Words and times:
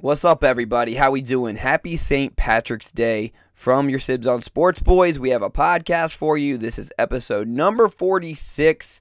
What's 0.00 0.24
up, 0.24 0.44
everybody? 0.44 0.94
How 0.94 1.10
we 1.10 1.22
doing? 1.22 1.56
Happy 1.56 1.96
St. 1.96 2.36
Patrick's 2.36 2.92
Day 2.92 3.32
from 3.52 3.88
your 3.90 3.98
Sibs 3.98 4.32
on 4.32 4.42
Sports 4.42 4.80
Boys. 4.80 5.18
We 5.18 5.30
have 5.30 5.42
a 5.42 5.50
podcast 5.50 6.14
for 6.14 6.38
you. 6.38 6.56
This 6.56 6.78
is 6.78 6.92
episode 7.00 7.48
number 7.48 7.88
46, 7.88 9.00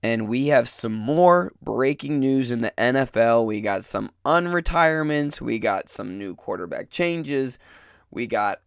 and 0.00 0.28
we 0.28 0.46
have 0.46 0.68
some 0.68 0.92
more 0.92 1.50
breaking 1.60 2.20
news 2.20 2.52
in 2.52 2.60
the 2.60 2.72
NFL. 2.78 3.46
We 3.46 3.60
got 3.60 3.82
some 3.84 4.12
unretirements, 4.24 5.40
we 5.40 5.58
got 5.58 5.90
some 5.90 6.16
new 6.16 6.36
quarterback 6.36 6.88
changes, 6.88 7.58
we 8.12 8.28
got 8.28 8.60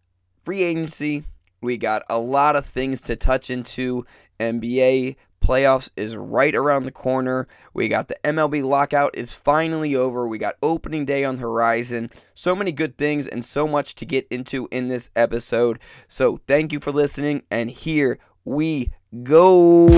free 0.44 0.62
agency, 0.62 1.24
we 1.62 1.78
got 1.78 2.02
a 2.10 2.18
lot 2.18 2.54
of 2.54 2.66
things 2.66 3.00
to 3.00 3.16
touch 3.16 3.48
into. 3.48 4.04
NBA 4.38 5.16
Playoffs 5.42 5.90
is 5.96 6.14
right 6.14 6.54
around 6.54 6.84
the 6.84 6.92
corner. 6.92 7.48
We 7.74 7.88
got 7.88 8.06
the 8.06 8.16
MLB 8.22 8.62
lockout 8.62 9.16
is 9.16 9.32
finally 9.32 9.96
over. 9.96 10.28
We 10.28 10.38
got 10.38 10.54
opening 10.62 11.04
day 11.04 11.24
on 11.24 11.34
the 11.34 11.42
horizon. 11.42 12.10
So 12.32 12.54
many 12.54 12.70
good 12.70 12.96
things 12.96 13.26
and 13.26 13.44
so 13.44 13.66
much 13.66 13.96
to 13.96 14.06
get 14.06 14.28
into 14.30 14.68
in 14.70 14.86
this 14.86 15.10
episode. 15.16 15.80
So 16.06 16.38
thank 16.46 16.72
you 16.72 16.78
for 16.78 16.92
listening 16.92 17.42
and 17.50 17.70
here 17.70 18.20
we 18.44 18.92
go. 19.24 19.88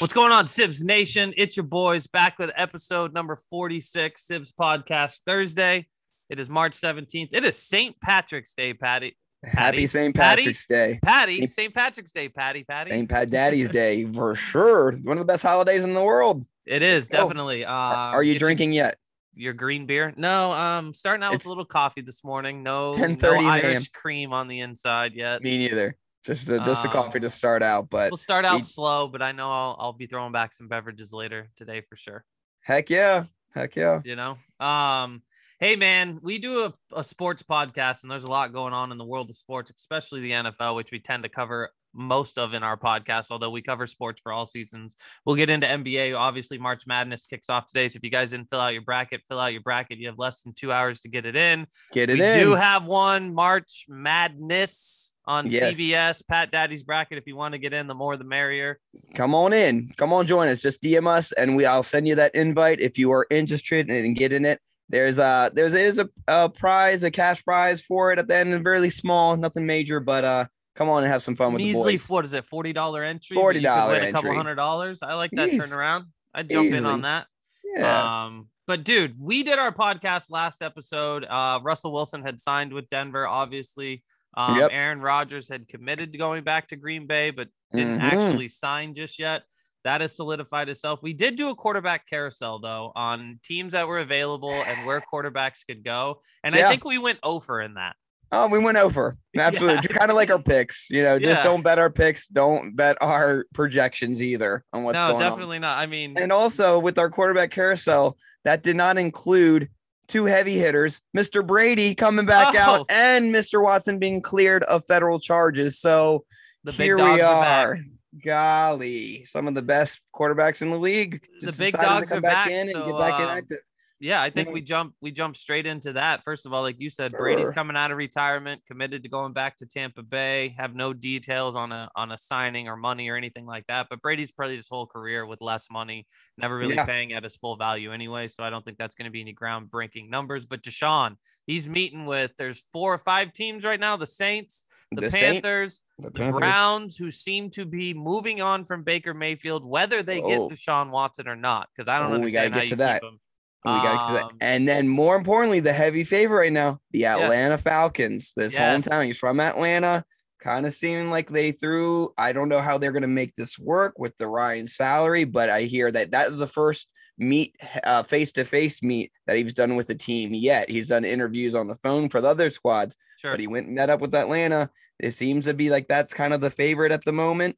What's 0.00 0.14
going 0.14 0.32
on, 0.32 0.46
Sibs 0.46 0.82
Nation? 0.82 1.32
It's 1.36 1.56
your 1.56 1.64
boys 1.64 2.08
back 2.08 2.38
with 2.40 2.50
episode 2.56 3.12
number 3.12 3.36
46, 3.36 4.26
Sibs 4.26 4.52
Podcast 4.52 5.20
Thursday. 5.24 5.86
It 6.30 6.38
is 6.38 6.48
March 6.48 6.72
17th. 6.80 7.30
It 7.32 7.44
is 7.44 7.58
St. 7.58 8.00
Patrick's 8.00 8.54
Day, 8.54 8.72
Patty. 8.72 9.16
Happy 9.44 9.86
St. 9.86 10.14
Patty? 10.14 10.42
Patrick's 10.42 10.64
Day. 10.66 10.98
Patty, 11.04 11.46
St. 11.46 11.74
Patrick's 11.74 12.12
Day, 12.12 12.28
Patty, 12.28 12.62
Patty. 12.62 12.90
St. 12.90 13.08
Pat 13.08 13.30
Daddy's 13.30 13.68
Day 13.68 14.04
for 14.12 14.36
sure. 14.36 14.92
One 15.02 15.16
of 15.16 15.18
the 15.18 15.24
best 15.24 15.42
holidays 15.42 15.82
in 15.82 15.92
the 15.92 16.02
world. 16.02 16.46
It 16.66 16.82
is 16.82 17.08
go. 17.08 17.22
definitely. 17.26 17.64
Uh, 17.64 17.72
Are 17.72 18.22
you 18.22 18.34
get 18.34 18.40
your- 18.40 18.46
drinking 18.48 18.72
yet? 18.74 18.96
your, 19.34 19.54
green 19.54 19.86
beer? 19.86 20.12
No, 20.16 20.52
um, 20.52 20.92
starting 20.92 21.22
out 21.24 21.32
with 21.32 21.46
a 21.46 21.48
little 21.48 21.64
coffee 21.64 22.02
this 22.02 22.22
morning. 22.22 22.62
No, 22.62 22.92
10:30 22.92 23.22
no 23.22 23.32
a.m. 23.32 23.44
Irish 23.46 23.88
cream 23.88 24.32
on 24.32 24.46
the 24.46 24.60
inside 24.60 25.14
yet. 25.14 25.42
Me 25.42 25.56
neither. 25.58 25.96
Just 26.24 26.48
a, 26.50 26.58
just 26.58 26.84
a 26.84 26.88
Um, 26.88 26.92
coffee 26.92 27.20
to 27.20 27.30
start 27.30 27.62
out, 27.62 27.88
but 27.88 28.10
We'll 28.12 28.18
start 28.18 28.44
out 28.44 28.58
we- 28.58 28.62
slow, 28.64 29.08
but 29.08 29.22
I 29.22 29.32
know 29.32 29.50
I'll, 29.50 29.76
I'll 29.80 29.92
be 29.94 30.06
throwing 30.06 30.32
back 30.32 30.52
some 30.52 30.68
beverages 30.68 31.12
later 31.14 31.48
today 31.56 31.80
for 31.88 31.96
sure. 31.96 32.24
heck 32.60 32.90
yeah, 32.90 33.24
heck 33.54 33.74
yeah. 33.74 34.00
you 34.04 34.14
know 34.16 34.36
um 34.64 35.22
hey 35.60 35.76
man 35.76 36.18
we 36.22 36.38
do 36.38 36.64
a, 36.64 36.74
a 36.96 37.04
sports 37.04 37.42
podcast 37.42 38.02
and 38.02 38.10
there's 38.10 38.24
a 38.24 38.30
lot 38.30 38.52
going 38.52 38.72
on 38.72 38.90
in 38.92 38.98
the 38.98 39.04
world 39.04 39.28
of 39.28 39.36
sports 39.36 39.70
especially 39.70 40.20
the 40.22 40.30
nfl 40.30 40.74
which 40.74 40.90
we 40.90 40.98
tend 40.98 41.22
to 41.22 41.28
cover 41.28 41.70
most 41.92 42.38
of 42.38 42.54
in 42.54 42.62
our 42.62 42.76
podcast 42.76 43.26
although 43.30 43.50
we 43.50 43.60
cover 43.60 43.86
sports 43.86 44.20
for 44.22 44.30
all 44.32 44.46
seasons. 44.46 44.94
We'll 45.26 45.36
get 45.36 45.50
into 45.50 45.66
nba 45.66 46.16
obviously 46.16 46.56
march 46.56 46.86
madness 46.86 47.24
kicks 47.24 47.50
off 47.50 47.66
today 47.66 47.88
so 47.88 47.96
if 47.96 48.04
you 48.04 48.10
guys 48.10 48.30
didn't 48.30 48.48
fill 48.48 48.60
out 48.60 48.72
your 48.72 48.82
bracket 48.82 49.22
fill 49.28 49.40
out 49.40 49.52
your 49.52 49.62
bracket. 49.62 49.98
You 49.98 50.06
have 50.06 50.18
less 50.18 50.42
than 50.42 50.52
two 50.52 50.72
hours 50.72 51.00
to 51.00 51.08
get 51.08 51.26
it 51.26 51.34
in. 51.34 51.66
Get 51.92 52.08
it 52.10 52.14
we 52.18 52.24
in. 52.24 52.38
do 52.38 52.54
have 52.54 52.84
one 52.84 53.34
march 53.34 53.86
madness 53.88 55.12
on 55.26 55.48
Yes. 55.48 55.76
cbs 55.76 56.22
pat 56.28 56.52
daddy's 56.52 56.84
bracket. 56.84 57.18
If 57.18 57.26
you 57.26 57.34
want 57.36 57.52
to 57.52 57.58
get 57.58 57.72
in 57.72 57.86
the 57.88 57.94
more 57.94 58.16
the 58.16 58.24
merrier. 58.24 58.78
Come 59.14 59.34
on 59.34 59.52
in. 59.52 59.92
Come 59.96 60.12
on 60.12 60.26
join 60.26 60.46
us. 60.48 60.60
Just 60.60 60.82
dm 60.82 61.08
us 61.08 61.32
and 61.32 61.56
we 61.56 61.66
i'll 61.66 61.82
send 61.82 62.06
you 62.06 62.14
that 62.14 62.34
invite 62.36 62.80
if 62.80 62.98
you 62.98 63.10
are 63.10 63.26
interested 63.30 63.90
in 63.90 64.14
getting 64.14 64.44
it 64.44 64.60
there's 64.90 65.18
a 65.18 65.50
there's 65.54 65.72
is 65.72 65.98
a, 65.98 66.08
a 66.28 66.48
prize 66.48 67.02
a 67.02 67.10
cash 67.10 67.44
prize 67.44 67.80
for 67.80 68.12
it 68.12 68.18
at 68.18 68.28
the 68.28 68.36
end 68.36 68.64
really 68.66 68.90
small 68.90 69.36
nothing 69.36 69.64
major 69.64 70.00
but 70.00 70.24
uh 70.24 70.44
come 70.74 70.88
on 70.88 71.02
and 71.02 71.12
have 71.12 71.22
some 71.22 71.34
fun 71.36 71.52
with 71.52 71.60
the 71.60 71.72
measly 71.72 71.94
boys. 71.94 72.08
what 72.08 72.24
is 72.24 72.34
it 72.34 72.44
forty 72.46 72.72
dollar 72.72 73.02
entry? 73.04 73.36
Could 73.36 73.56
$40 73.56 73.92
win 73.92 74.04
a 74.04 74.12
couple 74.12 74.34
hundred 74.34 74.56
dollars? 74.56 75.02
I 75.02 75.14
like 75.14 75.30
that 75.32 75.48
Easy. 75.48 75.58
turnaround. 75.58 76.04
I'd 76.34 76.48
jump 76.50 76.72
in 76.72 76.86
on 76.86 77.02
that. 77.02 77.26
Yeah. 77.64 78.24
Um 78.24 78.48
but 78.66 78.84
dude 78.84 79.14
we 79.18 79.42
did 79.42 79.58
our 79.58 79.72
podcast 79.72 80.30
last 80.30 80.62
episode. 80.62 81.24
Uh 81.24 81.60
russell 81.62 81.92
wilson 81.92 82.22
had 82.22 82.40
signed 82.40 82.72
with 82.72 82.88
denver 82.90 83.26
obviously. 83.26 84.02
Um 84.36 84.58
Yep. 84.58 84.70
aaron 84.72 85.00
rodgers 85.00 85.48
had 85.48 85.68
committed 85.68 86.12
to 86.12 86.18
going 86.18 86.44
back 86.44 86.68
to 86.68 86.76
green 86.76 87.06
bay 87.06 87.30
but 87.30 87.48
didn't 87.72 88.00
Mhm. 88.00 88.12
actually 88.12 88.48
sign 88.48 88.94
just 88.94 89.18
yet 89.18 89.42
that 89.84 90.00
has 90.00 90.14
solidified 90.14 90.68
itself. 90.68 91.00
We 91.02 91.12
did 91.12 91.36
do 91.36 91.48
a 91.50 91.54
quarterback 91.54 92.06
carousel 92.08 92.58
though 92.60 92.92
on 92.94 93.40
teams 93.44 93.72
that 93.72 93.86
were 93.88 93.98
available 94.00 94.62
and 94.62 94.84
where 94.84 95.00
quarterbacks 95.12 95.66
could 95.66 95.84
go, 95.84 96.20
and 96.44 96.54
I 96.54 96.68
think 96.68 96.84
we 96.84 96.98
went 96.98 97.18
over 97.22 97.60
in 97.60 97.74
that. 97.74 97.96
oh 98.32 98.46
we 98.48 98.58
went 98.58 98.76
over 98.78 99.16
absolutely 99.36 99.88
kind 99.88 100.10
of 100.10 100.16
like 100.16 100.30
our 100.30 100.38
picks 100.40 100.88
you 100.90 101.02
know 101.02 101.18
just 101.18 101.40
Yeah. 101.40 101.42
don't 101.42 101.62
bet 101.62 101.78
our 101.80 101.90
picks 101.90 102.28
don't 102.28 102.76
bet 102.76 102.96
our 103.00 103.44
projections 103.54 104.22
either 104.22 104.64
on 104.72 104.84
what's 104.84 104.94
no, 104.94 105.00
going 105.02 105.14
on 105.16 105.20
No, 105.20 105.28
definitely 105.30 105.58
not. 105.58 105.78
I 105.78 105.86
mean, 105.86 106.16
And 106.16 106.30
also 106.32 106.78
with 106.78 106.96
our 106.98 107.10
quarterback 107.10 107.50
carousel, 107.50 108.16
that 108.44 108.62
did 108.62 108.76
not 108.76 108.98
include 108.98 109.68
two 110.06 110.24
heavy 110.26 110.56
hitters, 110.58 111.00
Mr. 111.16 111.44
Brady 111.46 111.94
coming 111.94 112.26
back 112.26 112.54
Oh. 112.56 112.58
out 112.58 112.86
and 112.90 113.34
Mr. 113.34 113.62
Watson 113.62 113.98
being 113.98 114.20
cleared 114.22 114.62
of 114.64 114.84
federal 114.86 115.18
charges. 115.20 115.80
So 115.80 116.24
the 116.64 116.72
big 116.72 116.84
here 116.86 116.96
dogs 116.96 117.14
we 117.16 117.20
are 117.22 117.34
are. 117.34 117.74
back. 117.76 117.84
Golly, 118.24 119.24
some 119.24 119.46
of 119.46 119.54
the 119.54 119.62
best 119.62 120.00
quarterbacks 120.14 120.62
in 120.62 120.70
the 120.70 120.78
league. 120.78 121.26
The 121.40 121.52
big 121.52 121.74
dogs 121.74 122.12
are 122.12 122.20
back, 122.20 122.46
back, 122.46 122.50
in 122.50 122.60
and 122.62 122.70
so, 122.70 122.86
get 122.86 122.98
back 122.98 123.14
um, 123.14 123.22
inactive. 123.22 123.58
Yeah, 124.02 124.22
I 124.22 124.30
think 124.30 124.48
we 124.48 124.62
jump 124.62 124.94
we 125.02 125.10
jump 125.10 125.36
straight 125.36 125.66
into 125.66 125.92
that. 125.92 126.24
First 126.24 126.46
of 126.46 126.54
all, 126.54 126.62
like 126.62 126.76
you 126.78 126.88
said, 126.88 127.12
Brady's 127.12 127.50
coming 127.50 127.76
out 127.76 127.90
of 127.90 127.98
retirement, 127.98 128.62
committed 128.66 129.02
to 129.02 129.10
going 129.10 129.34
back 129.34 129.58
to 129.58 129.66
Tampa 129.66 130.02
Bay. 130.02 130.54
Have 130.56 130.74
no 130.74 130.94
details 130.94 131.54
on 131.54 131.70
a 131.70 131.90
on 131.94 132.10
a 132.10 132.16
signing 132.16 132.66
or 132.66 132.78
money 132.78 133.10
or 133.10 133.16
anything 133.16 133.44
like 133.44 133.66
that. 133.66 133.88
But 133.90 134.00
Brady's 134.00 134.30
probably 134.30 134.56
his 134.56 134.68
whole 134.70 134.86
career 134.86 135.26
with 135.26 135.42
less 135.42 135.66
money, 135.70 136.06
never 136.38 136.56
really 136.56 136.76
Yeah. 136.76 136.86
paying 136.86 137.12
at 137.12 137.24
his 137.24 137.36
full 137.36 137.56
value 137.56 137.92
anyway. 137.92 138.28
So 138.28 138.42
I 138.42 138.48
don't 138.48 138.64
think 138.64 138.78
that's 138.78 138.94
going 138.94 139.04
to 139.04 139.10
be 139.10 139.20
any 139.20 139.34
groundbreaking 139.34 140.08
numbers. 140.08 140.46
But 140.46 140.62
Deshaun, 140.62 141.16
he's 141.46 141.68
meeting 141.68 142.06
with 142.06 142.30
there's 142.38 142.66
four 142.72 142.94
or 142.94 142.98
five 142.98 143.34
teams 143.34 143.64
right 143.64 143.78
now: 143.78 143.98
the 143.98 144.06
Saints, 144.06 144.64
the, 144.92 145.10
Saints, 145.10 145.46
Panthers, 145.46 145.82
the 145.98 146.04
the 146.04 146.10
Panthers. 146.10 146.38
Browns, 146.38 146.96
who 146.96 147.10
seem 147.10 147.50
to 147.50 147.64
be 147.64 147.94
moving 147.94 148.40
on 148.42 148.64
from 148.64 148.82
Baker 148.82 149.14
Mayfield, 149.14 149.64
whether 149.64 150.02
they 150.02 150.20
get 150.20 150.38
Oh. 150.38 150.48
Deshaun 150.48 150.90
Watson 150.90 151.28
or 151.28 151.36
not. 151.36 151.68
Because 151.74 151.88
I 151.88 151.98
don't 151.98 152.12
Oh, 152.12 152.18
we 152.18 152.30
gotta 152.30 152.50
get 152.50 152.68
to 152.68 152.76
that. 152.76 153.02
We 153.02 153.70
got 153.70 154.08
to 154.08 154.14
that. 154.14 154.30
And 154.40 154.66
then 154.66 154.88
more 154.88 155.16
importantly, 155.16 155.60
the 155.60 155.72
heavy 155.72 156.02
favorite 156.02 156.38
right 156.38 156.52
now, 156.52 156.80
the 156.92 157.06
Atlanta 157.06 157.58
Falcons. 157.58 158.32
This 158.34 158.54
Yes. 158.54 158.88
hometown. 158.88 159.04
He's 159.06 159.18
from 159.18 159.38
Atlanta. 159.38 160.04
Kind 160.40 160.64
of 160.64 160.72
seeming 160.72 161.10
like 161.10 161.28
they 161.28 161.52
threw. 161.52 162.14
I 162.16 162.32
don't 162.32 162.48
know 162.48 162.60
how 162.60 162.78
they're 162.78 162.92
going 162.92 163.02
to 163.02 163.08
make 163.08 163.34
this 163.34 163.58
work 163.58 163.98
with 163.98 164.16
the 164.16 164.26
Ryan 164.26 164.66
salary, 164.66 165.24
but 165.24 165.50
I 165.50 165.62
hear 165.64 165.92
that 165.92 166.12
that 166.12 166.30
is 166.30 166.38
the 166.38 166.46
first 166.46 166.90
meet, 167.18 167.54
uh, 167.84 168.02
face-to-face 168.02 168.82
meet 168.82 169.12
that 169.26 169.36
he's 169.36 169.52
done 169.52 169.76
with 169.76 169.88
the 169.88 169.94
team 169.94 170.32
yet. 170.32 170.70
He's 170.70 170.88
done 170.88 171.04
interviews 171.04 171.54
on 171.54 171.68
the 171.68 171.74
phone 171.76 172.08
for 172.08 172.22
the 172.22 172.28
other 172.28 172.50
squads, 172.50 172.96
Sure. 173.20 173.32
but 173.32 173.40
he 173.40 173.46
went 173.46 173.66
and 173.66 173.74
met 173.74 173.90
up 173.90 174.00
with 174.00 174.14
Atlanta. 174.14 174.70
It 174.98 175.10
seems 175.12 175.44
to 175.44 175.54
be 175.54 175.68
like 175.70 175.88
that's 175.88 176.12
kind 176.14 176.32
of 176.32 176.40
the 176.40 176.50
favorite 176.50 176.92
at 176.92 177.04
the 177.04 177.12
moment, 177.12 177.56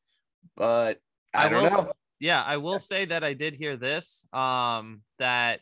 but 0.56 1.00
I, 1.34 1.46
I 1.46 1.48
don't 1.48 1.62
will 1.62 1.70
know. 1.70 1.92
Yeah, 2.20 2.42
I 2.42 2.56
will 2.56 2.78
say 2.78 3.04
that 3.06 3.24
I 3.24 3.32
did 3.34 3.54
hear 3.54 3.76
this. 3.76 4.24
Um, 4.32 5.02
that 5.18 5.60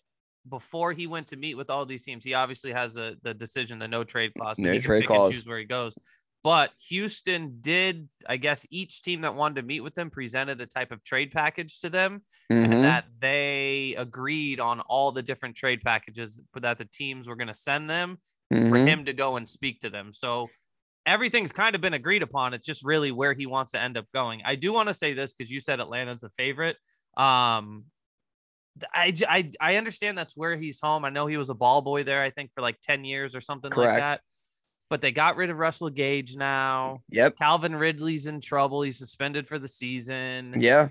before 0.49 0.93
he 0.93 1.07
went 1.07 1.29
to 1.29 1.37
meet 1.37 1.55
with 1.55 1.71
all 1.71 1.85
these 1.87 2.03
teams, 2.05 2.25
he 2.25 2.35
obviously 2.35 2.73
has 2.73 2.95
the 2.95 3.17
the 3.23 3.35
decision, 3.35 3.79
the 3.79 3.89
no 3.89 4.05
trade 4.05 4.33
clause. 4.39 4.57
so 4.57 4.63
No 4.65 4.79
trade 4.79 5.07
clause. 5.07 5.47
where 5.47 5.59
he 5.59 5.65
goes. 5.65 5.97
But 6.43 6.71
Houston 6.89 7.59
did, 7.61 8.09
I 8.27 8.39
guess, 8.39 8.65
each 8.71 9.03
team 9.03 9.21
that 9.23 9.35
wanted 9.35 9.57
to 9.57 9.63
meet 9.67 9.81
with 9.81 9.95
them 9.95 10.09
presented 10.09 10.59
a 10.63 10.67
type 10.67 10.91
of 10.91 11.05
trade 11.05 11.33
package 11.33 11.81
to 11.81 11.91
them, 11.91 12.23
Mhm. 12.51 12.65
and 12.65 12.73
that 12.85 13.05
they 13.21 13.95
agreed 13.99 14.59
on 14.61 14.81
all 14.81 15.13
the 15.13 15.23
different 15.23 15.55
trade 15.57 15.83
packages 15.83 16.41
that 16.55 16.79
the 16.79 16.87
teams 16.87 17.29
were 17.29 17.37
going 17.37 17.49
to 17.49 17.55
send 17.55 17.91
them 17.91 18.19
for 18.51 18.57
Mhm. 18.57 18.87
him 18.87 19.05
to 19.05 19.13
go 19.13 19.37
and 19.37 19.49
speak 19.49 19.81
to 19.81 19.91
them. 19.91 20.13
So 20.13 20.49
everything's 21.07 21.53
kind 21.53 21.75
of 21.75 21.81
been 21.81 21.95
agreed 21.95 22.23
upon. 22.23 22.53
It's 22.53 22.67
just 22.67 22.85
really 22.85 23.13
where 23.13 23.33
he 23.33 23.47
wants 23.47 23.73
to 23.73 23.81
end 23.81 23.99
up 23.99 24.07
going. 24.13 24.43
I 24.45 24.57
do 24.57 24.73
want 24.73 24.89
to 24.89 24.95
say 24.95 25.13
this 25.15 25.33
because 25.33 25.51
you 25.51 25.61
said 25.61 25.81
Atlanta's 25.81 26.23
a 26.25 26.31
favorite. 26.31 26.77
Um, 27.17 27.85
I, 28.95 29.13
I 29.29 29.53
I 29.61 29.77
understand 29.77 30.17
that's 30.17 30.37
where 30.37 30.57
he's 30.57 30.81
home. 30.81 31.05
I 31.05 31.11
know 31.11 31.27
he 31.27 31.37
was 31.37 31.51
a 31.51 31.55
ball 31.55 31.83
boy 31.83 32.03
there. 32.05 32.23
I 32.23 32.31
think 32.31 32.53
for 32.55 32.61
like 32.61 32.81
ten 32.81 33.05
years 33.05 33.35
or 33.35 33.41
something 33.41 33.71
Correct. 33.71 34.01
like 34.01 34.07
that. 34.09 34.21
But 34.89 35.01
they 35.01 35.13
got 35.13 35.37
rid 35.37 35.51
of 35.51 35.57
Russell 35.59 35.91
Gage 35.91 36.37
now. 36.37 37.03
Yep. 37.11 37.37
Calvin 37.37 37.77
Ridley's 37.77 38.27
in 38.27 38.41
trouble. 38.41 38.83
He's 38.83 38.99
suspended 38.99 39.47
for 39.47 39.59
the 39.59 39.69
season. 39.69 40.55
Yeah. 40.59 40.89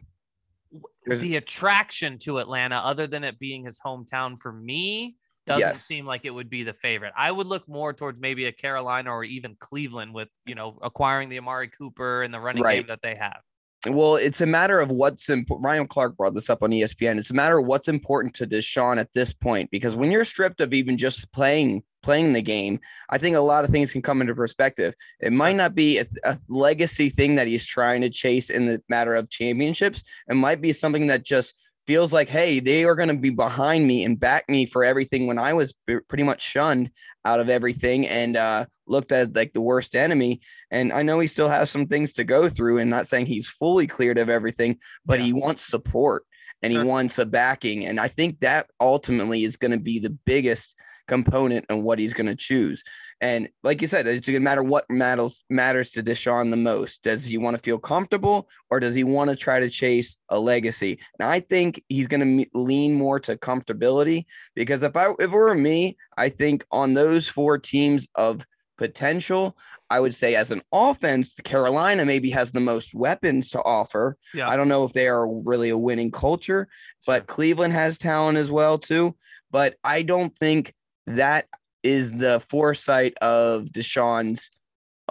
There's- 1.06 1.20
The 1.22 1.36
attraction 1.38 2.18
to 2.20 2.38
Atlanta, 2.40 2.76
other 2.78 3.08
than 3.08 3.24
it 3.26 3.40
being 3.40 3.66
his 3.66 3.80
hometown, 3.80 4.40
for 4.42 4.54
me, 4.54 5.16
doesn't 5.50 5.62
Yes. 5.62 5.84
seem 5.86 6.06
like 6.06 6.22
it 6.24 6.30
would 6.30 6.50
be 6.50 6.64
the 6.64 6.74
favorite. 6.74 7.12
I 7.18 7.32
would 7.32 7.48
look 7.48 7.68
more 7.68 7.92
towards 7.92 8.20
maybe 8.22 8.46
a 8.46 8.52
Carolina 8.52 9.12
or 9.12 9.24
even 9.24 9.56
Cleveland 9.60 10.14
with 10.14 10.30
you 10.46 10.56
know 10.56 10.78
acquiring 10.82 11.28
the 11.30 11.40
Amari 11.40 11.68
Cooper 11.70 12.24
and 12.24 12.34
the 12.34 12.40
running 12.40 12.64
Right. 12.64 12.78
game 12.78 12.88
that 12.88 13.02
they 13.02 13.16
have. 13.16 13.42
Well, 13.88 14.18
it's 14.18 14.42
a 14.42 14.46
matter 14.46 14.80
of 14.80 14.92
what's 14.92 15.30
important. 15.30 15.66
Ryan 15.66 15.88
Clark 15.88 16.18
brought 16.18 16.34
this 16.34 16.50
up 16.50 16.62
on 16.64 16.72
ESPN. 16.72 17.18
It's 17.18 17.32
a 17.32 17.34
matter 17.34 17.58
of 17.60 17.66
what's 17.66 17.88
important 17.88 18.34
to 18.36 18.46
Deshaun 18.46 19.00
at 19.00 19.14
this 19.14 19.32
point, 19.34 19.72
because 19.72 19.96
when 19.96 20.12
you're 20.12 20.26
stripped 20.26 20.60
of 20.62 20.74
even 20.74 20.98
just 20.98 21.32
playing 21.32 21.84
playing 22.02 22.32
the 22.34 22.42
game, 22.42 22.80
I 23.10 23.18
think 23.18 23.36
a 23.36 23.42
lot 23.42 23.66
of 23.66 23.72
things 23.72 23.92
can 23.92 24.02
come 24.02 24.22
into 24.22 24.34
perspective. 24.36 24.94
It 25.20 25.34
might 25.34 25.56
not 25.58 25.76
be 25.76 25.98
a, 26.00 26.06
a 26.24 26.40
legacy 26.48 27.10
thing 27.10 27.36
that 27.36 27.48
he's 27.48 27.66
trying 27.66 28.02
to 28.02 28.10
chase 28.10 28.50
in 28.50 28.68
the 28.68 28.82
matter 28.88 29.16
of 29.16 29.30
championships. 29.30 30.04
It 30.30 30.36
might 30.36 30.62
be 30.62 30.72
something 30.72 31.08
that 31.08 31.24
just 31.24 31.56
feels 31.90 32.14
like, 32.14 32.30
hey, 32.30 32.60
they 32.60 32.84
are 32.84 32.94
going 32.94 33.10
to 33.10 33.18
be 33.18 33.32
behind 33.32 33.88
me 33.88 34.04
and 34.04 34.20
back 34.20 34.48
me 34.48 34.64
for 34.68 34.84
everything 34.84 35.26
when 35.26 35.40
I 35.40 35.54
was 35.54 35.74
pretty 35.88 36.22
much 36.22 36.40
shunned 36.40 36.92
out 37.26 37.40
of 37.40 37.50
everything 37.50 38.06
and 38.06 38.38
uh, 38.38 38.68
looked 38.86 39.12
at 39.12 39.36
like 39.36 39.54
the 39.54 39.62
worst 39.62 39.96
enemy. 39.96 40.40
And 40.70 40.94
I 40.94 41.02
know 41.02 41.20
he 41.20 41.26
still 41.26 41.50
has 41.50 41.72
some 41.72 41.88
things 41.88 42.14
to 42.14 42.24
go 42.24 42.48
through 42.48 42.78
and 42.78 42.92
not 42.92 43.08
saying 43.08 43.26
he's 43.26 43.50
fully 43.50 43.88
cleared 43.88 44.20
of 44.20 44.30
everything, 44.30 44.78
but 45.04 45.18
yeah. 45.18 45.26
he 45.26 45.34
wants 45.34 45.66
support 45.66 46.26
and 46.62 46.72
sure. 46.72 46.84
he 46.84 46.88
wants 46.88 47.18
a 47.18 47.26
backing. 47.26 47.88
And 47.88 48.00
I 48.00 48.08
think 48.08 48.42
that 48.42 48.70
ultimately 48.80 49.42
is 49.42 49.58
going 49.58 49.72
to 49.72 49.80
be 49.80 49.98
the 49.98 50.16
biggest 50.28 50.76
component 51.08 51.66
on 51.72 51.82
what 51.82 51.98
he's 51.98 52.14
going 52.14 52.28
to 52.28 52.36
choose. 52.36 52.84
And 53.22 53.50
like 53.64 53.82
you 53.82 53.88
said, 53.88 54.08
it's 54.08 54.28
going 54.28 54.40
to 54.40 54.44
matter 54.44 54.64
what 54.64 54.90
matters 54.90 55.44
matters 55.50 55.92
to 55.92 56.04
Deshaun 56.04 56.50
the 56.50 56.58
most. 56.58 57.04
Does 57.04 57.26
he 57.26 57.38
want 57.38 57.58
to 57.58 57.62
feel 57.62 57.78
comfortable 57.78 58.48
or 58.70 58.80
does 58.80 58.96
he 58.96 59.04
want 59.04 59.30
to 59.30 59.36
try 59.36 59.60
to 59.60 59.70
chase 59.70 60.16
a 60.30 60.40
legacy? 60.40 61.00
And 61.20 61.30
I 61.30 61.42
think 61.42 61.84
he's 61.90 62.08
going 62.08 62.40
to 62.40 62.46
lean 62.54 62.96
more 62.96 63.20
to 63.22 63.36
comfortability 63.36 64.26
because 64.56 64.84
if 64.84 64.96
I 64.96 65.12
if 65.12 65.20
it 65.20 65.30
were 65.30 65.54
me, 65.54 65.98
I 66.18 66.30
think 66.30 66.66
on 66.72 66.94
those 66.94 67.28
four 67.28 67.58
teams 67.58 68.08
of 68.16 68.46
potential, 68.78 69.58
I 69.90 70.00
would 70.00 70.16
say 70.16 70.36
as 70.36 70.52
an 70.52 70.62
offense, 70.72 71.34
Carolina 71.44 72.06
maybe 72.06 72.30
has 72.30 72.52
the 72.52 72.60
most 72.60 72.96
weapons 72.96 73.50
to 73.52 73.64
offer. 73.64 74.18
Yeah. 74.34 74.48
I 74.48 74.56
don't 74.56 74.70
know 74.70 74.86
if 74.86 74.94
they 74.94 75.08
are 75.08 75.28
really 75.28 75.70
a 75.70 75.78
winning 75.78 76.12
culture, 76.12 76.68
but 77.06 77.28
Cleveland 77.28 77.74
has 77.74 77.98
talent 77.98 78.38
as 78.38 78.52
well 78.52 78.78
too. 78.78 79.16
But 79.52 79.76
I 79.84 80.04
don't 80.04 80.36
think 80.38 80.74
that 81.08 81.48
is 81.84 82.12
the 82.12 82.42
foresight 82.50 83.14
of 83.22 83.66
Deshaun's, 83.66 84.52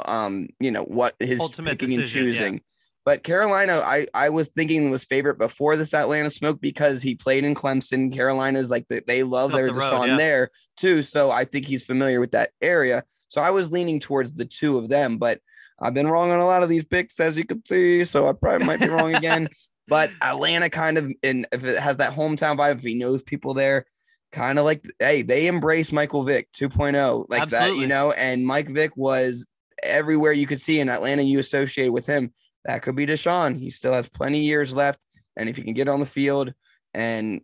um, 0.06 0.48
you 0.60 0.70
know, 0.70 0.82
what 0.84 1.14
his 1.20 1.40
Ultimate 1.40 1.78
picking 1.78 1.98
decision, 1.98 2.20
and 2.20 2.34
choosing. 2.34 2.54
Yeah. 2.54 2.60
But 3.04 3.22
Carolina, 3.22 3.80
I, 3.82 4.06
I 4.12 4.28
was 4.28 4.48
thinking 4.48 4.90
was 4.90 5.04
favorite 5.04 5.38
before 5.38 5.76
this 5.76 5.94
Atlanta 5.94 6.28
smoke 6.28 6.60
because 6.60 7.00
he 7.00 7.14
played 7.14 7.42
in 7.42 7.54
Clemson. 7.54 8.12
Carolina's 8.12 8.68
like 8.68 8.86
they 8.88 9.22
love 9.22 9.52
their 9.52 9.72
the 9.72 9.80
Deshaun 9.80 10.00
road, 10.00 10.06
yeah. 10.06 10.16
there 10.18 10.50
too. 10.76 11.02
So 11.02 11.30
I 11.30 11.46
think 11.46 11.64
he's 11.64 11.84
familiar 11.84 12.20
with 12.20 12.32
that 12.32 12.50
area. 12.60 13.04
So 13.28 13.40
I 13.40 13.50
was 13.50 13.72
leaning 13.72 13.98
towards 13.98 14.34
the 14.34 14.44
two 14.44 14.76
of 14.76 14.90
them, 14.90 15.16
but 15.16 15.40
I've 15.80 15.94
been 15.94 16.08
wrong 16.08 16.30
on 16.30 16.40
a 16.40 16.46
lot 16.46 16.62
of 16.62 16.68
these 16.68 16.84
picks, 16.84 17.18
as 17.20 17.38
you 17.38 17.44
can 17.44 17.64
see. 17.64 18.04
So 18.04 18.28
I 18.28 18.32
probably 18.32 18.66
might 18.66 18.80
be 18.80 18.88
wrong 18.88 19.14
again. 19.14 19.48
But 19.88 20.10
Atlanta 20.20 20.68
kind 20.68 20.98
of, 20.98 21.10
and 21.22 21.46
if 21.50 21.64
it 21.64 21.78
has 21.78 21.96
that 21.96 22.12
hometown 22.12 22.58
vibe, 22.58 22.76
if 22.76 22.82
he 22.82 22.98
knows 22.98 23.22
people 23.22 23.54
there, 23.54 23.86
kind 24.30 24.58
of 24.58 24.64
like 24.64 24.84
hey 24.98 25.22
they 25.22 25.46
embrace 25.46 25.90
michael 25.90 26.22
vick 26.22 26.50
2.0 26.52 27.26
like 27.28 27.42
Absolutely. 27.42 27.76
that 27.76 27.80
you 27.80 27.86
know? 27.86 28.12
And 28.12 28.46
mike 28.46 28.68
vick 28.68 28.96
was 28.96 29.46
everywhere 29.82 30.32
you 30.32 30.46
could 30.46 30.60
see 30.60 30.80
in 30.80 30.88
atlanta 30.88 31.22
you 31.22 31.38
associate 31.38 31.88
with 31.88 32.06
him. 32.06 32.32
That 32.64 32.82
could 32.82 32.96
be 32.96 33.06
deshaun. 33.06 33.58
He 33.58 33.70
still 33.70 33.92
has 33.92 34.08
plenty 34.08 34.40
years 34.40 34.74
left. 34.74 35.02
And 35.36 35.48
if 35.48 35.56
he 35.56 35.62
can 35.62 35.72
get 35.72 35.88
on 35.88 36.00
the 36.00 36.06
field 36.06 36.52
and 36.92 37.40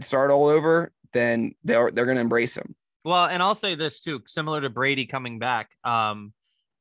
start 0.00 0.30
all 0.30 0.46
over 0.46 0.92
then 1.12 1.52
they're 1.64 1.90
they're 1.90 2.04
going 2.04 2.16
to 2.16 2.20
embrace 2.20 2.56
him. 2.56 2.74
Well 3.04 3.26
and 3.26 3.42
i'll 3.42 3.54
say 3.54 3.74
this 3.74 4.00
too 4.00 4.22
similar 4.26 4.60
to 4.60 4.68
brady 4.68 5.06
coming 5.06 5.38
back 5.38 5.70
um 5.84 6.32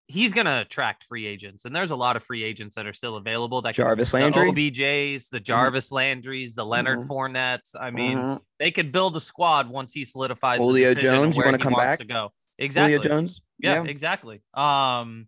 he's 0.09 0.33
going 0.33 0.45
to 0.45 0.61
attract 0.61 1.03
free 1.03 1.27
agents, 1.27 1.65
and 1.65 1.75
there's 1.75 1.91
a 1.91 1.95
lot 1.95 2.15
of 2.17 2.23
free 2.23 2.44
agents 2.44 2.75
that 2.75 2.88
are 2.88 2.94
still 2.94 3.15
available. 3.15 3.61
That 3.61 3.75
Jarvis 3.75 4.11
can, 4.11 4.21
Landry, 4.21 4.51
the 4.51 4.71
OBJ's, 4.71 5.29
the 5.29 5.38
mm-hmm. 5.38 5.44
Jarvis 5.44 5.88
mm-hmm. 5.88 5.95
Landry's, 5.95 6.56
the 6.56 6.65
Leonard 6.65 7.00
mm-hmm. 7.00 7.11
Fournettes. 7.11 7.75
I 7.79 7.91
mean, 7.91 8.17
mm-hmm. 8.17 8.38
they 8.57 8.71
could 8.71 8.91
build 8.91 9.15
a 9.15 9.21
squad 9.21 9.69
once 9.69 9.94
he 9.94 10.03
solidifies. 10.03 10.59
Julio 10.59 10.94
Jones, 10.95 11.38
you 11.38 11.44
want 11.45 11.57
to 11.57 11.63
come 11.63 11.73
back? 11.73 12.00
To 12.00 12.06
go 12.06 12.31
exactly. 12.57 12.94
Julio 12.94 13.07
Jones, 13.07 13.41
yeah, 13.59 13.83
yeah, 13.83 13.89
exactly. 13.89 14.41
Um, 14.56 15.27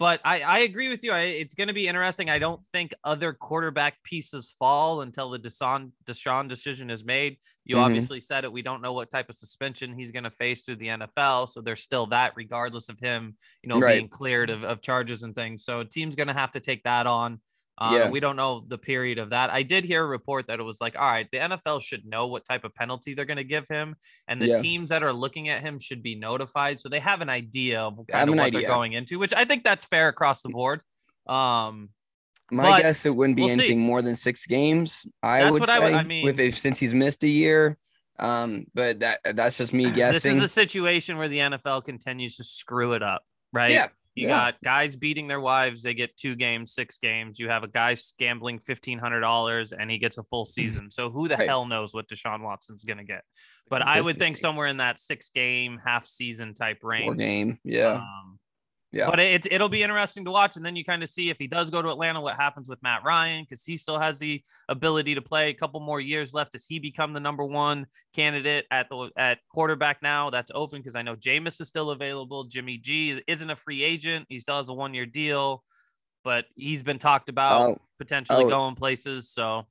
but 0.00 0.18
I, 0.24 0.40
I 0.40 0.58
agree 0.60 0.88
with 0.88 1.04
you. 1.04 1.12
I, 1.12 1.20
it's 1.24 1.52
going 1.52 1.68
to 1.68 1.74
be 1.74 1.86
interesting. 1.86 2.30
I 2.30 2.38
don't 2.38 2.66
think 2.72 2.94
other 3.04 3.34
quarterback 3.34 4.02
pieces 4.02 4.54
fall 4.58 5.02
until 5.02 5.28
the 5.28 5.38
Deshaun, 5.38 5.90
Deshaun 6.06 6.48
decision 6.48 6.88
is 6.88 7.04
made. 7.04 7.36
You 7.66 7.76
mm-hmm. 7.76 7.84
obviously 7.84 8.18
said 8.18 8.44
it. 8.44 8.50
We 8.50 8.62
don't 8.62 8.80
know 8.80 8.94
what 8.94 9.10
type 9.10 9.28
of 9.28 9.36
suspension 9.36 9.92
he's 9.92 10.10
going 10.10 10.24
to 10.24 10.30
face 10.30 10.62
through 10.62 10.76
the 10.76 10.86
NFL. 10.86 11.50
So 11.50 11.60
there's 11.60 11.82
still 11.82 12.06
that, 12.06 12.32
regardless 12.34 12.88
of 12.88 12.98
him, 12.98 13.36
you 13.62 13.68
know, 13.68 13.78
right. 13.78 13.98
being 13.98 14.08
cleared 14.08 14.48
of, 14.48 14.64
of 14.64 14.80
charges 14.80 15.22
and 15.22 15.34
things. 15.34 15.66
So 15.66 15.84
team's 15.84 16.16
going 16.16 16.28
to 16.28 16.32
have 16.32 16.52
to 16.52 16.60
take 16.60 16.82
that 16.84 17.06
on. 17.06 17.38
Um, 17.80 17.94
yeah. 17.94 18.10
We 18.10 18.20
don't 18.20 18.36
know 18.36 18.62
the 18.68 18.76
period 18.76 19.18
of 19.18 19.30
that. 19.30 19.48
I 19.48 19.62
did 19.62 19.84
hear 19.84 20.04
a 20.04 20.06
report 20.06 20.48
that 20.48 20.60
it 20.60 20.62
was 20.62 20.82
like, 20.82 20.98
all 20.98 21.10
right, 21.10 21.26
the 21.32 21.38
NFL 21.38 21.80
should 21.80 22.04
know 22.04 22.26
what 22.26 22.44
type 22.44 22.64
of 22.64 22.74
penalty 22.74 23.14
they're 23.14 23.24
going 23.24 23.38
to 23.38 23.44
give 23.44 23.66
him, 23.68 23.96
and 24.28 24.40
the 24.40 24.48
yeah. 24.48 24.60
teams 24.60 24.90
that 24.90 25.02
are 25.02 25.12
looking 25.12 25.48
at 25.48 25.62
him 25.62 25.78
should 25.78 26.02
be 26.02 26.14
notified 26.14 26.78
so 26.78 26.90
they 26.90 27.00
have 27.00 27.22
an 27.22 27.30
idea 27.30 27.80
of 27.80 27.98
kind 28.08 28.28
of 28.28 28.36
what 28.36 28.44
idea. 28.44 28.60
they're 28.60 28.68
going 28.68 28.92
into, 28.92 29.18
which 29.18 29.32
I 29.32 29.46
think 29.46 29.64
that's 29.64 29.86
fair 29.86 30.08
across 30.08 30.42
the 30.42 30.50
board. 30.50 30.82
Um, 31.26 31.88
My 32.50 32.82
guess 32.82 33.06
it 33.06 33.14
wouldn't 33.14 33.36
be 33.36 33.44
we'll 33.44 33.52
anything 33.52 33.78
see. 33.78 33.84
more 33.84 34.02
than 34.02 34.14
six 34.14 34.46
games. 34.46 35.06
I 35.22 35.44
that's 35.44 35.52
would 35.52 35.66
say, 35.66 35.72
I, 35.72 36.00
I 36.00 36.02
mean, 36.02 36.24
with 36.24 36.38
if, 36.38 36.58
since 36.58 36.78
he's 36.78 36.94
missed 36.94 37.24
a 37.24 37.28
year. 37.28 37.78
Um, 38.18 38.66
but 38.74 39.00
that 39.00 39.20
that's 39.24 39.56
just 39.56 39.72
me 39.72 39.90
guessing. 39.90 40.32
This 40.34 40.36
is 40.36 40.42
a 40.42 40.48
situation 40.48 41.16
where 41.16 41.28
the 41.28 41.38
NFL 41.38 41.84
continues 41.84 42.36
to 42.36 42.44
screw 42.44 42.92
it 42.92 43.02
up, 43.02 43.22
right? 43.52 43.70
Yeah. 43.70 43.88
You 44.14 44.26
yeah. 44.26 44.50
got 44.50 44.54
guys 44.64 44.96
beating 44.96 45.28
their 45.28 45.40
wives, 45.40 45.82
they 45.82 45.94
get 45.94 46.16
two 46.16 46.34
games, 46.34 46.74
six 46.74 46.98
games. 46.98 47.38
You 47.38 47.48
have 47.48 47.62
a 47.62 47.68
guy 47.68 47.94
gambling 48.18 48.58
fifteen 48.58 48.98
hundred 48.98 49.20
dollars 49.20 49.72
and 49.72 49.88
he 49.90 49.98
gets 49.98 50.18
a 50.18 50.24
full 50.24 50.44
mm-hmm. 50.44 50.50
season. 50.50 50.90
So 50.90 51.10
who 51.10 51.28
the 51.28 51.36
right. 51.36 51.48
hell 51.48 51.64
knows 51.64 51.94
what 51.94 52.08
Deshaun 52.08 52.42
Watson's 52.42 52.82
gonna 52.82 53.04
get? 53.04 53.22
But 53.68 53.82
I 53.82 54.00
would 54.00 54.16
think 54.16 54.36
somewhere 54.36 54.66
in 54.66 54.78
that 54.78 54.98
six 54.98 55.28
game, 55.28 55.78
half 55.84 56.06
season 56.06 56.54
type 56.54 56.78
range. 56.82 57.04
Four 57.04 57.14
game, 57.14 57.58
yeah. 57.62 58.02
Um, 58.02 58.39
yeah. 58.92 59.08
But 59.08 59.20
it, 59.20 59.46
it'll 59.50 59.68
be 59.68 59.82
interesting 59.82 60.24
to 60.24 60.32
watch. 60.32 60.56
And 60.56 60.64
then 60.64 60.74
you 60.74 60.84
kind 60.84 61.02
of 61.02 61.08
see 61.08 61.30
if 61.30 61.38
he 61.38 61.46
does 61.46 61.70
go 61.70 61.80
to 61.80 61.90
Atlanta, 61.90 62.20
what 62.20 62.36
happens 62.36 62.68
with 62.68 62.82
Matt 62.82 63.04
Ryan, 63.04 63.44
because 63.44 63.64
he 63.64 63.76
still 63.76 64.00
has 64.00 64.18
the 64.18 64.42
ability 64.68 65.14
to 65.14 65.22
play 65.22 65.50
a 65.50 65.54
couple 65.54 65.78
more 65.78 66.00
years 66.00 66.34
left. 66.34 66.52
Does 66.52 66.66
he 66.66 66.80
become 66.80 67.12
the 67.12 67.20
number 67.20 67.44
one 67.44 67.86
candidate 68.14 68.66
at 68.70 68.88
the 68.88 69.10
at 69.16 69.38
quarterback 69.48 70.02
now? 70.02 70.30
That's 70.30 70.50
open 70.54 70.80
because 70.80 70.96
I 70.96 71.02
know 71.02 71.14
Jameis 71.14 71.60
is 71.60 71.68
still 71.68 71.90
available. 71.90 72.44
Jimmy 72.44 72.78
G 72.78 73.22
isn't 73.28 73.50
a 73.50 73.56
free 73.56 73.84
agent. 73.84 74.26
He 74.28 74.40
still 74.40 74.56
has 74.56 74.68
a 74.68 74.74
one 74.74 74.92
year 74.92 75.06
deal, 75.06 75.62
but 76.24 76.46
he's 76.56 76.82
been 76.82 76.98
talked 76.98 77.28
about 77.28 77.70
oh, 77.70 77.80
potentially 77.98 78.44
oh. 78.44 78.48
going 78.48 78.74
places. 78.74 79.30
So 79.30 79.66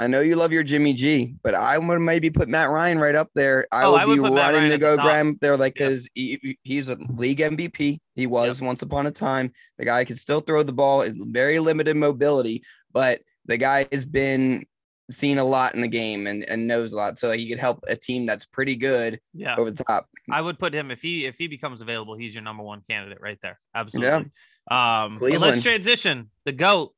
I 0.00 0.06
know 0.06 0.20
you 0.20 0.36
love 0.36 0.52
your 0.52 0.62
Jimmy 0.62 0.94
G, 0.94 1.34
but 1.42 1.54
I 1.54 1.76
would 1.76 1.98
maybe 1.98 2.30
put 2.30 2.48
Matt 2.48 2.70
Ryan 2.70 3.00
right 3.00 3.16
up 3.16 3.30
there. 3.34 3.66
I 3.72 3.84
oh, 3.84 3.92
would, 3.92 4.00
I 4.00 4.06
would 4.06 4.14
be 4.14 4.20
running 4.20 4.70
to 4.70 4.78
go 4.78 4.96
grab 4.96 5.26
him 5.26 5.38
there, 5.40 5.56
like 5.56 5.74
because 5.74 6.08
yep. 6.14 6.38
he, 6.40 6.58
he's 6.62 6.88
a 6.88 6.96
league 7.08 7.40
MVP. 7.40 7.98
He 8.14 8.26
was 8.26 8.60
yep. 8.60 8.66
once 8.66 8.82
upon 8.82 9.06
a 9.06 9.10
time. 9.10 9.52
The 9.76 9.84
guy 9.84 10.04
could 10.04 10.20
still 10.20 10.38
throw 10.38 10.62
the 10.62 10.72
ball, 10.72 11.02
in 11.02 11.32
very 11.32 11.58
limited 11.58 11.96
mobility, 11.96 12.62
but 12.92 13.22
the 13.46 13.56
guy 13.56 13.88
has 13.90 14.06
been 14.06 14.66
seen 15.10 15.38
a 15.38 15.44
lot 15.44 15.74
in 15.74 15.80
the 15.80 15.88
game 15.88 16.28
and, 16.28 16.44
and 16.44 16.68
knows 16.68 16.92
a 16.92 16.96
lot, 16.96 17.18
so 17.18 17.32
he 17.32 17.48
could 17.48 17.58
help 17.58 17.82
a 17.88 17.96
team 17.96 18.24
that's 18.24 18.46
pretty 18.46 18.76
good. 18.76 19.18
Yeah, 19.34 19.56
over 19.56 19.72
the 19.72 19.82
top. 19.82 20.08
I 20.30 20.40
would 20.40 20.60
put 20.60 20.72
him 20.72 20.92
if 20.92 21.02
he 21.02 21.26
if 21.26 21.38
he 21.38 21.48
becomes 21.48 21.80
available, 21.80 22.14
he's 22.14 22.34
your 22.34 22.44
number 22.44 22.62
one 22.62 22.82
candidate 22.88 23.18
right 23.20 23.38
there. 23.42 23.58
Absolutely. 23.74 24.30
Yeah. 24.70 25.04
Um, 25.04 25.16
let's 25.16 25.62
transition. 25.62 26.30
The 26.44 26.52
goat, 26.52 26.94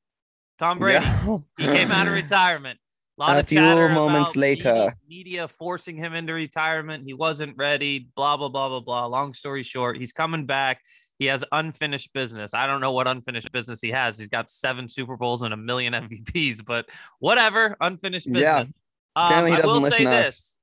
Tom 0.59 0.79
Brady. 0.79 1.03
Yeah. 1.27 1.39
he 1.57 1.67
came 1.67 1.91
out 1.93 2.07
of 2.07 2.13
retirement 2.13 2.79
lot 3.21 3.37
a 3.37 3.41
of 3.41 3.49
few 3.49 3.61
moments 3.61 4.37
later. 4.37 4.95
media, 5.09 5.47
forcing 5.49 5.97
him 5.97 6.15
into 6.15 6.33
retirement. 6.33 7.05
He 7.05 7.15
wasn't 7.15 7.57
ready 7.57 8.09
blah 8.17 8.37
blah 8.37 8.49
blah 8.49 8.69
blah 8.69 8.81
blah. 8.81 9.07
Long 9.07 9.33
story 9.35 9.63
short 9.63 9.97
he's 9.97 10.13
coming 10.13 10.47
back. 10.47 10.83
He 11.19 11.27
has 11.27 11.45
unfinished 11.53 12.13
business. 12.15 12.55
I 12.55 12.67
don't 12.67 12.81
know 12.81 12.93
what 12.93 13.07
unfinished 13.07 13.53
business 13.53 13.81
he 13.81 13.91
has. 13.91 14.19
He's 14.19 14.29
got 14.29 14.51
seven 14.51 14.89
super 14.89 15.17
bowls 15.17 15.43
and 15.43 15.53
a 15.53 15.57
million 15.57 15.93
mvps 16.09 16.65
but 16.65 16.87
whatever 17.19 17.77
unfinished 17.81 18.27
business. 18.27 18.43
Yeah 18.43 18.65
apparently 19.17 19.51
um, 19.53 19.57
he 19.57 19.63
doesn't 19.63 19.71
I 19.71 19.75
will 19.75 19.83
listen 19.83 19.99
say 19.99 20.05
this 20.05 20.29
us. 20.29 20.59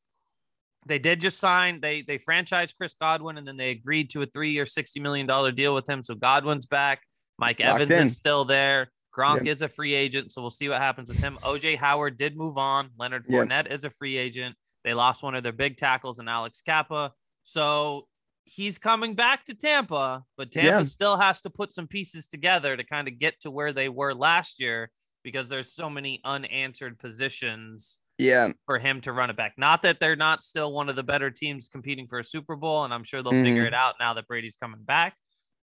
they 0.85 0.99
did 0.99 1.19
just 1.19 1.37
sign 1.39 1.81
they 1.81 2.01
they 2.01 2.17
franchised 2.17 2.75
chris 2.77 2.95
godwin 2.99 3.37
and 3.37 3.47
then 3.47 3.57
they 3.57 3.71
agreed 3.71 4.09
to 4.11 4.21
a 4.21 4.25
three-year 4.25 4.65
60 4.65 4.99
million 4.99 5.27
dollar 5.27 5.51
deal 5.51 5.75
with 5.75 5.87
him. 5.87 6.01
So 6.03 6.15
godwin's 6.15 6.65
back. 6.65 7.01
Mike 7.37 7.59
Locked 7.59 7.81
evans 7.81 7.91
in. 7.91 8.03
is 8.03 8.17
still 8.17 8.45
there 8.45 8.89
Gronk 9.17 9.47
is 9.47 9.61
a 9.61 9.67
free 9.67 9.93
agent, 9.93 10.31
so 10.31 10.41
we'll 10.41 10.51
see 10.51 10.69
what 10.69 10.79
happens 10.79 11.09
with 11.09 11.19
him. 11.19 11.37
OJ 11.41 11.77
Howard 11.77 12.17
did 12.17 12.37
move 12.37 12.57
on. 12.57 12.89
Leonard 12.97 13.25
Fournette 13.25 13.71
is 13.71 13.83
a 13.83 13.89
free 13.89 14.17
agent. 14.17 14.55
They 14.83 14.93
lost 14.93 15.23
one 15.23 15.35
of 15.35 15.43
their 15.43 15.51
big 15.51 15.77
tackles 15.77 16.19
in 16.19 16.27
Alex 16.27 16.61
Cappa. 16.61 17.11
So 17.43 18.07
he's 18.43 18.77
coming 18.77 19.15
back 19.15 19.43
to 19.45 19.53
Tampa, 19.53 20.23
but 20.37 20.51
Tampa 20.51 20.67
yeah. 20.67 20.83
still 20.83 21.17
has 21.17 21.41
to 21.41 21.49
put 21.49 21.71
some 21.71 21.87
pieces 21.87 22.27
together 22.27 22.77
to 22.77 22.83
kind 22.83 23.07
of 23.07 23.19
get 23.19 23.39
to 23.41 23.51
where 23.51 23.73
they 23.73 23.89
were 23.89 24.13
last 24.13 24.59
year 24.59 24.89
because 25.23 25.49
there's 25.49 25.73
so 25.73 25.89
many 25.89 26.21
unanswered 26.23 26.97
positions 26.99 27.97
yeah 28.17 28.51
for 28.65 28.79
him 28.79 28.99
to 29.01 29.11
run 29.11 29.29
it 29.29 29.37
back 29.37 29.53
not 29.57 29.83
that 29.83 29.99
they're 29.99 30.15
not 30.15 30.43
still 30.43 30.71
one 30.71 30.89
of 30.89 30.95
the 30.95 31.03
better 31.03 31.29
teams 31.29 31.67
competing 31.67 32.07
for 32.07 32.17
a 32.17 32.23
super 32.23 32.55
bowl 32.55 32.83
and 32.83 32.93
i'm 32.93 33.03
sure 33.03 33.21
they'll 33.21 33.31
mm-hmm. 33.31 33.43
figure 33.43 33.65
it 33.65 33.73
out 33.73 33.95
now 33.99 34.13
that 34.13 34.27
brady's 34.27 34.55
coming 34.55 34.81
back 34.81 35.13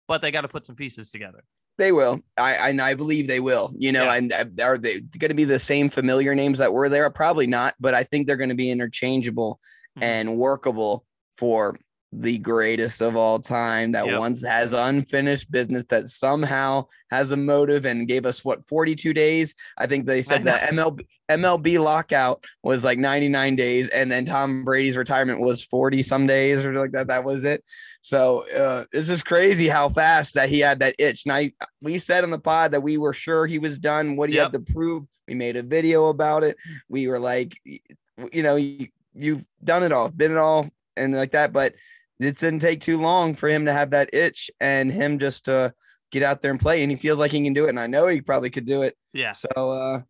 but 0.08 0.22
they 0.22 0.32
got 0.32 0.42
to 0.42 0.48
put 0.48 0.66
some 0.66 0.76
pieces 0.76 1.10
together 1.10 1.44
they 1.78 1.92
will. 1.92 2.22
I 2.38 2.70
and 2.70 2.82
I 2.82 2.94
believe 2.94 3.28
they 3.28 3.40
will. 3.40 3.74
You 3.78 3.92
know, 3.92 4.06
yeah. 4.06 4.16
and 4.16 4.34
uh, 4.34 4.64
are 4.64 4.78
they 4.78 5.02
going 5.02 5.30
to 5.30 5.36
be 5.36 5.44
the 5.44 5.60
same 5.60 5.90
familiar 5.90 6.36
names 6.36 6.60
that 6.60 6.74
were 6.74 6.90
there? 6.90 7.10
Probably 7.10 7.48
not, 7.48 7.76
but 7.80 7.94
I 7.94 8.04
think 8.04 8.28
they're 8.28 8.38
going 8.38 8.50
to 8.50 8.56
be 8.56 8.72
interchangeable 8.72 9.60
mm-hmm. 9.98 10.04
and 10.04 10.38
workable 10.38 11.06
for 11.38 11.78
the 12.16 12.38
greatest 12.38 13.02
of 13.02 13.16
all 13.16 13.40
time 13.40 13.94
that 13.94 14.06
Yep. 14.06 14.20
once 14.20 14.46
has 14.46 14.74
unfinished 14.74 15.50
business 15.52 15.84
that 15.90 16.10
somehow 16.10 16.86
has 17.10 17.32
a 17.32 17.38
motive 17.38 17.86
and 17.86 18.08
gave 18.08 18.26
us 18.26 18.46
what 18.46 18.68
42 18.68 19.14
days. 19.14 19.56
I 19.78 19.88
think 19.88 20.06
they 20.06 20.22
said 20.22 20.46
that 20.46 20.70
MLB 20.72 21.08
MLB 21.30 21.84
lockout 21.84 22.46
was 22.62 22.84
like 22.84 23.00
99 23.00 23.56
days, 23.56 23.90
and 23.90 24.12
then 24.12 24.26
Tom 24.26 24.64
Brady's 24.64 24.98
retirement 24.98 25.40
was 25.40 25.64
40 25.64 26.04
some 26.04 26.28
days 26.28 26.66
or 26.66 26.74
like 26.74 26.92
that. 26.92 27.08
That 27.08 27.24
was 27.24 27.44
it. 27.44 27.64
So 28.04 28.46
uh, 28.52 28.84
it's 28.92 29.08
just 29.08 29.26
crazy 29.26 29.70
how 29.70 29.88
fast 29.88 30.34
that 30.34 30.50
he 30.50 30.60
had 30.60 30.80
that 30.80 30.96
itch. 31.00 31.26
Now 31.26 31.40
we 31.82 31.98
said 32.00 32.24
on 32.26 32.32
the 32.32 32.38
pod 32.40 32.72
that 32.74 32.82
we 32.84 32.98
were 32.98 33.14
sure 33.14 33.48
he 33.48 33.60
was 33.60 33.80
done. 33.80 34.18
What 34.18 34.28
do 34.28 34.34
you 34.34 34.40
Yep. 34.42 34.52
have 34.54 34.66
to 34.66 34.74
prove? 34.74 35.06
We 35.26 35.36
made 35.36 35.56
a 35.56 35.64
video 35.64 36.08
about 36.08 36.44
it. 36.44 36.58
We 36.90 37.08
were 37.08 37.18
like, 37.20 37.54
you 37.64 38.44
know, 38.44 38.58
you, 38.58 38.90
you've 39.16 39.46
done 39.64 39.84
it 39.84 39.94
all, 39.94 40.10
been 40.10 40.32
it 40.34 40.38
all, 40.38 40.70
and 40.98 41.16
like 41.16 41.32
that. 41.32 41.54
But 41.54 41.76
it 42.20 42.38
didn't 42.38 42.60
take 42.60 42.82
too 42.82 43.00
long 43.00 43.36
for 43.36 43.48
him 43.48 43.66
to 43.66 43.74
have 43.74 43.92
that 43.92 44.10
itch 44.14 44.52
and 44.60 44.92
him 44.92 45.18
just 45.18 45.46
to 45.46 45.74
get 46.12 46.24
out 46.24 46.42
there 46.42 46.52
and 46.52 46.60
play. 46.60 46.84
And 46.84 46.92
he 46.92 46.98
feels 46.98 47.20
like 47.20 47.32
he 47.32 47.42
can 47.42 47.54
do 47.54 47.66
it. 47.66 47.70
And 47.70 47.80
I 47.80 47.88
know 47.88 48.08
he 48.08 48.20
probably 48.20 48.50
could 48.50 48.66
do 48.66 48.82
it. 48.82 48.98
Yeah. 49.14 49.32
So 49.32 49.48
uh 49.56 50.02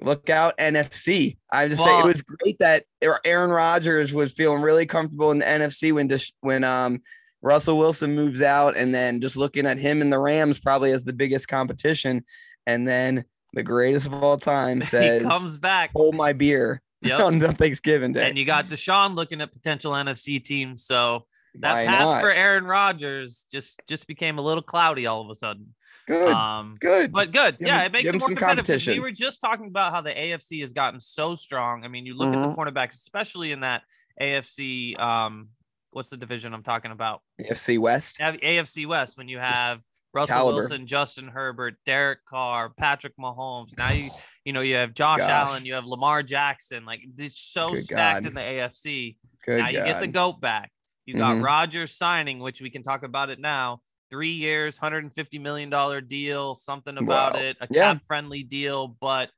look 0.00 0.30
out 0.30 0.56
NFC. 0.56 1.36
I 1.52 1.68
just 1.68 1.84
say 1.84 1.98
it 1.98 2.04
was 2.04 2.22
great 2.22 2.58
that 2.60 2.84
Aaron 3.02 3.50
Rodgers 3.50 4.14
was 4.14 4.32
feeling 4.32 4.62
really 4.62 4.86
comfortable 4.86 5.30
in 5.30 5.38
the 5.40 5.44
NFC 5.44 5.92
when 5.92 6.08
dis- 6.08 6.32
when 6.40 6.64
um 6.64 7.02
Russell 7.44 7.76
Wilson 7.78 8.14
moves 8.14 8.40
out 8.42 8.76
and 8.76 8.94
then 8.94 9.20
just 9.20 9.36
looking 9.36 9.66
at 9.66 9.78
him 9.78 10.00
and 10.02 10.12
the 10.12 10.18
Rams 10.18 10.58
probably 10.58 10.90
as 10.92 11.04
the 11.04 11.12
biggest 11.12 11.46
competition. 11.46 12.24
And 12.66 12.88
then 12.88 13.24
the 13.52 13.62
greatest 13.62 14.06
of 14.06 14.14
all 14.14 14.38
time 14.38 14.80
says 14.92 15.22
he 15.22 15.28
comes 15.28 15.58
back. 15.58 15.90
hold 15.94 16.14
my 16.14 16.32
beer 16.32 16.80
Yep. 17.02 17.20
on 17.26 17.38
the 17.38 17.52
Thanksgiving 17.52 18.14
Day. 18.14 18.26
and 18.26 18.38
you 18.38 18.46
got 18.46 18.66
Deshaun 18.68 19.14
looking 19.14 19.42
at 19.42 19.52
potential 19.52 19.92
NFC 19.92 20.42
teams. 20.42 20.86
So 20.86 21.26
that 21.60 21.72
Why 21.74 21.86
path 21.86 22.00
not? 22.00 22.20
for 22.22 22.30
Aaron 22.32 22.64
Rodgers 22.64 23.46
just 23.52 23.78
just 23.86 24.06
became 24.06 24.38
a 24.38 24.40
little 24.40 24.62
cloudy 24.62 25.04
all 25.06 25.20
of 25.20 25.28
a 25.28 25.34
sudden. 25.34 25.74
good, 26.08 26.32
Um, 26.32 26.76
good. 26.80 27.12
but 27.12 27.30
good. 27.30 27.58
Give 27.58 27.68
yeah, 27.68 27.80
him- 27.80 27.86
it 27.86 27.92
makes 27.92 28.08
it 28.08 28.12
more 28.18 28.20
some 28.28 28.36
competitive. 28.36 28.86
We 28.86 29.00
were 29.00 29.10
just 29.12 29.42
talking 29.42 29.66
about 29.66 29.92
how 29.92 30.00
the 30.00 30.10
AFC 30.18 30.62
has 30.62 30.72
gotten 30.72 30.98
so 30.98 31.34
strong. 31.34 31.84
I 31.84 31.88
mean, 31.88 32.06
you 32.06 32.16
look 32.16 32.28
at 32.28 32.40
the 32.40 32.48
Mm-hmm. 32.48 32.58
cornerbacks, 32.58 32.94
especially 32.94 33.52
in 33.52 33.60
that 33.60 33.82
AFC. 34.18 34.98
Um, 34.98 35.48
what's 35.94 36.08
the 36.10 36.16
division 36.16 36.52
I'm 36.52 36.62
talking 36.62 36.90
about? 36.90 37.20
AFC 37.40 37.78
West. 37.78 38.18
AFC 38.20 38.86
West 38.86 39.16
when 39.16 39.28
you 39.28 39.38
have 39.38 39.80
Russell 40.12 40.34
caliber. 40.36 40.58
Wilson, 40.58 40.86
Justin 40.86 41.28
Herbert, 41.28 41.74
Derek 41.86 42.24
Carr, 42.28 42.70
Patrick 42.76 43.14
Mahomes. 43.18 43.76
Now 43.78 43.90
you 43.92 44.10
you 44.44 44.52
know 44.52 44.60
you 44.60 44.74
have 44.76 44.92
Josh 44.94 45.18
Gosh. 45.20 45.30
Allen, 45.30 45.64
you 45.64 45.74
have 45.74 45.84
Lamar 45.86 46.22
Jackson. 46.22 46.84
Like 46.84 47.00
it's 47.18 47.40
so 47.40 47.70
Good 47.70 47.84
stacked 47.84 48.22
God. 48.24 48.28
in 48.28 48.34
the 48.34 48.40
AFC. 48.40 49.16
Good 49.46 49.58
now 49.60 49.68
you 49.68 49.78
get 49.84 50.00
the 50.00 50.06
goat 50.06 50.40
back. 50.40 50.70
You 51.06 51.14
got 51.16 51.36
Mhm. 51.36 51.44
Rodgers 51.44 51.94
signing, 51.94 52.38
which 52.38 52.60
we 52.60 52.70
can 52.70 52.82
talk 52.82 53.02
about 53.02 53.28
it 53.30 53.38
now. 53.38 53.80
Three 54.10 54.32
years, 54.32 54.76
hundred 54.76 55.04
and 55.04 55.14
fifty 55.14 55.38
million 55.38 55.70
dollar 55.70 56.00
deal, 56.00 56.54
something 56.54 56.96
about 56.96 57.34
Wow. 57.34 57.40
it, 57.40 57.56
a 57.60 57.66
Yeah. 57.70 57.94
cap 57.94 58.02
friendly 58.06 58.42
deal, 58.42 58.88
but 58.88 59.30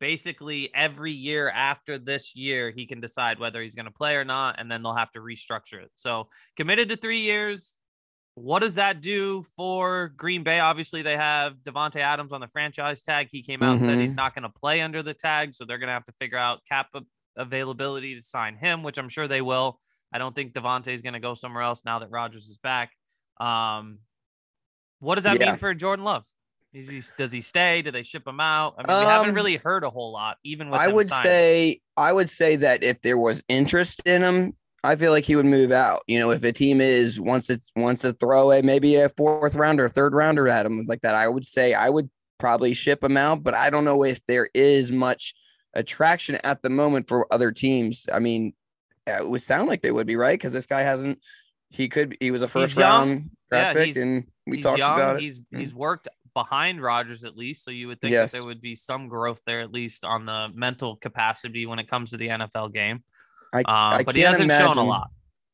basically 0.00 0.70
every 0.74 1.12
year 1.12 1.48
after 1.50 1.98
this 1.98 2.34
year 2.36 2.70
he 2.70 2.86
can 2.86 3.00
decide 3.00 3.38
whether 3.38 3.60
he's 3.62 3.74
going 3.74 3.86
to 3.86 3.90
play 3.92 4.14
or 4.16 4.24
not 4.24 4.56
and 4.58 4.70
then 4.70 4.82
they'll 4.82 4.94
have 4.94 5.12
to 5.12 5.20
restructure 5.20 5.82
it. 5.82 5.90
So 5.96 6.28
committed 6.56 6.88
to 6.90 6.96
three 6.96 7.20
years. 7.20 7.76
What 8.34 8.60
does 8.60 8.76
that 8.76 9.00
do 9.00 9.42
for 9.56 10.12
green 10.16 10.44
bay? 10.44 10.60
Obviously 10.60 11.02
they 11.02 11.16
have 11.16 11.54
davante 11.64 11.96
adams 11.96 12.32
on 12.32 12.40
the 12.40 12.46
franchise 12.46 13.02
tag. 13.02 13.28
He 13.32 13.42
came 13.42 13.64
out 13.64 13.74
and 13.76 13.84
said 13.84 13.98
he's 13.98 14.14
not 14.14 14.32
going 14.32 14.44
to 14.44 14.48
play 14.48 14.80
under 14.80 15.02
the 15.02 15.12
tag 15.14 15.56
so 15.56 15.64
they're 15.64 15.78
going 15.78 15.88
to 15.88 15.92
have 15.94 16.06
to 16.06 16.12
figure 16.20 16.38
out 16.38 16.60
cap 16.68 16.88
availability 17.36 18.14
to 18.14 18.22
sign 18.22 18.56
him 18.56 18.82
which 18.82 18.98
i'm 18.98 19.08
sure 19.08 19.26
they 19.28 19.40
will. 19.40 19.80
I 20.12 20.18
don't 20.18 20.34
think 20.34 20.52
davante 20.52 20.88
is 20.88 21.02
going 21.02 21.14
to 21.14 21.20
go 21.20 21.34
somewhere 21.34 21.62
else 21.64 21.84
now 21.84 21.98
that 21.98 22.10
rodgers 22.10 22.48
is 22.48 22.58
back. 22.58 22.92
Um 23.40 23.98
what 25.00 25.16
does 25.16 25.24
that 25.24 25.38
Yeah. 25.40 25.50
mean 25.50 25.56
for 25.56 25.74
jordan 25.74 26.04
love 26.04 26.24
he, 26.72 27.02
does 27.16 27.32
he 27.32 27.40
stay? 27.40 27.82
Do 27.82 27.90
they 27.90 28.02
ship 28.02 28.26
him 28.26 28.40
out? 28.40 28.74
I 28.78 28.86
mean, 28.86 28.98
we 29.00 29.04
haven't 29.06 29.30
Um, 29.30 29.34
really 29.34 29.56
heard 29.56 29.84
a 29.84 29.90
whole 29.90 30.12
lot, 30.12 30.36
even 30.44 30.70
with 30.70 30.80
I 30.80 30.88
would 30.88 31.06
signing. 31.06 31.30
say 31.30 31.80
I 31.96 32.12
would 32.12 32.30
say 32.30 32.56
that 32.56 32.82
if 32.84 33.00
there 33.02 33.18
was 33.18 33.42
interest 33.48 34.02
in 34.06 34.22
him, 34.22 34.54
I 34.84 34.94
feel 34.96 35.10
like 35.10 35.24
he 35.24 35.34
would 35.34 35.46
move 35.46 35.72
out. 35.72 36.02
You 36.06 36.18
know, 36.20 36.30
if 36.30 36.44
a 36.44 36.52
team 36.52 36.80
is 36.80 37.20
wants 37.20 37.50
it 37.50 37.62
wants 37.74 38.02
to 38.02 38.12
throw 38.12 38.52
a 38.52 38.62
maybe 38.62 38.96
a 38.96 39.08
fourth 39.08 39.56
rounder, 39.56 39.86
or 39.86 39.88
third 39.88 40.14
rounder 40.14 40.46
at 40.48 40.66
him 40.66 40.84
like 40.86 41.00
that, 41.00 41.14
I 41.14 41.26
would 41.28 41.44
say 41.46 41.74
I 41.74 41.88
would 41.88 42.10
probably 42.38 42.74
ship 42.74 43.02
him 43.02 43.16
out. 43.16 43.42
But 43.42 43.54
I 43.54 43.70
don't 43.70 43.84
know 43.84 44.04
if 44.04 44.20
there 44.28 44.48
is 44.54 44.92
much 44.92 45.34
attraction 45.74 46.36
at 46.44 46.62
the 46.62 46.70
moment 46.70 47.08
for 47.08 47.26
other 47.32 47.50
teams. 47.50 48.06
I 48.12 48.18
mean, 48.18 48.54
it 49.06 49.28
would 49.28 49.42
sound 49.42 49.68
like 49.68 49.82
they 49.82 49.90
would 49.90 50.06
be 50.06 50.16
right 50.16 50.38
because 50.38 50.52
this 50.52 50.66
guy 50.66 50.82
hasn't. 50.82 51.18
He 51.70 51.88
could. 51.88 52.16
He 52.20 52.30
was 52.30 52.42
a 52.42 52.48
first 52.48 52.76
round 52.76 53.30
draft 53.50 53.76
Yeah, 53.76 53.84
pick, 53.86 53.96
and 53.96 54.26
we 54.46 54.60
talked 54.62 54.78
young. 54.78 54.94
about 54.94 55.16
it. 55.16 55.22
He's 55.22 55.40
Mm. 55.40 55.58
he's 55.58 55.74
worked 55.74 56.08
behind 56.34 56.82
Rodgers 56.82 57.24
at 57.24 57.36
least, 57.36 57.64
so 57.64 57.70
you 57.70 57.88
would 57.88 58.00
think 58.00 58.12
Yes. 58.12 58.32
that 58.32 58.38
there 58.38 58.46
would 58.46 58.60
be 58.60 58.74
some 58.74 59.08
growth 59.08 59.40
there 59.46 59.60
at 59.60 59.72
least 59.72 60.04
on 60.04 60.26
the 60.26 60.48
mental 60.54 60.96
capacity 60.96 61.66
when 61.66 61.78
it 61.78 61.88
comes 61.88 62.10
to 62.10 62.16
the 62.16 62.28
NFL 62.28 62.72
game. 62.72 63.02
I- 63.52 63.58
um, 63.60 63.64
I 64.00 64.02
but 64.04 64.14
he 64.14 64.20
hasn't 64.22 64.50
shown 64.50 64.60
a 64.60 64.82
imagine- 64.82 64.86
lot. 64.86 65.10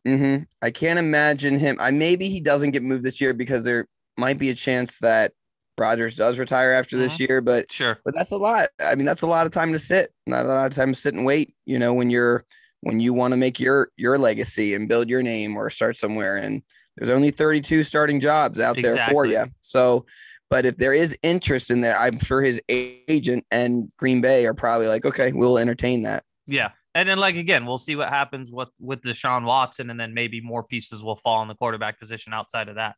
hmm 0.07 0.37
I 0.62 0.71
can't 0.71 0.99
imagine 0.99 1.59
him. 1.59 1.76
I 1.81 1.90
maybe 1.90 2.28
he 2.28 2.40
doesn't 2.40 2.73
get 2.73 2.83
moved 2.83 3.02
this 3.04 3.21
year 3.21 3.33
because 3.35 3.64
there 3.64 3.87
might 4.19 4.38
be 4.38 4.50
a 4.50 4.54
chance 4.54 4.99
that 4.99 5.33
Rodgers 5.78 6.14
does 6.14 6.38
retire 6.38 6.73
after 6.73 6.97
this 6.97 7.19
year. 7.19 7.40
But 7.40 7.73
Sure. 7.73 7.99
but 8.04 8.14
that's 8.14 8.31
a 8.31 8.37
lot. 8.37 8.69
I 8.81 8.95
mean, 8.95 9.07
that's 9.07 9.23
a 9.23 9.26
lot 9.26 9.47
of 9.47 9.52
time 9.52 9.73
to 9.73 9.78
sit. 9.78 10.12
Not 10.26 10.45
a 10.45 10.49
lot 10.49 10.66
of 10.66 10.75
time 10.75 10.93
to 10.93 10.99
sit 10.99 11.14
and 11.14 11.25
wait. 11.25 11.54
You 11.66 11.78
know, 11.78 11.93
when 11.95 12.11
you're 12.11 12.45
when 12.83 13.00
you 13.00 13.12
want 13.14 13.33
to 13.33 13.37
make 13.37 13.59
your 13.59 13.90
your 13.97 14.19
legacy 14.19 14.75
and 14.75 14.88
build 14.88 15.09
your 15.09 15.23
name 15.23 15.57
or 15.57 15.71
start 15.71 15.97
somewhere. 15.97 16.37
And 16.37 16.62
there's 16.97 17.11
only 17.11 17.31
32 17.33 17.83
starting 17.83 18.21
jobs 18.21 18.61
out 18.61 18.76
there 18.81 19.04
for 19.11 19.25
you. 19.26 19.47
So. 19.61 20.04
But 20.50 20.66
if 20.66 20.76
there 20.76 20.92
is 20.92 21.16
interest 21.22 21.70
in 21.70 21.80
there, 21.80 21.98
I'm 21.98 22.18
sure 22.18 22.42
his 22.42 22.60
agent 22.68 23.44
and 23.50 23.90
Green 23.96 24.20
Bay 24.20 24.46
are 24.46 24.54
probably 24.54 24.86
like, 24.88 25.04
okay, 25.04 25.32
we'll 25.32 25.58
entertain 25.58 26.02
that. 26.02 26.22
Yeah. 26.46 26.70
And 26.94 27.08
then 27.08 27.18
like 27.18 27.34
again, 27.36 27.66
we'll 27.66 27.78
see 27.78 27.96
what 27.96 28.08
happens 28.10 28.52
with 28.52 28.68
with 28.78 29.00
Deshaun 29.00 29.44
Watson, 29.44 29.90
and 29.90 29.98
then 29.98 30.14
maybe 30.14 30.40
more 30.40 30.62
pieces 30.62 31.02
will 31.02 31.16
fall 31.16 31.42
in 31.42 31.48
the 31.48 31.54
quarterback 31.56 31.98
position 31.98 32.32
outside 32.32 32.68
of 32.68 32.76
that. 32.76 32.94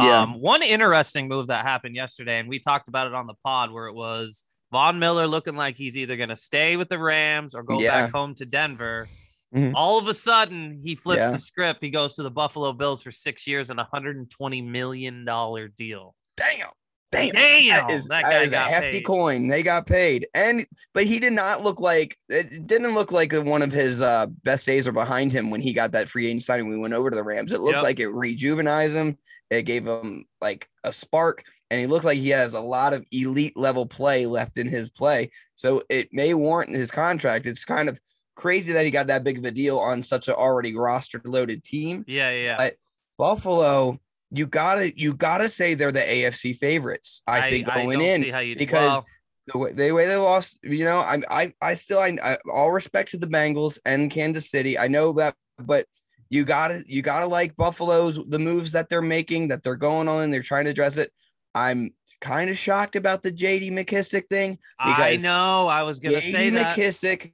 Yeah. 0.00 0.22
Um, 0.22 0.40
one 0.40 0.62
interesting 0.62 1.28
move 1.28 1.48
that 1.48 1.64
happened 1.66 1.94
yesterday, 1.94 2.38
and 2.38 2.48
we 2.48 2.58
talked 2.58 2.88
about 2.88 3.06
it 3.06 3.14
on 3.14 3.26
the 3.26 3.34
pod 3.44 3.70
where 3.70 3.86
it 3.86 3.94
was 3.94 4.44
Von 4.72 4.98
Miller 4.98 5.26
looking 5.26 5.56
like 5.56 5.76
he's 5.76 5.96
either 5.96 6.16
going 6.16 6.30
to 6.30 6.36
stay 6.36 6.76
with 6.76 6.88
the 6.88 6.98
Rams 6.98 7.54
or 7.54 7.62
go 7.62 7.80
Yeah. 7.80 8.04
back 8.06 8.12
home 8.12 8.34
to 8.36 8.46
Denver. 8.46 9.06
Mhm. 9.54 9.72
All 9.74 9.98
of 9.98 10.08
a 10.08 10.14
sudden, 10.14 10.80
he 10.82 10.96
flips 10.96 11.20
Yeah. 11.20 11.30
the 11.30 11.38
script. 11.38 11.78
He 11.82 11.90
goes 11.90 12.14
to 12.14 12.22
the 12.24 12.30
Buffalo 12.30 12.72
Bills 12.72 13.02
for 13.02 13.12
six 13.12 13.46
years 13.46 13.70
and 13.70 13.78
a 13.78 13.84
hundred 13.84 14.16
and 14.16 14.28
twenty 14.30 14.62
million 14.62 15.24
dollar 15.24 15.68
deal. 15.68 16.14
Damn. 16.36 16.70
Damn. 17.14 17.32
Damn, 17.32 17.68
that 17.86 17.90
is, 17.90 18.06
that 18.06 18.22
that 18.24 18.30
guy 18.30 18.42
is 18.42 18.50
got 18.50 18.68
a 18.68 18.70
hefty 18.72 18.90
paid. 18.98 19.04
coin. 19.04 19.48
They 19.48 19.62
got 19.62 19.86
paid, 19.86 20.26
and 20.34 20.66
but 20.92 21.04
he 21.04 21.18
did 21.18 21.32
not 21.32 21.62
look 21.62 21.80
like 21.80 22.18
it 22.28 22.66
didn't 22.66 22.94
look 22.94 23.12
like 23.12 23.32
one 23.32 23.62
of 23.62 23.72
his 23.72 24.00
uh, 24.00 24.26
best 24.42 24.66
days 24.66 24.86
are 24.88 24.92
behind 24.92 25.32
him 25.32 25.50
when 25.50 25.60
he 25.60 25.72
got 25.72 25.92
that 25.92 26.08
free 26.08 26.26
agent 26.26 26.42
signing. 26.42 26.68
We 26.68 26.76
went 26.78 26.94
over 26.94 27.10
to 27.10 27.16
the 27.16 27.24
Rams. 27.24 27.52
It 27.52 27.60
looked 27.60 27.76
Yep. 27.76 27.82
like 27.84 28.00
it 28.00 28.08
rejuvenized 28.08 28.92
him. 28.94 29.18
It 29.50 29.62
gave 29.62 29.86
him 29.86 30.24
like 30.40 30.68
a 30.84 30.92
spark, 30.92 31.44
and 31.70 31.80
he 31.80 31.86
looked 31.86 32.04
like 32.04 32.18
he 32.18 32.30
has 32.30 32.54
a 32.54 32.60
lot 32.60 32.92
of 32.94 33.04
elite 33.12 33.56
level 33.56 33.86
play 33.86 34.26
left 34.26 34.58
in 34.58 34.66
his 34.68 34.88
play. 34.90 35.30
So 35.54 35.82
it 35.88 36.08
may 36.12 36.34
warrant 36.34 36.70
his 36.74 36.90
contract. 36.90 37.46
It's 37.46 37.64
kind 37.64 37.88
of 37.88 38.00
crazy 38.36 38.72
that 38.72 38.84
he 38.84 38.90
got 38.90 39.06
that 39.06 39.22
big 39.22 39.38
of 39.38 39.44
a 39.44 39.50
deal 39.52 39.78
on 39.78 40.02
such 40.02 40.26
an 40.28 40.34
already 40.34 40.74
roster 40.74 41.20
loaded 41.24 41.62
team. 41.62 42.04
Yeah, 42.08 42.30
yeah, 42.30 42.42
yeah. 42.42 42.56
But 42.56 42.74
Buffalo, 43.18 44.00
you 44.34 44.46
gotta 44.46 44.96
you 44.98 45.14
gotta 45.14 45.48
say 45.48 45.74
they're 45.74 45.92
the 45.92 46.00
AFC 46.00 46.56
favorites. 46.56 47.22
I, 47.26 47.50
think 47.50 47.72
going 47.72 47.98
don't 47.98 48.08
in 48.08 48.46
you, 48.46 48.56
because 48.56 48.90
well, 48.90 49.06
the 49.46 49.58
way, 49.58 49.72
the 49.72 49.92
way 49.92 50.06
they 50.06 50.16
lost, 50.16 50.58
you 50.62 50.84
know, 50.84 50.98
I 50.98 51.22
I 51.30 51.52
I 51.60 51.74
still 51.74 51.98
I, 51.98 52.18
I 52.22 52.38
all 52.50 52.72
respect 52.72 53.10
to 53.12 53.18
the 53.18 53.26
Bengals 53.26 53.78
and 53.84 54.10
Kansas 54.10 54.50
City. 54.50 54.78
I 54.78 54.88
know 54.88 55.12
that, 55.14 55.34
but 55.58 55.86
you 56.30 56.44
gotta 56.44 56.82
you 56.86 57.02
gotta 57.02 57.26
like 57.26 57.56
Buffalo's 57.56 58.18
the 58.28 58.38
moves 58.38 58.72
that 58.72 58.88
they're 58.88 59.02
making 59.02 59.48
that 59.48 59.62
they're 59.62 59.76
going 59.76 60.08
on 60.08 60.24
and 60.24 60.32
they're 60.32 60.42
trying 60.42 60.64
to 60.64 60.70
address 60.70 60.96
it. 60.96 61.12
I'm 61.54 61.90
kind 62.20 62.50
of 62.50 62.56
shocked 62.56 62.96
about 62.96 63.22
the 63.22 63.30
JD 63.30 63.70
McKissic 63.70 64.28
thing. 64.28 64.58
I 64.78 65.16
know. 65.16 65.68
I 65.68 65.82
was 65.82 66.00
gonna 66.00 66.16
JD 66.16 66.32
say 66.32 66.50
that. 66.50 66.76
McKissic, 66.76 67.32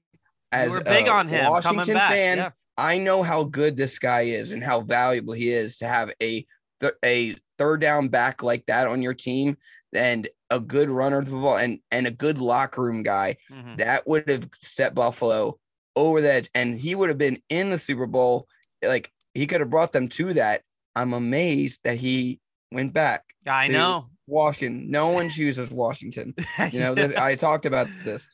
as 0.53 0.73
were 0.73 0.83
big 0.83 1.07
a 1.07 1.13
on 1.13 1.29
him 1.29 1.49
Washington 1.49 1.95
back. 1.95 2.13
fan, 2.13 2.39
yeah. 2.39 2.51
I 2.77 2.99
know 2.99 3.23
how 3.23 3.45
good 3.45 3.77
this 3.77 3.99
guy 3.99 4.23
is 4.23 4.53
and 4.53 4.63
how 4.63 4.81
valuable 4.81 5.35
he 5.35 5.51
is 5.51 5.77
to 5.79 5.87
have 5.87 6.13
a 6.23 6.47
th- 6.81 6.95
a 7.05 7.35
third 7.59 7.81
down 7.81 8.09
back 8.09 8.43
like 8.43 8.65
that 8.67 8.87
on 8.87 9.03
your 9.03 9.15
team 9.15 9.57
and 9.93 10.29
a 10.51 10.61
good 10.61 10.89
runner 10.89 11.19
of 11.19 11.27
the 11.27 11.33
ball 11.33 11.57
and 11.57 11.79
and 11.91 12.07
a 12.07 12.11
good 12.11 12.39
locker 12.39 12.83
room 12.83 13.03
guy 13.03 13.37
Mhm. 13.51 13.79
that 13.79 14.07
would 14.07 14.29
have 14.29 14.49
set 14.63 14.95
Buffalo 14.95 15.59
over 15.97 16.21
that 16.23 16.49
and 16.55 16.79
he 16.79 16.95
would 16.95 17.09
have 17.09 17.19
been 17.19 17.39
in 17.49 17.71
the 17.71 17.79
Super 17.79 18.07
Bowl 18.07 18.47
like 18.83 19.13
he 19.35 19.47
could 19.47 19.61
have 19.61 19.71
brought 19.71 19.93
them 19.93 20.09
to 20.09 20.33
that. 20.35 20.63
I'm 20.97 21.13
amazed 21.13 21.81
that 21.85 21.97
he 21.99 22.41
went 22.73 22.93
back. 22.93 23.25
I 23.47 23.69
know. 23.69 24.07
Washington. 24.27 24.91
No 24.91 25.09
one 25.09 25.29
chooses 25.31 25.71
Washington. 25.71 26.35
You 26.73 26.81
know, 26.81 26.95
th- 26.95 27.17
I 27.17 27.35
talked 27.37 27.67
about 27.67 27.89
this. 28.05 28.29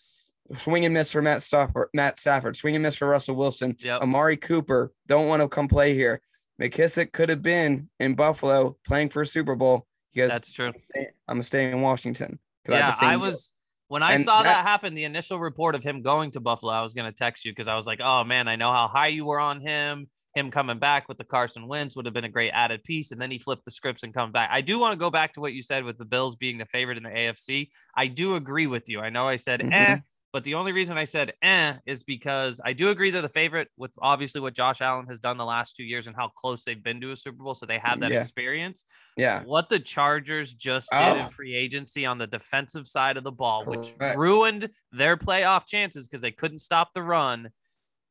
Swing 0.57 0.85
and 0.85 0.95
miss 0.95 1.11
for 1.11 1.23
Matt 1.23 1.43
Stafford, 1.43 1.89
Matt 1.93 2.21
Stafford, 2.21 2.57
swing 2.57 2.77
and 2.77 2.83
miss 2.83 2.97
for 2.97 3.09
Russell 3.09 3.35
Wilson. 3.35 3.75
Yep. 3.81 4.03
Amari 4.03 4.37
Cooper 4.37 4.93
don't 5.09 5.27
want 5.27 5.43
to 5.43 5.49
come 5.49 5.67
play 5.69 5.93
here. 5.95 6.21
McKissic 6.61 7.13
could 7.13 7.29
have 7.29 7.43
been 7.43 7.89
in 8.01 8.15
Buffalo 8.15 8.77
playing 8.87 9.11
for 9.11 9.23
a 9.23 9.27
Super 9.27 9.55
Bowl. 9.55 9.87
He 10.13 10.21
Because 10.21 10.31
That's 10.31 10.53
true. 10.53 10.73
I'm 10.97 11.05
gonna 11.29 11.43
stay 11.43 11.71
in 11.71 11.81
Washington. 11.81 12.39
Yeah, 12.69 12.95
I 13.01 13.13
deal. 13.13 13.21
was 13.21 13.53
when 13.89 14.03
I 14.03 14.15
And 14.15 14.25
saw 14.25 14.43
that, 14.43 14.55
that- 14.57 14.67
happen. 14.67 14.95
The 14.95 15.05
initial 15.05 15.39
report 15.39 15.75
of 15.75 15.83
him 15.85 16.03
going 16.03 16.31
to 16.33 16.41
Buffalo, 16.41 16.73
I 16.73 16.83
was 16.83 16.95
gonna 16.95 17.13
text 17.13 17.45
you 17.45 17.53
because 17.53 17.69
I 17.69 17.77
was 17.77 17.87
like, 17.87 18.01
"Oh 18.03 18.25
man, 18.25 18.49
I 18.49 18.57
know 18.57 18.73
how 18.73 18.89
high 18.89 19.09
you 19.09 19.25
were 19.25 19.39
on 19.39 19.61
him. 19.61 20.09
Him 20.35 20.51
coming 20.51 20.79
back 20.79 21.09
with 21.09 21.17
the 21.19 21.25
Carson 21.25 21.67
Wentz 21.69 21.95
would 21.97 22.05
have 22.07 22.13
been 22.15 22.25
a 22.25 22.29
great 22.31 22.51
added 22.51 22.83
piece." 22.85 23.13
And 23.13 23.21
then 23.21 23.31
he 23.31 23.39
flipped 23.39 23.65
the 23.65 23.71
scripts 23.71 24.03
and 24.03 24.13
come 24.15 24.33
back. 24.33 24.49
I 24.51 24.61
do 24.63 24.79
want 24.79 24.93
to 24.93 24.97
go 24.99 25.11
back 25.11 25.33
to 25.35 25.41
what 25.41 25.53
you 25.53 25.63
said 25.63 25.85
with 25.85 25.99
the 25.99 26.05
Bills 26.05 26.35
being 26.37 26.59
the 26.59 26.67
favorite 26.67 26.97
in 26.97 27.05
the 27.05 27.11
AFC. 27.11 27.71
I 27.97 28.07
do 28.09 28.35
agree 28.35 28.67
with 28.67 28.89
you. 28.89 29.01
I 29.01 29.11
know 29.11 29.29
I 29.29 29.37
said 29.37 29.61
eh, 29.63 29.67
Mhm. 29.97 30.03
But 30.37 30.45
the 30.45 30.53
only 30.53 30.73
reason 30.73 30.99
I 30.99 31.05
said 31.05 31.33
eh 31.41 31.73
is 31.87 32.03
because 32.03 32.61
I 32.63 32.75
do 32.75 32.91
agree 32.91 33.11
they're 33.11 33.23
the 33.23 33.29
favorite 33.31 33.69
with 33.79 33.93
obviously 34.03 34.43
what 34.43 34.53
Josh 34.53 34.83
Allen 34.83 35.07
has 35.07 35.19
done 35.19 35.39
the 35.39 35.47
last 35.47 35.77
two 35.77 35.83
years 35.83 36.09
and 36.09 36.15
how 36.15 36.29
close 36.29 36.63
they've 36.63 36.83
been 36.83 37.01
to 37.01 37.13
a 37.13 37.17
Super 37.17 37.43
Bowl, 37.43 37.55
so 37.55 37.65
they 37.65 37.79
have 37.79 38.01
that 38.01 38.11
Yeah. 38.11 38.19
experience 38.19 38.85
Yeah. 39.17 39.45
what 39.45 39.71
the 39.71 39.81
Chargers 39.81 40.53
just 40.53 40.91
did 40.91 40.99
Oh. 40.99 41.21
in 41.21 41.31
free 41.31 41.55
agency 41.55 42.05
on 42.05 42.19
the 42.19 42.27
defensive 42.27 42.87
side 42.87 43.17
of 43.17 43.25
the 43.25 43.33
ball, 43.33 43.65
which 43.65 43.95
ruined 44.15 44.69
their 44.93 45.17
playoff 45.17 45.67
chances 45.67 46.07
because 46.07 46.21
they 46.21 46.33
couldn't 46.33 46.59
stop 46.59 46.93
the 46.93 47.03
run. 47.03 47.49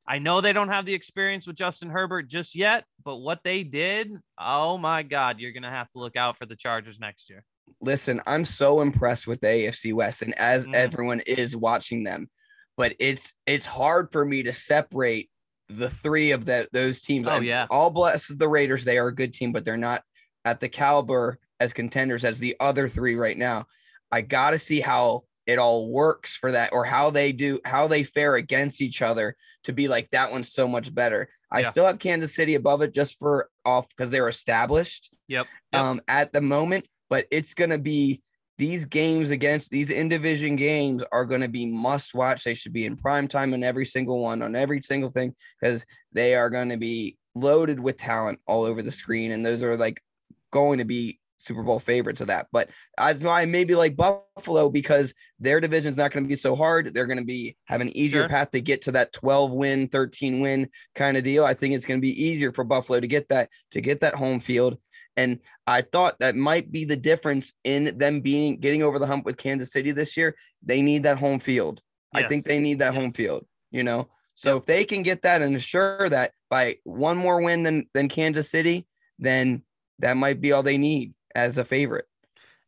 I 0.08 0.18
know 0.18 0.42
they 0.42 0.54
don't 0.54 0.70
have 0.70 0.86
the 0.88 0.96
experience 0.96 1.46
with 1.46 1.58
Justin 1.58 1.92
Herbert 1.92 2.24
just 2.24 2.56
yet, 2.56 2.86
but 3.04 3.18
what 3.18 3.44
they 3.44 3.64
did, 3.64 4.12
oh 4.40 4.80
my 4.80 5.04
God, 5.04 5.40
you're 5.40 5.52
going 5.52 5.62
to 5.62 5.70
have 5.70 5.92
to 5.92 6.00
look 6.00 6.16
out 6.16 6.38
for 6.38 6.48
the 6.48 6.56
Chargers 6.56 7.00
next 7.00 7.30
year. 7.30 7.46
Listen, 7.82 8.22
I'm 8.26 8.46
so 8.46 8.82
impressed 8.82 9.28
with 9.28 9.42
the 9.42 9.48
AFC 9.48 9.94
West, 9.94 10.22
and 10.22 10.34
as 10.38 10.68
Mhm. 10.68 10.76
everyone 10.76 11.20
is 11.28 11.56
watching 11.56 12.04
them, 12.04 12.30
but 12.78 12.96
it's 13.00 13.34
it's 13.46 13.66
hard 13.66 14.12
for 14.12 14.26
me 14.26 14.44
to 14.44 14.54
separate 14.54 15.30
the 15.68 15.90
three 15.90 16.32
of 16.32 16.46
the, 16.46 16.68
those 16.74 17.02
teams. 17.02 17.28
Oh, 17.28 17.40
yeah. 17.42 17.66
all 17.70 17.90
blessed 17.90 18.38
the 18.38 18.48
Raiders. 18.48 18.84
They 18.86 18.98
are 18.98 19.08
a 19.08 19.16
good 19.16 19.34
team, 19.34 19.52
but 19.52 19.66
they're 19.66 19.78
not 19.78 20.04
at 20.46 20.60
the 20.60 20.70
caliber 20.70 21.40
as 21.60 21.74
contenders 21.74 22.24
as 22.24 22.38
the 22.38 22.56
other 22.60 22.88
three 22.88 23.16
right 23.16 23.38
now. 23.38 23.66
I 24.12 24.22
got 24.22 24.52
to 24.52 24.60
see 24.60 24.80
how 24.80 25.24
it 25.48 25.58
all 25.60 25.90
works 25.90 26.36
for 26.36 26.52
that, 26.52 26.72
or 26.74 26.86
how 26.86 27.10
they 27.10 27.32
do, 27.32 27.60
how 27.66 27.88
they 27.88 28.04
fare 28.04 28.36
against 28.36 28.82
each 28.82 29.02
other 29.02 29.36
to 29.64 29.74
be 29.74 29.88
like 29.88 30.10
that 30.12 30.32
one's 30.32 30.52
so 30.54 30.68
much 30.68 30.94
better. 30.94 31.30
I 31.52 31.62
Yeah. 31.62 31.70
still 31.72 31.86
have 31.86 32.00
Kansas 32.00 32.34
City 32.36 32.56
above 32.56 32.82
it 32.82 32.94
just 32.94 33.18
for 33.20 33.50
off 33.64 33.88
because 33.90 34.10
they're 34.12 34.30
established 34.30 35.12
Yep. 35.28 35.48
Yep. 35.74 35.82
um, 35.82 36.02
at 36.08 36.32
the 36.34 36.42
moment, 36.42 36.88
but 37.10 37.26
it's 37.32 37.54
going 37.54 37.70
to 37.70 37.80
be 37.80 38.22
these 38.58 38.86
games 38.86 39.32
against 39.32 39.70
these 39.70 39.90
in 39.90 40.08
division 40.08 40.56
games 40.56 41.04
are 41.12 41.26
going 41.26 41.42
to 41.42 41.50
be 41.50 41.66
must 41.66 42.16
watch. 42.16 42.44
They 42.44 42.54
should 42.54 42.74
be 42.74 42.86
in 42.86 42.96
prime 42.96 43.28
time 43.28 43.54
on 43.54 43.64
every 43.64 43.86
single 43.86 44.22
one, 44.22 44.42
on 44.42 44.56
every 44.56 44.82
single 44.82 45.10
thing, 45.10 45.36
because 45.60 45.86
they 46.14 46.36
are 46.36 46.50
going 46.50 46.70
to 46.70 46.78
be 46.78 47.18
loaded 47.36 47.80
with 47.80 47.98
talent 47.98 48.40
all 48.48 48.64
over 48.64 48.82
the 48.82 48.92
screen. 48.92 49.32
And 49.32 49.46
those 49.46 49.62
are 49.62 49.76
like 49.76 50.02
going 50.52 50.80
to 50.80 50.86
be 50.86 51.20
Super 51.38 51.64
Bowl 51.64 51.80
favorites 51.80 52.22
of 52.22 52.28
that. 52.28 52.48
But 52.52 52.70
I 52.98 53.12
I 53.26 53.46
maybe 53.46 53.76
like 53.76 53.98
Buffalo 53.98 54.70
because 54.70 55.14
their 55.40 55.60
division 55.60 55.92
is 55.92 55.98
not 55.98 56.12
going 56.12 56.24
to 56.24 56.30
be 56.30 56.36
so 56.38 56.56
hard. 56.56 56.94
They're 56.94 57.06
going 57.06 57.20
to 57.20 57.26
be 57.26 57.58
have 57.66 57.82
an 57.82 57.96
easier 57.96 58.22
Sure. 58.22 58.30
path 58.30 58.52
to 58.52 58.62
get 58.62 58.84
to 58.84 58.94
that 58.94 59.12
12 59.14 59.52
win, 59.52 59.88
13 59.90 60.40
win 60.40 60.70
kind 60.96 61.18
of 61.18 61.24
deal. 61.24 61.44
I 61.44 61.54
think 61.54 61.74
it's 61.74 61.86
going 61.86 62.00
to 62.00 62.06
be 62.06 62.24
easier 62.24 62.52
for 62.54 62.64
Buffalo 62.64 63.00
to 63.02 63.08
get 63.08 63.28
that 63.30 63.50
to 63.72 63.82
get 63.82 64.00
that 64.00 64.16
home 64.16 64.40
field. 64.40 64.78
And 65.18 65.40
I 65.68 65.82
thought 65.82 66.20
that 66.20 66.36
might 66.36 66.72
be 66.72 66.86
the 66.86 66.96
difference 66.98 67.54
in 67.64 67.98
them 67.98 68.22
being 68.22 68.58
getting 68.58 68.84
over 68.84 69.00
the 69.00 69.08
hump 69.08 69.26
with 69.26 69.38
Kansas 69.38 69.72
City 69.72 69.92
this 69.92 70.18
year. 70.18 70.36
They 70.64 70.82
need 70.82 71.04
that 71.04 71.18
home 71.18 71.40
field. 71.40 71.82
I 72.14 72.24
think 72.24 72.46
they 72.46 72.60
need 72.60 72.80
that 72.80 72.94
Yep. 72.94 73.02
home 73.02 73.12
field, 73.12 73.46
you 73.72 73.84
know. 73.84 74.10
So 74.36 74.58
if 74.58 74.66
they 74.66 74.86
can 74.86 75.04
get 75.04 75.22
that 75.24 75.42
and 75.42 75.56
assure 75.56 76.10
that 76.10 76.32
by 76.50 76.78
one 76.84 77.18
more 77.18 77.42
win 77.42 77.64
than 77.64 77.88
than 77.94 78.10
Kansas 78.10 78.50
City, 78.50 78.86
then 79.20 79.64
that 80.00 80.18
might 80.18 80.42
be 80.42 80.52
all 80.52 80.64
they 80.64 80.78
need 80.78 81.14
as 81.36 81.58
a 81.58 81.66
favorite. 81.66 82.06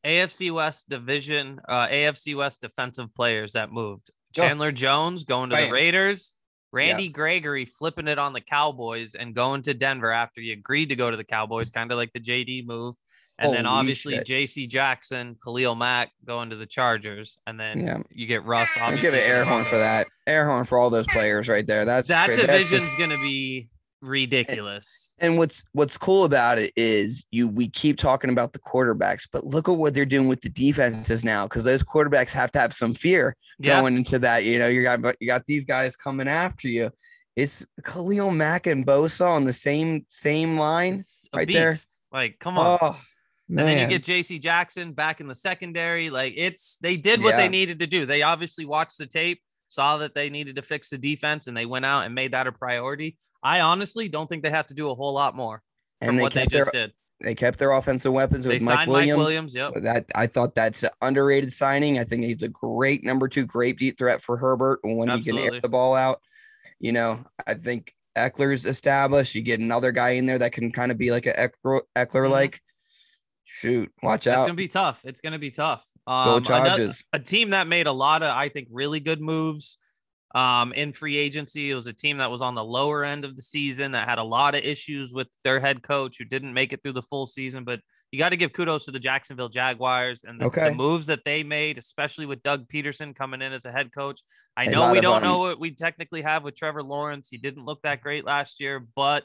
AFC 0.05 0.51
West 0.51 0.87
division, 0.87 1.59
uh, 1.67 1.87
AFC 1.87 2.35
West 2.35 2.61
defensive 2.61 3.13
players 3.15 3.53
that 3.53 3.71
moved. 3.71 4.09
Oh. 4.09 4.13
Chandler 4.41 4.71
Jones 4.71 5.23
going 5.23 5.49
to 5.49 5.55
Bam. 5.55 5.67
the 5.67 5.73
Raiders. 5.73 6.33
Randy 6.71 7.09
Gregory 7.09 7.65
flipping 7.65 8.07
it 8.07 8.19
on 8.19 8.33
the 8.33 8.41
Cowboys 8.41 9.15
and 9.15 9.33
going 9.33 9.61
to 9.63 9.73
Denver 9.73 10.11
after 10.11 10.41
he 10.41 10.51
agreed 10.51 10.89
to 10.89 10.95
go 10.95 11.09
to 11.09 11.17
the 11.17 11.23
Cowboys, 11.23 11.69
kind 11.71 11.91
of 11.91 11.97
like 11.97 12.11
the 12.13 12.19
JD 12.19 12.65
move. 12.67 12.95
And 13.39 13.53
then 13.53 13.67
obviously 13.67 14.15
shit. 14.15 14.25
JC 14.27 14.67
Jackson, 14.67 15.35
Khalil 15.43 15.75
Mack 15.75 16.09
going 16.25 16.49
to 16.49 16.55
the 16.55 16.65
Chargers. 16.65 17.39
And 17.45 17.59
then 17.59 17.85
Yeah. 17.85 17.99
you 18.09 18.25
get 18.25 18.43
Russ. 18.45 18.67
I'll 18.81 18.97
give 18.97 19.13
an 19.13 19.19
air 19.19 19.45
horn 19.45 19.63
for 19.65 19.77
that. 19.77 20.07
Air 20.25 20.47
horn 20.47 20.65
for 20.65 20.79
all 20.79 20.89
those 20.89 21.05
players 21.07 21.47
right 21.47 21.65
there. 21.67 21.85
That's 21.85 22.07
That 22.09 22.25
cra- 22.25 22.35
that's 22.37 22.47
division's 22.47 22.81
just- 22.83 22.97
going 22.97 23.11
to 23.11 23.21
be 23.21 23.69
ridiculous. 24.01 25.13
And 25.19 25.37
what's 25.37 25.63
what's 25.73 25.97
cool 25.97 26.23
about 26.23 26.59
it 26.59 26.71
is 26.75 27.25
you 27.31 27.47
we 27.47 27.69
keep 27.69 27.97
talking 27.97 28.29
about 28.29 28.53
the 28.53 28.59
quarterbacks, 28.59 29.27
but 29.31 29.45
look 29.45 29.67
at 29.69 29.73
what 29.77 29.93
they're 29.93 30.05
doing 30.05 30.27
with 30.27 30.41
the 30.41 30.49
defenses 30.49 31.23
now 31.23 31.45
because 31.45 31.63
those 31.63 31.83
quarterbacks 31.83 32.31
have 32.31 32.51
to 32.53 32.59
have 32.59 32.73
some 32.73 32.93
fear 32.93 33.35
Yeah. 33.59 33.79
going 33.79 33.95
into 33.97 34.19
that. 34.19 34.43
You 34.43 34.59
know, 34.59 34.67
you 34.67 34.83
got 34.83 35.01
but 35.01 35.15
you 35.19 35.27
got 35.27 35.45
these 35.45 35.65
guys 35.65 35.95
coming 35.95 36.27
after 36.27 36.67
you. 36.67 36.91
It's 37.35 37.65
Khalil 37.83 38.31
Mack 38.31 38.65
and 38.67 38.85
Bosa 38.85 39.27
on 39.27 39.43
the 39.45 39.53
same 39.53 40.05
same 40.09 40.57
line. 40.57 40.95
It's 40.95 41.27
right 41.33 41.47
there. 41.51 41.75
Like, 42.11 42.39
come 42.39 42.57
on. 42.57 42.77
Oh 42.81 42.99
And 43.49 43.59
then 43.59 43.89
you 43.91 43.97
get 43.99 44.03
JC 44.03 44.41
Jackson 44.41 44.93
back 44.93 45.21
in 45.21 45.27
the 45.27 45.35
secondary. 45.35 46.09
Like 46.09 46.33
it's 46.35 46.77
they 46.81 46.97
did 46.97 47.21
what 47.21 47.31
Yeah. 47.31 47.37
they 47.37 47.49
needed 47.49 47.79
to 47.79 47.87
do. 47.87 48.05
They 48.05 48.21
obviously 48.23 48.65
watched 48.65 48.97
the 48.97 49.05
tape, 49.05 49.41
saw 49.67 49.97
that 49.97 50.15
they 50.15 50.29
needed 50.29 50.55
to 50.55 50.61
fix 50.61 50.89
the 50.89 50.97
defense, 50.97 51.47
and 51.47 51.55
they 51.55 51.65
went 51.65 51.85
out 51.85 52.05
and 52.05 52.15
made 52.15 52.33
that 52.33 52.47
a 52.47 52.51
priority. 52.51 53.17
I 53.43 53.61
honestly 53.61 54.09
don't 54.09 54.27
think 54.27 54.43
they 54.43 54.49
have 54.49 54.67
to 54.67 54.73
do 54.73 54.89
a 54.89 54.95
whole 54.95 55.13
lot 55.13 55.35
more 55.35 55.61
from 55.99 56.09
and 56.09 56.19
they 56.19 56.21
what 56.23 56.33
they 56.33 56.41
kept 56.41 56.51
their 56.51 56.61
just 56.61 56.71
did. 56.71 56.93
they 57.21 57.35
kept 57.35 57.59
their 57.59 57.71
offensive 57.71 58.13
weapons 58.13 58.43
They 58.43 58.55
with 58.55 58.63
Mike 58.63 58.87
Williams. 58.87 59.17
Mike 59.17 59.25
Williams. 59.25 59.55
Yep. 59.55 59.73
That 59.83 60.05
I 60.15 60.27
thought 60.27 60.55
that's 60.55 60.83
an 60.83 60.89
underrated 61.01 61.53
signing. 61.53 61.99
I 61.99 62.03
think 62.03 62.23
he's 62.23 62.43
a 62.43 62.49
great 62.49 63.03
number 63.03 63.27
two, 63.27 63.45
great 63.45 63.77
deep 63.77 63.97
threat 63.97 64.21
for 64.21 64.37
Herbert 64.37 64.79
when 64.83 65.09
he 65.09 65.23
can 65.23 65.37
air 65.37 65.59
the 65.61 65.69
ball 65.69 65.95
out. 65.95 66.21
You 66.79 66.91
know, 66.91 67.23
I 67.45 67.55
think 67.55 67.93
Ekeler's 68.15 68.65
established. 68.65 69.35
You 69.35 69.41
get 69.41 69.59
another 69.59 69.91
guy 69.91 70.11
in 70.11 70.25
there 70.25 70.39
that 70.39 70.51
can 70.51 70.71
kind 70.71 70.91
of 70.91 70.97
be 70.97 71.11
like 71.11 71.25
an 71.25 71.33
Ekeler, 71.95 72.29
like. 72.29 72.55
Mm-hmm. 72.55 72.63
Shoot, 73.49 73.93
watch 74.03 74.27
It's 74.27 74.35
out. 74.35 74.39
It's 74.41 74.47
gonna 74.47 74.55
be 74.55 74.67
tough. 74.67 75.01
It's 75.05 75.21
gonna 75.21 75.39
be 75.39 75.51
tough. 75.51 75.89
Go 76.07 76.13
Um, 76.13 76.27
ano- 76.29 76.39
Chargers. 76.41 77.03
a 77.13 77.19
team 77.19 77.49
that 77.51 77.67
made 77.67 77.85
a 77.87 77.91
lot 77.91 78.23
of, 78.23 78.29
I 78.35 78.47
think, 78.49 78.69
really 78.71 78.99
good 79.01 79.19
moves 79.21 79.77
um, 80.33 80.71
in 80.73 80.93
free 80.93 81.17
agency. 81.17 81.71
It 81.71 81.75
was 81.75 81.87
a 81.87 81.93
team 81.93 82.17
that 82.17 82.31
was 82.31 82.41
on 82.41 82.55
the 82.55 82.63
lower 82.63 83.03
end 83.03 83.25
of 83.25 83.35
the 83.35 83.41
season 83.41 83.91
that 83.91 84.07
had 84.07 84.17
a 84.17 84.23
lot 84.23 84.55
of 84.55 84.63
issues 84.63 85.13
with 85.13 85.27
their 85.43 85.59
head 85.59 85.83
coach 85.83 86.17
who 86.17 86.25
didn't 86.25 86.53
make 86.53 86.73
it 86.73 86.81
through 86.81 86.93
the 86.93 87.01
full 87.01 87.25
season. 87.27 87.63
But 87.63 87.81
you 88.11 88.19
got 88.19 88.29
to 88.29 88.37
give 88.37 88.53
kudos 88.53 88.85
to 88.85 88.91
the 88.91 88.99
Jacksonville 88.99 89.49
Jaguars 89.49 90.23
and 90.23 90.39
the, 90.39 90.45
the 90.69 90.75
moves 90.75 91.07
that 91.07 91.25
they 91.25 91.43
made, 91.43 91.77
especially 91.77 92.25
with 92.25 92.41
Doug 92.41 92.67
Pederson 92.69 93.13
coming 93.13 93.41
in 93.41 93.51
as 93.51 93.65
a 93.65 93.71
head 93.71 93.91
coach. 93.93 94.21
I 94.55 94.65
A 94.65 94.69
know 94.69 94.91
we 94.93 95.01
don't 95.01 95.21
know 95.23 95.39
what 95.39 95.59
we 95.59 95.71
technically 95.71 96.21
have 96.21 96.43
with 96.43 96.55
Trevor 96.55 96.83
Lawrence. 96.83 97.27
He 97.29 97.37
didn't 97.37 97.65
look 97.65 97.81
that 97.81 97.99
great 98.01 98.23
last 98.23 98.61
year, 98.61 98.79
but 98.95 99.23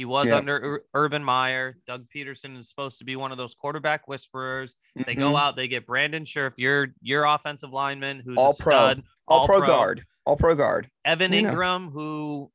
he 0.00 0.06
was 0.06 0.28
Yeah. 0.28 0.36
under 0.36 0.56
Ur- 0.56 0.84
Urban 0.94 1.22
Meyer. 1.22 1.76
Doug 1.86 2.06
Pederson 2.08 2.56
is 2.56 2.70
supposed 2.70 2.96
to 3.00 3.04
be 3.04 3.16
one 3.16 3.32
of 3.32 3.36
those 3.36 3.52
quarterback 3.52 4.08
whisperers. 4.08 4.74
They 4.96 5.14
Mhm. 5.14 5.18
go 5.18 5.36
out, 5.36 5.56
they 5.56 5.68
get 5.68 5.84
Brandon 5.86 6.24
Scherff, 6.24 6.54
your 6.56 6.94
your 7.02 7.24
offensive 7.26 7.70
lineman, 7.70 8.20
who's 8.20 8.38
All 8.38 8.52
a 8.52 8.62
pro. 8.62 8.72
stud, 8.74 9.02
all 9.28 9.46
pro 9.46 9.60
guard, 9.60 10.06
all 10.24 10.38
pro 10.38 10.54
guard. 10.54 10.90
Evan 11.04 11.34
You 11.34 11.42
know. 11.42 11.52
Engram, 11.52 11.92
who 11.92 12.50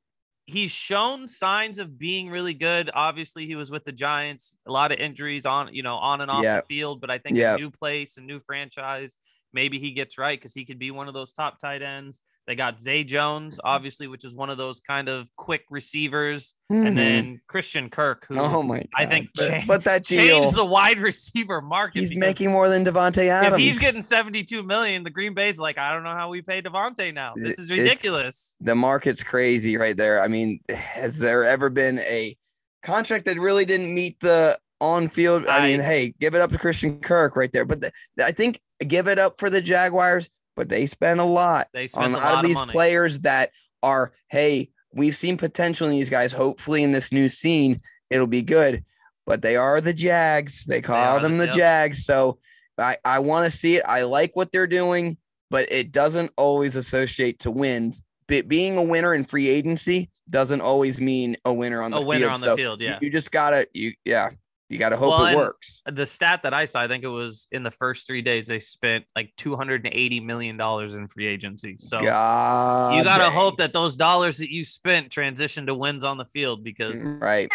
he's 0.48 0.72
shown 0.72 1.28
signs 1.28 1.78
of 1.78 2.00
being 2.00 2.32
really 2.32 2.56
good. 2.56 2.90
Obviously, 2.96 3.46
he 3.46 3.54
was 3.56 3.70
with 3.70 3.86
the 3.86 3.92
Giants, 3.92 4.58
a 4.66 4.72
lot 4.72 4.92
of 4.92 4.98
injuries 4.98 5.46
on, 5.46 5.72
you 5.72 5.84
know, 5.84 5.98
on 5.98 6.22
and 6.22 6.32
off 6.32 6.44
Yeah. 6.44 6.62
the 6.62 6.66
field. 6.66 7.00
But 7.00 7.12
I 7.12 7.20
think 7.20 7.38
Yeah. 7.38 7.54
a 7.54 7.58
new 7.60 7.70
place, 7.70 8.18
a 8.18 8.22
new 8.22 8.40
franchise, 8.40 9.20
maybe 9.54 9.78
he 9.78 9.92
gets 9.92 10.18
right 10.18 10.40
because 10.40 10.56
he 10.56 10.66
could 10.66 10.80
be 10.80 10.90
one 10.90 11.08
of 11.08 11.14
those 11.14 11.32
top 11.32 11.60
tight 11.60 11.84
ends. 11.84 12.24
They 12.48 12.56
got 12.56 12.80
Zay 12.80 13.04
Jones, 13.04 13.60
obviously, 13.64 14.06
which 14.08 14.24
is 14.24 14.36
one 14.36 14.52
of 14.52 14.58
those 14.58 14.80
kind 14.80 15.10
of 15.10 15.28
quick 15.36 15.64
receivers, 15.72 16.54
Mhm. 16.72 16.88
and 16.88 16.98
then 16.98 17.42
Christian 17.48 17.90
Kirk, 17.90 18.26
who 18.30 18.38
oh 18.40 18.62
my 18.62 18.78
god, 18.78 18.88
I 18.96 19.06
think 19.08 19.30
but, 19.36 19.50
cha- 19.50 19.64
but 19.66 19.84
that 19.86 20.04
deal, 20.06 20.42
changed 20.42 20.56
the 20.56 20.64
wide 20.66 21.00
receiver 21.00 21.60
market. 21.62 22.02
he's 22.02 22.16
making 22.16 22.52
more 22.52 22.70
than 22.70 22.86
Davante 22.86 23.28
Adams. 23.30 23.54
if 23.56 23.60
he's 23.60 23.80
getting 23.80 24.02
72 24.04 24.62
million, 24.62 25.04
the 25.04 25.10
Green 25.10 25.34
Bay's 25.34 25.58
like, 25.58 25.80
I 25.80 25.92
don't 25.92 26.04
know 26.04 26.14
how 26.14 26.30
we 26.30 26.44
pay 26.44 26.62
Davante 26.62 27.12
now. 27.14 27.34
This 27.36 27.58
is 27.58 27.72
It's- 27.72 27.82
ridiculous. 27.82 28.56
the 28.62 28.76
market's 28.76 29.24
crazy 29.24 29.78
right 29.78 29.98
there. 29.98 30.22
I 30.22 30.28
mean, 30.28 30.60
has 30.70 31.18
there 31.18 31.46
ever 31.46 31.70
been 31.72 31.98
a 32.00 32.38
contract 32.84 33.26
that 33.26 33.40
really 33.40 33.66
didn't 33.66 33.92
meet 33.94 34.20
the 34.20 34.60
on 34.82 35.08
field? 35.10 35.48
I, 35.48 35.64
mean, 35.64 35.80
I- 35.80 35.84
hey, 35.84 36.14
give 36.20 36.36
it 36.36 36.42
up 36.42 36.52
to 36.52 36.60
Christian 36.60 37.00
Kirk 37.00 37.36
right 37.36 37.52
there. 37.52 37.66
But 37.66 37.82
the, 37.82 37.92
I 38.24 38.32
think 38.32 38.60
give 38.88 39.08
it 39.08 39.18
up 39.18 39.40
for 39.40 39.50
the 39.50 39.62
Jaguars, 39.62 40.30
but 40.56 40.70
they 40.70 40.86
spend 40.88 41.20
a 41.20 41.26
lot 41.26 41.68
They 41.74 41.88
spent 41.88 42.06
on 42.08 42.12
a 42.14 42.18
lot 42.18 42.24
lot 42.24 42.44
of 42.44 42.48
these 42.48 42.56
money. 42.58 42.72
players 42.72 43.20
that 43.22 43.52
are, 43.84 44.14
hey, 44.30 44.70
we've 44.94 45.16
seen 45.16 45.38
potential 45.38 45.88
in 45.88 45.94
these 45.94 46.10
guys. 46.10 46.34
Hopefully, 46.34 46.84
in 46.84 46.92
this 46.92 47.12
new 47.12 47.30
scene, 47.30 47.78
it'll 48.10 48.28
be 48.28 48.42
good. 48.42 48.84
But 49.26 49.42
they 49.42 49.56
are 49.58 49.82
the 49.82 49.94
Jags. 49.94 50.64
They 50.66 50.82
call 50.82 50.96
are 51.18 51.20
the- 51.20 51.28
them 51.28 51.38
the 51.38 51.46
yep. 51.48 51.56
Jags. 51.56 52.06
So 52.06 52.40
I, 52.78 52.98
I 53.04 53.20
want 53.20 53.52
to 53.52 53.58
see 53.58 53.78
it. 53.78 53.84
I 53.88 54.04
like 54.04 54.36
what 54.36 54.52
they're 54.52 54.68
doing, 54.68 55.18
but 55.50 55.68
it 55.72 55.92
doesn't 55.92 56.32
always 56.38 56.76
associate 56.76 57.40
to 57.40 57.52
wins. 57.52 58.02
be, 58.28 58.42
being 58.42 58.78
a 58.78 58.84
winner 58.84 59.14
in 59.14 59.24
free 59.24 59.48
agency 59.48 60.10
doesn't 60.30 60.62
always 60.62 61.00
mean 61.00 61.38
a 61.46 61.54
winner 61.54 61.82
on 61.84 61.92
the 61.92 61.98
a 61.98 62.00
field. 62.02 62.08
winner 62.08 62.30
on 62.30 62.40
the 62.42 62.48
So 62.48 62.56
field. 62.56 62.82
you- 62.82 62.88
Yeah. 62.88 63.00
You, 63.02 63.10
just 63.12 63.32
gotta 63.32 63.68
you 63.74 63.94
yeah. 64.06 64.30
You 64.76 64.80
gotta 64.80 64.98
hope 64.98 65.12
Well, 65.12 65.26
it 65.26 65.36
works. 65.36 65.82
the 65.86 66.06
stat 66.06 66.42
that 66.44 66.54
I 66.54 66.66
saw, 66.66 66.82
I 66.82 66.88
think 66.88 67.04
it 67.04 67.10
was 67.10 67.48
in 67.52 67.64
the 67.64 67.72
first 67.72 68.08
three 68.08 68.22
days, 68.22 68.48
they 68.48 68.60
spent 68.60 69.06
like 69.16 69.32
two 69.38 69.56
hundred 69.56 69.86
and 69.86 69.94
eighty 69.94 70.20
million 70.20 70.58
dollars 70.58 70.94
in 70.94 71.08
free 71.08 71.28
agency. 71.28 71.78
So 71.80 72.00
God 72.00 72.98
you 72.98 73.04
gotta 73.04 73.32
hope 73.32 73.58
that 73.58 73.74
those 73.74 73.96
dollars 73.96 74.38
that 74.40 74.52
you 74.52 74.66
spent 74.66 75.12
transition 75.12 75.66
to 75.68 75.76
wins 75.76 76.04
on 76.04 76.18
the 76.18 76.26
field 76.26 76.64
because 76.64 77.04
mm, 77.04 77.22
right. 77.22 77.50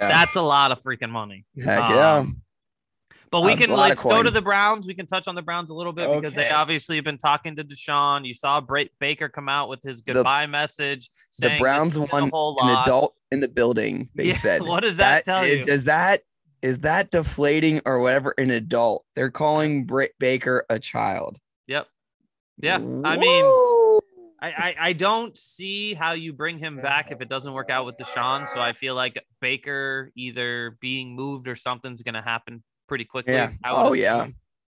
Yeah. 0.00 0.08
that's 0.08 0.36
a 0.36 0.42
lot 0.42 0.72
of 0.72 0.82
freaking 0.82 1.10
money. 1.10 1.44
Heck 1.62 1.78
um, 1.84 1.92
yeah. 1.92 2.26
But 3.30 3.42
we 3.42 3.56
can 3.56 3.70
let's 3.70 4.02
go 4.02 4.22
to 4.22 4.30
the 4.30 4.40
Browns. 4.40 4.86
We 4.86 4.94
can 4.94 5.06
touch 5.06 5.28
on 5.28 5.34
the 5.34 5.42
Browns 5.42 5.70
a 5.70 5.74
little 5.74 5.92
bit 5.92 6.08
because 6.14 6.34
they 6.34 6.50
obviously 6.50 6.96
have 6.96 7.04
been 7.04 7.18
talking 7.18 7.56
to 7.56 7.64
Deshaun. 7.64 8.26
You 8.26 8.34
saw 8.34 8.60
Bra- 8.60 8.84
Baker 9.00 9.28
come 9.28 9.48
out 9.48 9.68
with 9.68 9.82
his 9.82 10.00
goodbye 10.00 10.46
message. 10.46 11.10
the 11.38 11.56
Browns 11.58 11.98
won 11.98 12.24
An 12.24 12.30
lot. 12.32 12.86
adult 12.86 13.14
in 13.30 13.40
the 13.40 13.48
building, 13.48 14.08
they 14.14 14.26
Yeah, 14.28 14.36
said. 14.36 14.62
what 14.62 14.80
does 14.80 14.96
that 14.96 15.24
tell 15.24 15.42
is- 15.42 15.66
you? 15.66 15.72
Is 15.72 15.84
that 15.84 16.22
is 16.62 16.80
that 16.80 17.10
deflating 17.12 17.80
or 17.86 18.00
whatever? 18.00 18.34
An 18.38 18.50
adult. 18.50 19.04
They're 19.14 19.30
calling 19.30 19.84
Britt 19.84 20.14
Baker 20.18 20.64
a 20.68 20.78
child. 20.80 21.38
Yep. 21.68 21.86
Yeah. 22.60 22.76
I 23.04 23.16
mean, 23.16 23.44
I, 24.40 24.48
I 24.50 24.74
I 24.80 24.92
don't 24.92 25.36
see 25.36 25.94
how 25.94 26.12
you 26.12 26.32
bring 26.32 26.58
him 26.58 26.76
back 26.76 27.12
if 27.12 27.20
it 27.20 27.28
doesn't 27.28 27.52
work 27.52 27.70
out 27.70 27.86
with 27.86 27.96
Deshaun. 27.96 28.48
So 28.48 28.60
I 28.60 28.72
feel 28.72 28.94
like 28.96 29.22
Baker 29.40 30.10
either 30.16 30.76
being 30.80 31.14
moved 31.14 31.46
or 31.46 31.54
something's 31.54 32.02
going 32.02 32.14
to 32.14 32.22
happen 32.22 32.62
pretty 32.88 33.04
quickly. 33.04 33.34
Yeah. 33.34 33.52
Oh, 33.64 33.92
assume. 33.92 34.02
yeah. 34.02 34.26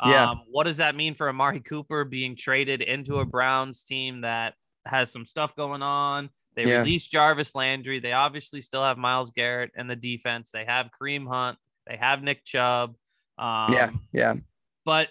Yeah. 0.06 0.30
Um, 0.32 0.42
what 0.50 0.64
does 0.66 0.78
that 0.78 0.96
mean 0.96 1.16
for 1.16 1.30
Amari 1.30 1.60
Cooper 1.62 2.04
being 2.04 2.36
traded 2.36 2.82
into 2.82 3.20
a 3.20 3.26
Browns 3.26 3.84
team 3.84 4.22
that 4.22 4.56
has 4.86 5.12
some 5.12 5.26
stuff 5.26 5.56
going 5.56 5.82
on? 5.82 6.30
They 6.56 6.66
Yeah. 6.66 6.80
released 6.80 7.12
Jarvis 7.12 7.54
Landry. 7.56 8.00
They 8.00 8.12
obviously 8.14 8.62
still 8.62 8.84
have 8.84 8.98
Myles 8.98 9.32
Garrett 9.32 9.72
and 9.76 9.90
the 9.90 9.96
defense. 9.96 10.52
They 10.52 10.66
have 10.66 10.90
Kareem 11.00 11.28
Hunt. 11.28 11.58
They 11.88 11.98
have 11.98 12.24
Nick 12.24 12.44
Chubb. 12.44 12.96
Um, 13.38 13.74
yeah, 13.74 13.90
yeah. 14.14 14.34
but 14.86 15.10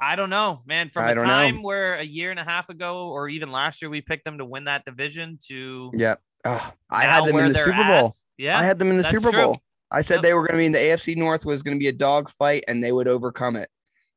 I 0.00 0.16
don't 0.16 0.30
know, 0.30 0.62
man. 0.64 0.88
From 0.90 1.04
I 1.04 1.10
a 1.10 1.14
don't 1.14 1.24
know. 1.26 1.30
time 1.30 1.62
where 1.62 1.94
a 1.96 2.02
year 2.04 2.30
and 2.30 2.40
a 2.40 2.44
half 2.44 2.70
ago, 2.70 3.08
or 3.08 3.28
even 3.28 3.52
last 3.52 3.82
year, 3.82 3.90
we 3.90 4.00
picked 4.00 4.24
them 4.24 4.38
to 4.38 4.44
win 4.46 4.64
that 4.64 4.84
division 4.86 5.38
to 5.48 5.90
Yeah. 5.94 6.14
Oh, 6.46 6.72
I 6.90 7.02
had 7.02 7.26
them 7.26 7.36
in 7.36 7.52
the 7.52 7.58
Super 7.58 7.84
Bowl. 7.84 8.06
at. 8.08 8.14
Yeah, 8.38 8.58
I 8.58 8.64
had 8.64 8.78
them 8.78 8.88
in 8.90 8.96
the 8.96 9.04
Super 9.04 9.30
true. 9.30 9.42
Bowl. 9.42 9.62
I 9.90 10.00
said 10.02 10.16
Yep. 10.16 10.22
they 10.22 10.34
were 10.34 10.40
going 10.46 10.52
to 10.52 10.58
be 10.58 10.66
in 10.66 10.72
the 10.72 10.78
AFC 10.78 11.16
North 11.16 11.44
was 11.44 11.62
going 11.62 11.76
to 11.76 11.78
be 11.80 11.88
a 11.88 11.92
dog 11.92 12.30
fight 12.30 12.64
and 12.68 12.82
they 12.82 12.92
would 12.92 13.08
overcome 13.08 13.56
it. 13.56 13.68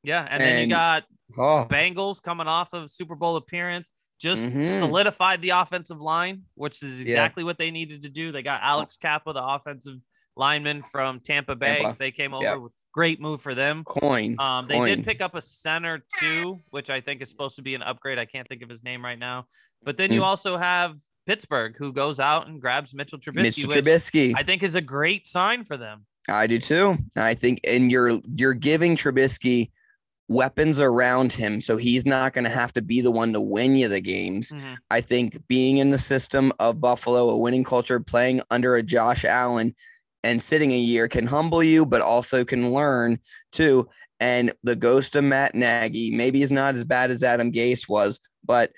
yeah. 0.04 0.28
And, 0.30 0.42
then 0.42 0.62
you 0.70 0.76
got 0.76 1.04
Oh, 1.38 1.66
Bengals 1.70 2.22
coming 2.22 2.48
off 2.48 2.74
of 2.74 2.92
Super 2.92 3.16
Bowl 3.16 3.38
appearance, 3.38 3.90
just 4.20 4.50
Mhm. 4.52 4.80
solidified 4.80 5.42
the 5.42 5.50
offensive 5.52 6.00
line, 6.00 6.44
which 6.56 6.84
is 6.84 7.02
Yeah. 7.02 7.08
exactly 7.08 7.44
what 7.44 7.58
they 7.58 7.72
needed 7.72 8.02
to 8.04 8.10
do. 8.10 8.32
They 8.32 8.44
got 8.44 8.62
Alex 8.62 8.98
Cappa, 8.98 9.34
the 9.34 9.44
offensive 9.44 9.98
lineman 10.36 10.84
from 10.84 11.20
Tampa 11.22 11.56
Bay. 11.56 11.80
Tampa. 11.82 11.98
They 11.98 12.12
came 12.12 12.34
over 12.34 12.44
Yep. 12.44 12.58
with 12.60 12.74
great 12.92 13.20
move 13.22 13.42
for 13.42 13.56
them. 13.56 13.84
coin. 13.86 14.36
Um, 14.40 14.68
they 14.68 14.76
coin. 14.76 14.88
did 14.90 15.06
pick 15.06 15.22
up 15.22 15.34
a 15.36 15.42
center 15.42 16.04
too, 16.20 16.60
which 16.70 16.90
I 16.92 17.02
think 17.02 17.22
is 17.22 17.30
supposed 17.30 17.56
to 17.56 17.62
be 17.64 17.74
an 17.74 17.82
upgrade. 17.82 18.20
I 18.20 18.26
can't 18.26 18.48
think 18.48 18.62
of 18.62 18.70
his 18.70 18.84
name 18.84 19.04
right 19.04 19.18
now. 19.18 19.48
But 19.84 19.98
then 19.98 20.12
you 20.12 20.22
Mm. 20.22 20.26
also 20.26 20.58
have 20.58 20.96
Pittsburgh, 21.26 21.76
who 21.78 21.94
goes 21.94 22.20
out 22.20 22.48
and 22.48 22.60
grabs 22.60 22.94
Mitchell 22.94 23.20
Trubisky, 23.20 23.66
Trubisky. 23.66 24.34
I 24.36 24.44
think 24.44 24.64
is 24.64 24.76
a 24.76 24.82
great 24.82 25.28
sign 25.28 25.64
for 25.64 25.78
them. 25.78 26.06
I 26.30 26.48
do 26.48 26.60
too. 26.60 26.98
I 27.16 27.34
think, 27.34 27.60
and 27.66 27.92
you're 27.92 28.20
you're 28.36 28.54
giving 28.54 28.96
Trubisky 28.96 29.72
weapons 30.30 30.80
around 30.80 31.34
him, 31.34 31.60
so 31.62 31.76
he's 31.78 32.06
not 32.06 32.34
going 32.34 32.46
to 32.46 32.50
have 32.50 32.72
to 32.74 32.82
be 32.82 33.02
the 33.02 33.12
one 33.12 33.34
to 33.34 33.42
win 33.42 33.76
you 33.76 33.88
the 33.90 34.00
games. 34.02 34.52
Mhm. 34.52 34.78
I 34.90 35.02
think 35.02 35.38
being 35.48 35.78
in 35.78 35.90
the 35.90 35.98
system 35.98 36.52
of 36.60 36.80
Buffalo, 36.80 37.30
a 37.30 37.38
winning 37.38 37.64
culture, 37.64 38.00
playing 38.00 38.42
under 38.50 38.76
a 38.76 38.84
Josh 38.84 39.26
Allen, 39.26 39.76
and 40.24 40.42
sitting 40.42 40.72
a 40.72 40.78
year 40.78 41.08
can 41.10 41.28
humble 41.28 41.62
you, 41.62 41.86
but 41.86 42.02
also 42.02 42.46
can 42.46 42.72
learn 42.72 43.20
too. 43.52 43.90
And 44.20 44.54
the 44.64 44.78
ghost 44.78 45.18
of 45.18 45.26
Matt 45.26 45.54
Nagy 45.56 46.12
maybe 46.12 46.42
is 46.42 46.52
not 46.52 46.76
as 46.76 46.86
bad 46.86 47.12
as 47.12 47.24
Adam 47.24 47.52
Gase 47.52 47.90
was, 47.90 48.22
but 48.46 48.72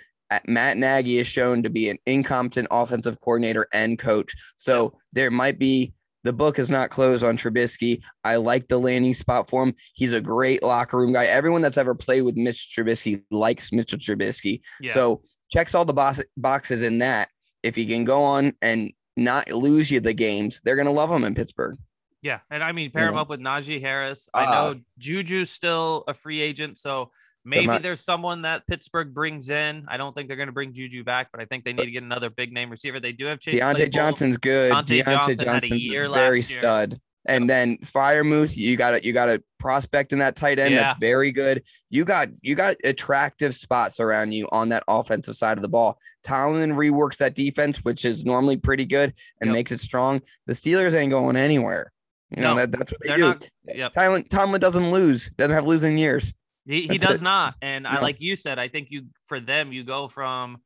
Matt 0.48 0.78
Nagy 0.78 1.20
is 1.20 1.28
shown 1.28 1.64
to 1.64 1.70
be 1.70 1.90
an 1.90 1.98
incompetent 2.06 2.68
offensive 2.72 3.20
coordinator 3.22 3.68
and 3.74 3.98
coach. 4.00 4.34
So 4.58 4.98
there 5.14 5.32
might 5.32 5.60
be 5.60 5.94
the 6.24 6.34
book 6.34 6.58
is 6.58 6.72
not 6.72 6.90
closed 6.90 7.24
on 7.24 7.38
Trubisky. 7.38 8.02
I 8.24 8.38
like 8.38 8.68
the 8.68 8.80
landing 8.80 9.14
spot 9.14 9.50
for 9.50 9.62
him. 9.64 9.76
He's 9.94 10.12
a 10.14 10.22
great 10.22 10.64
locker 10.64 10.98
room 10.98 11.14
guy. 11.14 11.26
Everyone 11.26 11.62
that's 11.62 11.78
ever 11.78 11.94
played 11.94 12.24
with 12.24 12.36
Mitch 12.36 12.74
Trubisky 12.76 13.24
likes 13.30 13.72
Mitchell 13.72 14.00
Trubisky. 14.00 14.62
Yeah. 14.82 14.92
So 14.92 15.22
checks 15.52 15.76
all 15.76 15.86
the 15.86 15.94
box- 15.94 16.24
boxes 16.36 16.82
in 16.82 16.98
that. 17.00 17.30
If 17.62 17.76
he 17.76 17.86
can 17.86 18.04
go 18.06 18.24
on 18.24 18.54
and 18.64 18.92
not 19.16 19.52
lose 19.52 19.92
you 19.92 20.00
the 20.00 20.14
games, 20.14 20.60
they're 20.64 20.76
gonna 20.76 20.92
love 20.92 21.12
him 21.12 21.24
in 21.24 21.36
Pittsburgh. 21.36 21.78
yeah, 22.24 22.40
and 22.50 22.64
I 22.64 22.72
mean 22.72 22.90
pair 22.90 23.08
him 23.08 23.18
up 23.18 23.30
with 23.30 23.40
Najee 23.40 23.80
Harris. 23.80 24.28
I 24.34 24.46
Ah. 24.46 24.52
know 24.74 24.82
Juju's 25.00 25.52
still 25.52 26.04
a 26.08 26.14
free 26.16 26.42
agent, 26.42 26.80
so 26.80 27.12
maybe 27.46 27.68
not- 27.68 27.82
there's 27.84 28.02
someone 28.02 28.42
that 28.42 28.66
Pittsburgh 28.68 29.14
brings 29.14 29.50
in. 29.50 29.86
I 29.88 29.98
don't 29.98 30.14
think 30.14 30.28
they're 30.28 30.38
going 30.38 30.48
to 30.48 30.54
bring 30.54 30.74
Juju 30.74 31.04
back, 31.04 31.30
but 31.32 31.40
I 31.42 31.46
think 31.46 31.64
they 31.64 31.74
need 31.74 31.86
to 31.86 31.92
get 31.92 32.04
another 32.04 32.30
big 32.30 32.52
name 32.52 32.70
receiver. 32.70 33.00
They 33.00 33.12
do 33.14 33.26
have 33.26 33.40
Chase 33.40 33.60
Diontae 33.60 33.76
Claypool. 33.76 33.90
Johnson's 33.92 34.38
good. 34.38 34.72
Diontae 34.72 35.04
Diontae 35.04 35.06
Johnson 35.06 35.36
had 35.40 35.42
a 35.42 35.46
Johnson's 35.62 35.86
year 35.86 36.10
very 36.10 36.38
last 36.40 36.50
year. 36.52 36.60
stud. 36.60 37.00
And 37.28 37.50
then 37.50 37.78
Freiermuth, 37.80 38.56
you 38.56 38.78
got 38.78 38.92
to 38.92 39.04
you 39.04 39.12
got 39.12 39.30
a 39.30 39.42
prospect 39.58 40.14
in 40.14 40.20
that 40.20 40.36
tight 40.36 40.60
end 40.60 40.76
Yeah. 40.76 40.84
that's 40.84 41.00
very 41.00 41.32
good. 41.32 41.64
You 41.90 42.06
got 42.06 42.28
you 42.42 42.54
got 42.54 42.76
attractive 42.84 43.56
spots 43.56 44.00
around 44.00 44.32
you 44.32 44.48
on 44.52 44.70
that 44.70 44.84
offensive 44.88 45.36
side 45.36 45.58
of 45.58 45.64
the 45.64 45.68
ball. 45.68 45.98
Tomlin 46.24 46.74
reworks 46.74 47.18
that 47.18 47.34
defense, 47.34 47.78
which 47.84 48.06
is 48.06 48.26
normally 48.26 48.58
pretty 48.58 48.86
good 48.86 49.12
and 49.42 49.48
Yep. 49.48 49.54
makes 49.54 49.72
it 49.72 49.80
strong. 49.82 50.22
The 50.46 50.54
Steelers 50.54 50.94
ain't 50.94 51.10
going 51.10 51.36
anywhere. 51.36 51.92
You 52.30 52.44
know 52.44 52.54
No, 52.54 52.60
that, 52.66 52.72
that's 52.78 52.92
what 52.92 53.02
they 53.02 53.16
do. 53.16 53.22
not- 53.22 53.50
Yep. 53.74 53.94
Tomlin, 53.96 54.24
Tomlin 54.26 54.62
doesn't 54.62 54.92
lose. 54.92 55.30
Doesn't 55.36 55.52
have 55.56 55.66
losing 55.66 55.98
years. 55.98 56.32
He, 56.68 56.88
he 56.88 56.98
does 56.98 57.22
it. 57.22 57.24
not. 57.24 57.56
And 57.62 57.88
I 57.88 58.00
like 58.02 58.18
you 58.20 58.36
said, 58.36 58.58
I 58.60 58.68
think 58.68 58.88
you 58.92 59.04
for 59.28 59.40
them, 59.40 59.72
you 59.72 59.84
go 59.84 60.08
from 60.08 60.58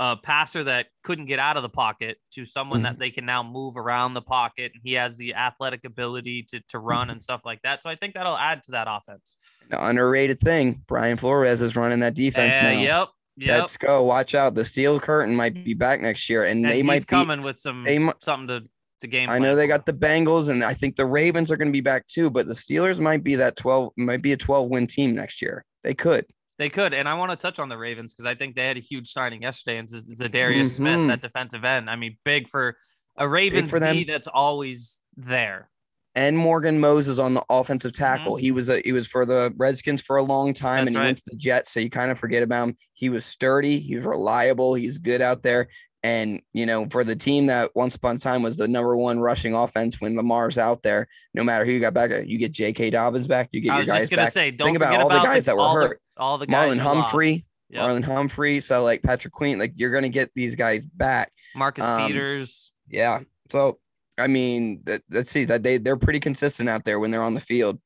a 0.00 0.16
passer 0.16 0.64
that 0.64 0.86
couldn't 1.04 1.26
get 1.26 1.38
out 1.38 1.56
of 1.56 1.62
the 1.62 1.68
pocket 1.68 2.18
to 2.32 2.44
someone 2.44 2.78
Mm-hmm. 2.80 2.84
that 2.84 2.98
they 2.98 3.10
can 3.10 3.24
now 3.24 3.42
move 3.44 3.76
around 3.76 4.14
the 4.14 4.22
pocket. 4.22 4.72
And 4.74 4.82
he 4.82 4.94
has 4.94 5.16
the 5.16 5.34
athletic 5.34 5.84
ability 5.84 6.44
to 6.50 6.60
to 6.70 6.78
run 6.78 7.10
and 7.10 7.22
stuff 7.22 7.42
like 7.44 7.60
that. 7.62 7.82
So 7.82 7.88
I 7.90 7.94
think 7.96 8.14
that'll 8.14 8.36
add 8.36 8.62
to 8.64 8.72
that 8.72 8.86
offense. 8.90 9.36
The 9.70 9.82
underrated 9.84 10.40
thing. 10.40 10.82
Brian 10.88 11.16
Flores 11.16 11.60
is 11.62 11.76
running 11.76 12.00
that 12.00 12.14
defense 12.14 12.56
Uh, 12.56 12.62
now. 12.62 12.70
yep. 12.80 13.08
Yep. 13.36 13.58
Let's 13.60 13.76
go. 13.76 14.02
Watch 14.02 14.34
out. 14.36 14.54
The 14.54 14.64
steel 14.64 15.00
curtain 15.00 15.34
might 15.34 15.64
be 15.64 15.74
back 15.74 16.00
next 16.00 16.28
year, 16.30 16.44
and, 16.44 16.64
and 16.64 16.72
they 16.72 16.82
might 16.82 17.00
be. 17.02 17.06
coming 17.06 17.42
with 17.42 17.58
some 17.58 17.82
they 17.82 17.98
something 18.22 18.46
to 18.48 18.62
to 19.04 19.08
game. 19.08 19.30
I 19.30 19.38
know 19.38 19.54
they 19.54 19.64
for. 19.64 19.68
got 19.68 19.86
the 19.86 19.92
Bengals, 19.92 20.48
and 20.48 20.64
I 20.64 20.74
think 20.74 20.96
the 20.96 21.06
Ravens 21.06 21.50
are 21.52 21.56
going 21.56 21.68
to 21.68 21.72
be 21.72 21.80
back 21.80 22.06
too. 22.06 22.28
But 22.30 22.48
the 22.48 22.54
Steelers 22.54 22.98
might 23.00 23.22
be 23.22 23.36
that 23.36 23.56
twelve, 23.56 23.92
might 23.96 24.22
be 24.22 24.32
a 24.32 24.36
twelve 24.36 24.68
win 24.68 24.86
team 24.86 25.14
next 25.14 25.40
year. 25.40 25.64
They 25.82 25.94
could. 25.94 26.26
They 26.58 26.68
could, 26.68 26.94
and 26.94 27.08
I 27.08 27.14
want 27.14 27.30
to 27.32 27.36
touch 27.36 27.58
on 27.58 27.68
the 27.68 27.76
Ravens 27.76 28.14
because 28.14 28.26
I 28.26 28.34
think 28.36 28.54
they 28.54 28.64
had 28.66 28.76
a 28.76 28.80
huge 28.80 29.08
signing 29.10 29.42
yesterday, 29.42 29.78
and 29.78 29.88
Za'Darius 29.88 30.76
Smith, 30.76 30.98
Mhm. 31.00 31.08
that 31.08 31.20
defensive 31.20 31.64
end. 31.64 31.90
I 31.90 31.96
mean, 31.96 32.16
big 32.24 32.48
for 32.48 32.76
a 33.16 33.28
Ravens 33.28 33.70
for 33.70 33.80
them. 33.80 33.94
D 33.96 34.04
that's 34.04 34.28
always 34.28 35.00
there. 35.16 35.68
And 36.16 36.38
Morgan 36.38 36.78
Moses 36.78 37.18
on 37.18 37.34
the 37.34 37.42
offensive 37.50 37.90
tackle. 37.90 38.36
He 38.36 38.52
was 38.52 38.68
a 38.68 38.80
he 38.84 38.92
was 38.92 39.08
for 39.08 39.26
the 39.26 39.52
Redskins 39.56 40.00
for 40.00 40.16
a 40.16 40.22
long 40.22 40.54
time, 40.54 40.84
Mm-hmm. 40.84 40.84
That's 40.84 40.86
and 40.86 40.94
he 40.94 40.98
right. 41.00 41.06
went 41.06 41.16
to 41.18 41.24
the 41.30 41.36
Jets, 41.36 41.72
so 41.72 41.80
you 41.80 41.90
kind 41.90 42.12
of 42.12 42.20
forget 42.20 42.44
about 42.44 42.68
him. 42.68 42.76
He 42.92 43.08
was 43.08 43.24
sturdy. 43.24 43.80
He 43.80 43.96
was 43.96 44.04
reliable. 44.04 44.74
He's 44.74 44.98
good 44.98 45.20
out 45.22 45.42
there. 45.42 45.66
And 46.04 46.42
you 46.52 46.66
know, 46.66 46.86
for 46.90 47.02
the 47.02 47.16
team 47.16 47.46
that 47.46 47.70
once 47.74 47.94
upon 47.96 48.16
a 48.16 48.18
time 48.18 48.42
was 48.42 48.56
the 48.58 48.68
number 48.68 48.94
one 48.96 49.18
rushing 49.20 49.54
offense 49.54 50.00
when 50.02 50.14
Lamar's 50.16 50.58
out 50.58 50.82
there, 50.82 51.08
no 51.32 51.42
matter 51.42 51.64
who 51.64 51.72
you 51.72 51.80
got 51.80 51.94
back, 51.94 52.10
you 52.26 52.36
get 52.38 52.52
J.K. 52.52 52.90
Dobbins 52.90 53.26
back, 53.26 53.48
you 53.52 53.62
get 53.62 53.72
I 53.72 53.76
your 53.80 53.94
was 53.94 54.08
guys 54.08 54.10
back. 54.10 54.28
say, 54.32 54.50
don't 54.50 54.66
Think 54.66 54.76
about 54.76 54.94
all 55.00 55.08
the 55.08 55.14
about 55.16 55.24
guys 55.24 55.46
that 55.46 55.56
were 55.56 55.62
all 55.62 55.74
the- 55.80 55.86
hurt. 55.88 56.00
all 56.18 56.36
the 56.38 56.46
guys 56.46 56.76
Marlon 56.76 56.78
Humphrey. 56.78 57.42
Yep. 57.70 57.82
Marlon 57.82 58.04
Humphrey, 58.04 58.60
so 58.60 58.82
like 58.82 59.02
Patrick 59.02 59.32
Queen, 59.32 59.58
like 59.58 59.72
you're 59.76 59.90
gonna 59.90 60.10
get 60.10 60.30
these 60.34 60.54
guys 60.54 60.84
back. 60.86 61.32
Marcus 61.56 61.84
um, 61.84 62.06
Peters. 62.06 62.70
Yeah. 62.88 63.20
So 63.50 63.78
I 64.18 64.26
mean, 64.28 64.82
that, 64.84 65.00
let's 65.10 65.30
see 65.30 65.44
that 65.46 65.62
they 65.62 65.78
they're 65.78 65.96
pretty 65.96 66.20
consistent 66.20 66.68
out 66.68 66.84
there 66.84 67.00
when 67.00 67.10
they're 67.10 67.22
on 67.22 67.34
the 67.34 67.40
field. 67.40 67.80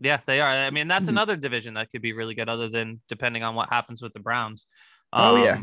Yeah, 0.00 0.20
they 0.26 0.40
are. 0.40 0.48
I 0.48 0.70
mean, 0.70 0.88
that's 0.88 1.06
Mhm. 1.06 1.10
another 1.10 1.36
division 1.36 1.74
that 1.74 1.90
could 1.90 2.00
be 2.02 2.12
really 2.12 2.34
good, 2.34 2.48
other 2.48 2.68
than 2.68 3.00
depending 3.08 3.42
on 3.42 3.54
what 3.56 3.70
happens 3.70 4.00
with 4.02 4.12
the 4.12 4.20
Browns. 4.20 4.66
Oh, 5.12 5.36
yeah. 5.36 5.62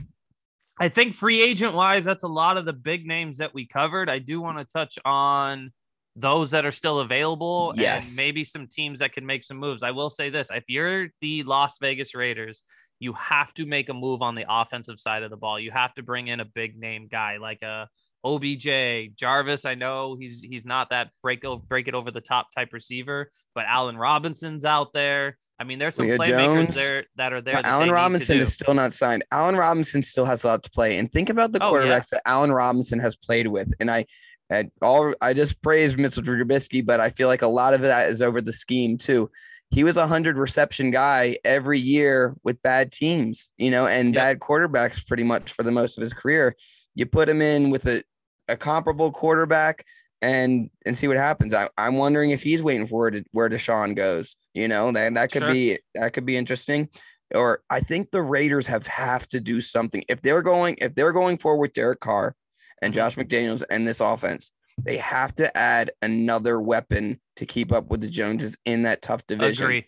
I 0.80 0.90
think 0.90 1.14
free 1.16 1.42
agent 1.42 1.74
wise, 1.74 2.04
that's 2.04 2.24
a 2.24 2.28
lot 2.28 2.58
of 2.58 2.66
the 2.66 2.74
big 2.74 3.06
names 3.06 3.38
that 3.38 3.54
we 3.54 3.68
covered. 3.68 4.10
I 4.10 4.20
do 4.20 4.42
want 4.42 4.58
to 4.58 4.66
touch 4.66 4.98
on 5.06 5.72
those 6.16 6.52
that 6.52 6.66
are 6.66 6.72
still 6.72 7.00
available 7.00 7.74
Yes. 7.76 8.10
and 8.10 8.18
maybe 8.18 8.44
some 8.44 8.68
teams 8.68 9.00
that 9.00 9.14
can 9.14 9.26
make 9.26 9.44
some 9.44 9.58
moves. 9.58 9.84
I 9.84 9.92
will 9.92 10.10
say 10.10 10.30
this 10.30 10.50
if 10.52 10.64
you're 10.68 11.08
the 11.22 11.44
Las 11.44 11.78
Vegas 11.80 12.14
Raiders, 12.16 12.62
you 13.00 13.14
have 13.14 13.54
to 13.56 13.66
make 13.66 13.90
a 13.90 13.94
move 13.94 14.22
on 14.22 14.36
the 14.36 14.46
offensive 14.48 15.00
side 15.00 15.24
of 15.24 15.30
the 15.30 15.38
ball. 15.38 15.60
You 15.60 15.72
have 15.72 15.94
to 15.96 16.04
bring 16.04 16.28
in 16.28 16.40
a 16.40 16.46
big 16.46 16.78
name 16.78 17.08
guy 17.10 17.38
like 17.38 17.62
a 17.62 17.88
OBJ, 18.24 19.16
Jarvis. 19.16 19.66
I 19.66 19.76
know 19.76 20.16
he's 20.20 20.42
he's 20.42 20.66
not 20.66 20.90
that 20.92 21.10
break 21.22 21.44
over, 21.46 21.62
break 21.68 21.88
it 21.88 21.94
over 21.94 22.12
the 22.12 22.22
top 22.22 22.48
type 22.56 22.74
receiver, 22.74 23.32
but 23.56 23.66
Allen 23.68 23.98
Robinson's 23.98 24.66
out 24.66 24.94
there. 24.94 25.38
I 25.60 25.66
mean, 25.66 25.78
there's 25.80 25.96
some 25.96 26.08
Julio 26.08 26.20
playmakers 26.20 26.56
Jones. 26.66 26.76
there 26.76 27.06
that 27.16 27.32
are 27.34 27.42
there. 27.42 27.54
that 27.54 27.66
Allen 27.66 27.82
they 27.82 27.86
need 27.86 27.90
to 27.90 27.94
Robinson 27.96 28.38
is 28.38 28.54
still 28.54 28.74
not 28.74 28.92
signed. 28.94 29.24
Allen 29.32 29.56
Robinson 29.56 30.02
still 30.02 30.26
has 30.26 30.44
a 30.44 30.48
lot 30.48 30.64
to 30.64 30.70
play. 30.72 30.98
And 30.98 31.12
think 31.12 31.30
about 31.30 31.52
the 31.52 31.64
Oh, 31.64 31.78
yeah. 31.78 31.86
quarterbacks 31.86 32.10
that 32.10 32.22
Allen 32.26 32.52
Robinson 32.52 33.00
has 33.00 33.16
played 33.16 33.48
with. 33.48 33.72
And 33.80 33.90
I 33.92 34.06
and 34.50 34.72
all 34.82 35.14
I 35.22 35.34
just 35.34 35.62
praised 35.62 35.98
Mitchell 35.98 36.24
Trubisky, 36.24 36.86
but 36.86 37.00
I 37.00 37.10
feel 37.12 37.28
like 37.28 37.44
a 37.44 37.48
lot 37.48 37.74
of 37.74 37.82
that 37.82 38.10
is 38.10 38.22
over 38.22 38.42
the 38.42 38.52
scheme 38.52 38.98
too. 38.98 39.30
He 39.70 39.84
was 39.84 39.98
a 39.98 40.06
hundred 40.08 40.38
reception 40.38 40.92
guy 40.92 41.38
every 41.44 41.80
year 41.80 42.36
with 42.44 42.62
bad 42.62 42.92
teams, 42.92 43.52
you 43.58 43.72
know, 43.72 43.88
and 43.88 44.14
Yep. 44.14 44.22
bad 44.22 44.40
quarterbacks 44.40 45.06
pretty 45.08 45.24
much 45.24 45.54
for 45.54 45.64
the 45.64 45.72
most 45.72 45.98
of 45.98 46.02
his 46.02 46.14
career. 46.14 46.56
You 46.96 47.06
put 47.08 47.28
him 47.30 47.42
in 47.42 47.70
with 47.72 47.86
a, 47.88 48.04
a 48.48 48.58
comparable 48.58 49.12
quarterback 49.12 49.86
and 50.22 50.70
and 50.86 50.98
see 50.98 51.08
what 51.08 51.18
happens. 51.18 51.54
I, 51.54 51.70
I'm 51.78 51.96
wondering 51.98 52.32
if 52.32 52.42
he's 52.44 52.64
waiting 52.64 52.88
for 52.88 53.00
where, 53.00 53.12
to, 53.12 53.24
where 53.32 53.50
Deshaun 53.50 53.96
goes. 53.96 54.36
You 54.54 54.68
know, 54.68 54.92
that 54.92 55.14
that 55.16 55.32
could 55.32 55.42
Sure. 55.44 55.52
be 55.52 55.80
that 55.96 56.14
could 56.14 56.26
be 56.26 56.38
interesting. 56.38 56.90
Or 57.34 57.62
I 57.70 57.80
think 57.80 58.12
the 58.12 58.22
Raiders 58.22 58.68
have 58.68 58.86
have 58.88 59.28
to 59.30 59.40
do 59.40 59.60
something 59.60 60.04
if 60.08 60.22
they're 60.22 60.44
going 60.44 60.78
if 60.80 60.94
they're 60.96 61.12
going 61.14 61.38
forward 61.38 61.62
with 61.62 61.74
Derek 61.74 62.00
Carr 62.00 62.36
and 62.82 62.94
Mhm. 62.94 62.96
Josh 62.96 63.16
McDaniels 63.16 63.64
and 63.70 63.88
this 63.88 64.00
offense. 64.00 64.52
They 64.84 64.98
have 64.98 65.36
to 65.36 65.56
add 65.56 65.92
another 66.02 66.60
weapon 66.60 67.20
to 67.36 67.46
keep 67.46 67.72
up 67.72 67.90
with 67.90 68.02
the 68.02 68.08
Joneses 68.08 68.58
in 68.66 68.84
that 68.84 69.02
tough 69.02 69.26
division. 69.28 69.66
Agree. 69.66 69.86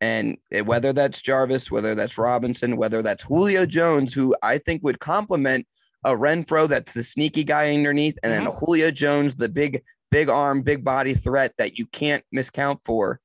And 0.00 0.38
whether 0.64 0.92
that's 0.92 1.20
Jarvis, 1.20 1.70
whether 1.70 1.94
that's 1.94 2.16
Robinson, 2.16 2.76
whether 2.76 3.02
that's 3.02 3.22
Julio 3.22 3.66
Jones, 3.66 4.14
who 4.14 4.34
I 4.42 4.58
think 4.58 4.82
would 4.82 4.98
complement 5.00 5.66
a 6.04 6.16
Renfrow 6.16 6.68
that's 6.68 6.92
the 6.92 7.02
sneaky 7.02 7.44
guy 7.44 7.74
underneath, 7.74 8.18
and 8.22 8.32
then 8.32 8.46
a 8.46 8.50
mm-hmm. 8.50 8.64
Julio 8.64 8.90
Jones, 8.90 9.34
the 9.34 9.48
big, 9.48 9.82
big 10.10 10.28
arm, 10.28 10.62
big 10.62 10.84
body 10.84 11.14
threat 11.14 11.54
that 11.58 11.78
you 11.78 11.86
can't 11.86 12.24
miscount 12.34 12.80
for. 12.84 13.20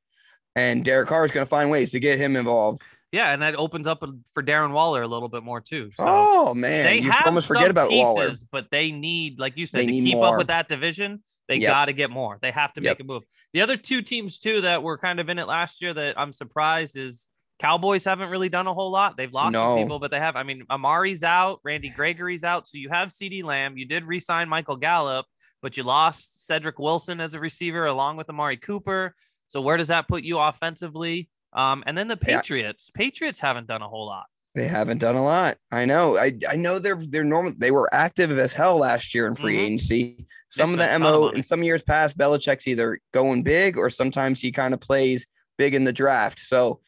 And 0.55 0.85
Derek 0.85 1.09
Carr 1.09 1.25
is 1.25 1.31
going 1.31 1.45
to 1.45 1.49
find 1.49 1.69
ways 1.69 1.91
to 1.91 1.99
get 1.99 2.17
him 2.17 2.35
involved. 2.35 2.81
Yeah, 3.11 3.31
and 3.31 3.41
that 3.41 3.55
opens 3.55 3.87
up 3.87 4.03
for 4.33 4.43
Darren 4.43 4.71
Waller 4.71 5.01
a 5.01 5.07
little 5.07 5.29
bit 5.29 5.43
more 5.43 5.61
too. 5.61 5.89
So 5.95 6.05
oh 6.07 6.53
man, 6.53 6.83
they 6.83 6.97
you 6.97 7.11
have 7.11 7.27
almost 7.27 7.47
forget 7.47 7.71
about 7.71 7.89
pieces, 7.89 8.05
Waller. 8.05 8.31
but 8.51 8.67
they 8.71 8.91
need, 8.91 9.39
like 9.39 9.57
you 9.57 9.65
said, 9.65 9.81
They 9.81 9.85
to 9.85 9.91
keep 9.91 10.15
more. 10.15 10.33
up 10.33 10.37
with 10.37 10.47
that 10.47 10.67
division. 10.67 11.23
They 11.47 11.57
Yep. 11.57 11.71
got 11.71 11.85
to 11.85 11.93
get 11.93 12.09
more. 12.09 12.39
They 12.41 12.51
have 12.51 12.73
to 12.73 12.81
Yep. 12.81 12.91
make 12.91 12.99
a 12.99 13.03
move. 13.05 13.23
The 13.53 13.61
other 13.61 13.77
two 13.77 14.01
teams 14.01 14.39
too 14.39 14.61
that 14.61 14.83
were 14.83 14.97
kind 14.97 15.19
of 15.19 15.29
in 15.29 15.39
it 15.39 15.47
last 15.47 15.81
year 15.81 15.93
that 15.93 16.19
I'm 16.19 16.33
surprised 16.33 16.97
is 16.97 17.29
Cowboys 17.59 18.03
haven't 18.03 18.29
really 18.29 18.49
done 18.49 18.67
a 18.67 18.73
whole 18.73 18.91
lot. 18.91 19.15
They've 19.17 19.31
lost 19.31 19.53
some 19.53 19.75
No. 19.77 19.81
people, 19.81 19.99
but 19.99 20.11
they 20.11 20.19
have. 20.19 20.35
I 20.35 20.43
mean, 20.43 20.63
Amari's 20.69 21.23
out, 21.23 21.59
Randy 21.63 21.89
Gregory's 21.89 22.43
out, 22.43 22.67
so 22.67 22.77
you 22.77 22.89
have 22.89 23.09
CeeDee 23.09 23.43
Lamb. 23.43 23.77
You 23.77 23.85
did 23.85 24.03
re-sign 24.05 24.49
Michael 24.49 24.75
Gallup, 24.75 25.25
but 25.61 25.77
you 25.77 25.83
lost 25.83 26.45
Cedric 26.47 26.79
Wilson 26.79 27.21
as 27.21 27.33
a 27.33 27.39
receiver 27.39 27.85
along 27.85 28.17
with 28.17 28.29
Amari 28.29 28.57
Cooper. 28.57 29.15
So 29.47 29.61
where 29.61 29.77
does 29.77 29.87
that 29.87 30.07
put 30.07 30.23
you 30.23 30.37
offensively? 30.39 31.29
Um, 31.53 31.83
and 31.87 31.97
then 31.97 32.07
the 32.09 32.17
Yeah. 32.27 32.37
Patriots. 32.41 32.89
Patriots 32.89 33.39
haven't 33.39 33.67
done 33.67 33.81
a 33.81 33.87
whole 33.87 34.05
lot. 34.07 34.25
They 34.55 34.67
haven't 34.67 34.99
done 34.99 35.15
a 35.15 35.23
lot. 35.23 35.57
I 35.71 35.83
know. 35.85 36.17
I 36.17 36.31
I 36.49 36.55
know 36.55 36.79
they're 36.79 37.01
they're 37.09 37.25
normal. 37.25 37.53
They 37.57 37.71
were 37.71 37.89
active 37.93 38.37
as 38.39 38.53
hell 38.53 38.77
last 38.77 39.13
year 39.13 39.27
in 39.27 39.35
free 39.35 39.55
Mhm. 39.57 39.59
agency. 39.65 40.27
Some 40.49 40.71
of 40.71 40.79
the 40.79 40.97
mo 40.99 41.27
in 41.29 41.43
some 41.43 41.61
years 41.61 41.83
past, 41.83 42.17
Belichick's 42.17 42.65
either 42.67 42.99
going 43.13 43.43
big 43.43 43.77
or 43.77 43.89
sometimes 43.89 44.39
he 44.41 44.53
kind 44.53 44.73
of 44.73 44.79
plays 44.79 45.27
big 45.57 45.73
in 45.73 45.83
the 45.83 45.91
draft. 45.91 46.39
So 46.39 46.79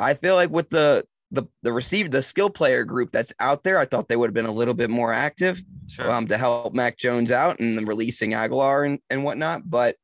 I 0.00 0.14
feel 0.14 0.34
like 0.34 0.50
with 0.50 0.70
the 0.70 1.04
the 1.30 1.44
the 1.62 1.72
receive 1.72 2.10
the 2.10 2.22
skill 2.22 2.50
player 2.50 2.84
group 2.84 3.12
that's 3.12 3.32
out 3.38 3.62
there, 3.62 3.78
I 3.78 3.84
thought 3.84 4.08
they 4.08 4.16
would 4.16 4.28
have 4.28 4.34
been 4.34 4.46
a 4.46 4.52
little 4.52 4.74
bit 4.74 4.90
more 4.90 5.12
active 5.12 5.62
Sure. 5.88 6.10
um, 6.10 6.26
to 6.28 6.36
help 6.38 6.72
Mac 6.74 6.96
Jones 6.96 7.30
out 7.32 7.58
and 7.60 7.76
then 7.76 7.84
releasing 7.84 8.30
Agholor 8.30 8.86
and, 8.86 8.98
and 9.10 9.24
whatnot. 9.24 9.68
But 9.68 9.96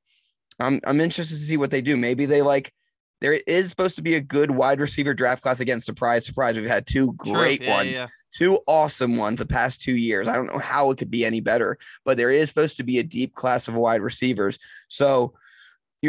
I'm 0.61 0.81
I'm 0.85 1.01
interested 1.01 1.35
to 1.37 1.41
see 1.41 1.57
what 1.57 1.71
they 1.71 1.81
do. 1.81 1.97
Maybe 1.97 2.27
they 2.27 2.43
like 2.43 2.73
there 3.21 3.33
is 3.47 3.71
supposed 3.71 3.97
to 3.97 4.03
be 4.03 4.15
a 4.15 4.21
good 4.21 4.51
wide 4.51 4.79
receiver 4.79 5.15
draft 5.15 5.43
class 5.43 5.61
again. 5.61 5.81
Surprise, 5.81 6.27
surprise. 6.27 6.57
We've 6.57 6.69
had 6.69 6.87
two 6.87 7.13
great 7.15 7.63
Yeah, 7.63 7.71
ones, 7.77 7.97
yeah. 7.97 8.07
two 8.33 8.61
awesome 8.67 9.17
ones 9.17 9.39
the 9.39 9.47
past 9.47 9.81
two 9.81 9.97
years. 9.97 10.29
I 10.29 10.35
don't 10.35 10.47
know 10.53 10.59
how 10.59 10.91
it 10.91 10.99
could 10.99 11.11
be 11.11 11.25
any 11.25 11.41
better, 11.41 11.79
but 12.05 12.19
there 12.19 12.31
is 12.31 12.49
supposed 12.49 12.77
to 12.77 12.83
be 12.85 12.99
a 12.99 13.03
deep 13.03 13.35
class 13.35 13.69
of 13.69 13.75
wide 13.75 14.03
receivers. 14.03 14.59
So, 14.89 15.33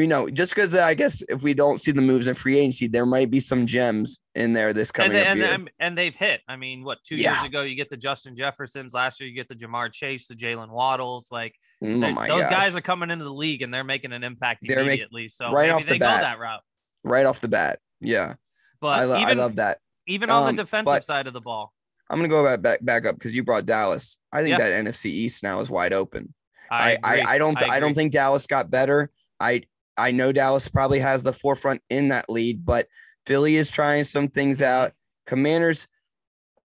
you 0.02 0.08
know, 0.08 0.30
just 0.30 0.54
because 0.54 0.74
I 0.74 0.94
guess 0.94 1.24
if 1.30 1.44
we 1.44 1.54
don't 1.54 1.80
see 1.80 1.92
the 1.92 2.02
moves 2.02 2.28
in 2.28 2.36
free 2.36 2.58
agency, 2.58 2.88
there 2.88 3.06
might 3.06 3.30
be 3.32 3.40
some 3.40 3.66
gems 3.66 4.20
in 4.36 4.54
there 4.54 4.74
this 4.74 4.92
coming 4.92 5.16
and, 5.18 5.28
and, 5.28 5.40
year. 5.40 5.52
and 5.52 5.70
and 5.80 5.98
they've 5.98 6.16
hit. 6.16 6.42
I 6.48 6.56
mean, 6.56 6.84
what 6.84 7.00
two 7.04 7.16
Yeah. 7.16 7.34
years 7.36 7.46
ago 7.48 7.62
you 7.64 7.76
get 7.76 7.90
the 7.90 7.98
Justin 7.98 8.36
Jeffersons, 8.36 8.94
last 8.94 9.20
year 9.20 9.28
you 9.30 9.36
get 9.36 9.48
the 9.48 9.56
Ja'Marr 9.56 9.92
Chase, 9.92 10.28
the 10.28 10.36
Jaylen 10.36 10.70
Waddles. 10.70 11.30
Like 11.32 11.56
oh 11.84 11.88
those 11.88 12.14
gosh. 12.16 12.50
guys 12.50 12.76
are 12.76 12.82
coming 12.82 13.12
into 13.12 13.24
the 13.26 13.34
league 13.34 13.62
and 13.62 13.74
they're 13.74 13.84
making 13.84 14.12
an 14.14 14.24
impact 14.24 14.60
They're 14.68 14.78
make- 14.78 14.88
immediately. 14.88 15.30
so 15.30 15.52
right 15.52 15.68
maybe 15.70 15.72
off 15.72 15.86
the 15.88 16.00
bat. 16.00 16.18
go 16.22 16.22
that 16.28 16.40
route. 16.40 16.62
right 17.04 17.26
off 17.26 17.40
the 17.40 17.48
bat. 17.48 17.80
Yeah, 18.02 18.36
But 18.82 19.00
I, 19.00 19.04
lo- 19.06 19.18
even 19.18 19.40
I 19.40 19.42
love 19.42 19.56
that. 19.58 19.80
even 20.08 20.30
on 20.30 20.50
Um, 20.50 20.56
the 20.56 20.64
defensive 20.64 21.04
side 21.04 21.28
of 21.28 21.34
the 21.34 21.42
ball, 21.42 21.74
I'm 22.10 22.18
gonna 22.20 22.28
go 22.30 22.44
back 22.44 22.62
back, 22.62 22.84
back 22.86 23.06
up 23.06 23.16
because 23.16 23.34
you 23.34 23.44
brought 23.44 23.66
Dallas. 23.66 24.18
I 24.32 24.44
think 24.44 24.58
that 24.58 24.72
NFC 24.86 25.06
East 25.08 25.44
now 25.44 25.60
is 25.62 25.70
wide 25.70 25.94
open. 25.94 26.34
I 26.70 26.94
I, 26.94 26.98
I. 27.04 27.24
I 27.28 27.38
don't 27.38 27.58
I, 27.72 27.80
don't 27.80 27.94
think 27.94 28.12
Dallas 28.12 28.46
got 28.46 28.70
better. 28.70 29.10
I 29.40 29.64
I 29.98 30.12
know 30.12 30.32
Dallas 30.32 30.68
probably 30.68 31.00
has 31.00 31.24
the 31.24 31.34
forefront 31.34 31.82
in 31.90 32.10
that 32.10 32.30
lead, 32.30 32.66
but 32.66 32.88
Philly 33.26 33.56
is 33.56 33.72
trying 33.72 34.04
some 34.04 34.28
things 34.28 34.62
out. 34.62 34.94
Commanders, 35.26 35.88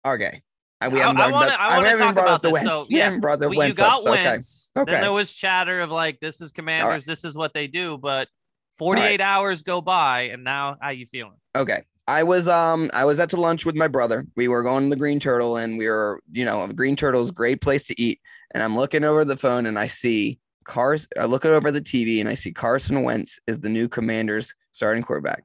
okay. 0.05 0.41
I, 0.81 0.87
we 0.87 0.99
haven't, 0.99 1.17
I 1.19 1.29
wanna- 1.31 1.47
about- 1.47 1.59
I 1.59 1.65
I 1.81 1.87
haven't 1.87 2.05
talk 2.05 2.15
brought 2.15 2.23
about 2.25 2.35
up 2.35 2.41
the 2.41 2.47
this. 2.51 2.53
Wentz. 2.65 2.69
So, 2.69 2.85
yeah, 2.89 3.03
haven't 3.05 3.19
brought 3.19 3.39
the 3.39 3.49
Well, 3.49 3.67
you 3.67 3.73
got 3.73 3.93
up. 3.97 3.99
So, 4.01 4.11
okay. 4.13 4.23
Wentz. 4.23 4.71
Then 4.75 4.81
Okay. 4.83 5.01
there 5.01 5.11
was 5.11 5.33
chatter 5.33 5.81
of 5.81 5.91
like 5.91 6.19
this 6.21 6.39
is 6.41 6.51
Commanders, 6.51 7.05
this 7.05 7.25
is 7.25 7.35
what 7.35 7.53
they 7.53 7.67
do. 7.67 7.97
But 7.97 8.29
48 8.77 9.19
hours 9.19 9.61
go 9.61 9.81
by, 9.81 10.21
and 10.23 10.43
now 10.45 10.77
how 10.81 10.89
you 10.91 11.05
feeling? 11.05 11.35
Okay. 11.55 11.83
I 12.07 12.23
was 12.23 12.47
um 12.47 12.89
I 12.93 13.05
was 13.05 13.19
at 13.19 13.29
the 13.29 13.37
lunch 13.39 13.65
with 13.65 13.75
my 13.75 13.87
brother. 13.87 14.25
We 14.35 14.47
were 14.47 14.63
going 14.63 14.85
to 14.85 14.89
the 14.89 14.95
Green 14.95 15.19
Turtle 15.19 15.57
and 15.57 15.77
we 15.77 15.87
were, 15.87 16.21
you 16.31 16.43
know, 16.45 16.65
Green 16.69 16.95
Turtle's 16.95 17.29
great 17.31 17.61
place 17.61 17.83
to 17.85 18.01
eat. 18.01 18.19
And 18.51 18.63
I'm 18.63 18.75
looking 18.75 19.03
over 19.03 19.23
the 19.25 19.37
phone 19.37 19.65
and 19.67 19.77
I 19.77 19.85
see 19.87 20.39
Cars 20.69 21.07
I 21.19 21.25
look 21.25 21.45
over 21.45 21.71
the 21.71 21.81
TV 21.81 22.19
and 22.19 22.29
I 22.29 22.35
see 22.35 22.53
Carson 22.53 23.03
Wentz 23.03 23.39
is 23.47 23.59
the 23.59 23.69
new 23.69 23.89
commander's 23.89 24.55
starting 24.71 25.03
quarterback. 25.03 25.43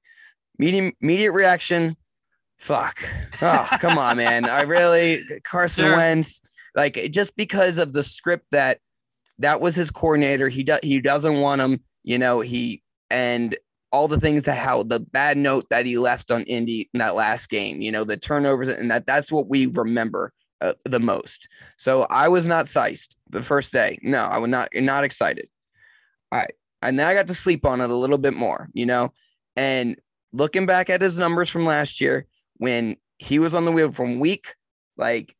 Medium 0.58 0.92
immediate 1.00 1.32
reaction. 1.32 1.96
Fuck. 2.58 3.00
Oh, 3.42 3.68
come 3.80 3.98
on, 3.98 4.18
man. 4.18 4.44
I 4.48 4.62
really 4.62 5.18
Carson 5.42 5.86
Sure. 5.86 5.96
Wentz, 5.96 6.40
like 6.76 6.94
just 7.10 7.34
because 7.36 7.78
of 7.78 7.92
the 7.92 8.04
script 8.04 8.46
that 8.52 8.78
that 9.38 9.60
was 9.60 9.74
his 9.74 9.90
coordinator. 9.90 10.48
He 10.48 10.62
does 10.62 10.80
he 10.82 11.00
doesn't 11.00 11.40
want 11.40 11.60
him, 11.60 11.80
you 12.04 12.18
know, 12.18 12.40
he 12.40 12.82
and 13.10 13.56
all 13.90 14.08
the 14.08 14.20
things 14.20 14.42
that 14.44 14.58
how 14.58 14.82
the 14.82 15.00
bad 15.00 15.36
note 15.36 15.66
that 15.70 15.86
he 15.86 15.98
left 15.98 16.30
on 16.30 16.42
Indy 16.42 16.90
in 16.92 16.98
that 16.98 17.14
last 17.14 17.48
game, 17.48 17.80
you 17.80 17.90
know, 17.90 18.04
the 18.04 18.16
turnovers 18.16 18.68
and 18.68 18.90
that 18.90 19.06
that's 19.06 19.32
what 19.32 19.48
we 19.48 19.66
remember 19.66 20.32
uh, 20.64 20.72
the 20.84 21.00
most. 21.00 21.48
So 21.76 22.06
I 22.10 22.28
was 22.28 22.46
not 22.46 22.68
sized 22.68 23.16
the 23.30 23.42
first 23.42 23.72
day. 23.72 23.98
No, 24.02 24.22
I 24.24 24.38
was 24.38 24.50
not 24.50 24.68
not 24.74 25.04
excited. 25.04 25.48
Right. 26.32 26.52
And 26.82 26.98
then 26.98 27.06
I 27.06 27.14
got 27.14 27.26
to 27.28 27.34
sleep 27.34 27.64
on 27.64 27.80
it 27.80 27.90
a 27.90 27.94
little 27.94 28.18
bit 28.18 28.34
more, 28.34 28.68
you 28.72 28.86
know, 28.86 29.12
and 29.56 29.96
looking 30.32 30.66
back 30.66 30.90
at 30.90 31.00
his 31.00 31.18
numbers 31.18 31.48
from 31.48 31.64
last 31.64 32.00
year 32.00 32.26
when 32.56 32.96
he 33.18 33.38
was 33.38 33.54
on 33.54 33.64
the 33.64 33.72
wheel 33.72 33.92
from 33.92 34.18
week 34.20 34.54
like 34.96 35.34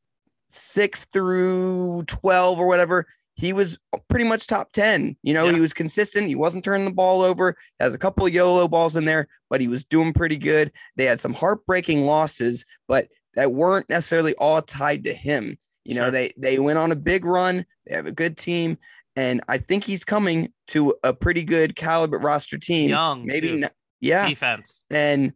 six 0.51 1.05
through 1.13 2.05
12 2.07 2.59
or 2.59 2.67
whatever, 2.67 3.07
he 3.35 3.53
was 3.53 3.79
pretty 4.09 4.25
much 4.25 4.47
top 4.47 4.71
10. 4.73 5.17
You 5.23 5.35
know, 5.35 5.47
Yeah. 5.47 5.55
he 5.55 5.61
was 5.61 5.75
consistent. 5.75 6.29
He 6.29 6.37
wasn't 6.37 6.65
turning 6.65 6.85
the 6.87 6.95
ball 6.95 7.23
over. 7.23 7.57
Has 7.81 7.93
a 7.95 7.99
couple 7.99 8.25
of 8.25 8.33
YOLO 8.33 8.69
balls 8.69 8.95
in 8.97 9.05
there, 9.05 9.27
but 9.51 9.61
he 9.61 9.67
was 9.69 9.85
doing 9.85 10.13
pretty 10.13 10.37
good. 10.37 10.71
They 10.97 11.05
had 11.05 11.21
some 11.21 11.35
heartbreaking 11.35 12.05
losses, 12.05 12.65
but 12.87 13.09
that 13.37 13.53
weren't 13.53 13.89
necessarily 13.89 14.35
all 14.37 14.63
tied 14.63 15.05
to 15.05 15.15
him. 15.15 15.57
You 15.85 15.95
know, 15.97 16.05
Sure. 16.05 16.11
they 16.11 16.33
they 16.37 16.59
went 16.59 16.79
on 16.79 16.93
a 16.93 16.97
big 16.97 17.25
run. 17.25 17.65
They 17.87 17.95
have 17.95 18.07
a 18.07 18.13
good 18.13 18.37
team, 18.37 18.79
and 19.17 19.43
I 19.49 19.59
think 19.59 19.85
he's 19.85 20.05
coming 20.05 20.53
to 20.69 20.95
a 21.05 21.13
pretty 21.13 21.43
good 21.43 21.77
caliber 21.77 22.19
roster 22.19 22.59
team. 22.59 22.89
Young, 22.91 23.27
maybe, 23.27 23.53
not, 23.53 23.73
yeah. 24.01 24.29
Defense. 24.29 24.85
And 24.91 25.33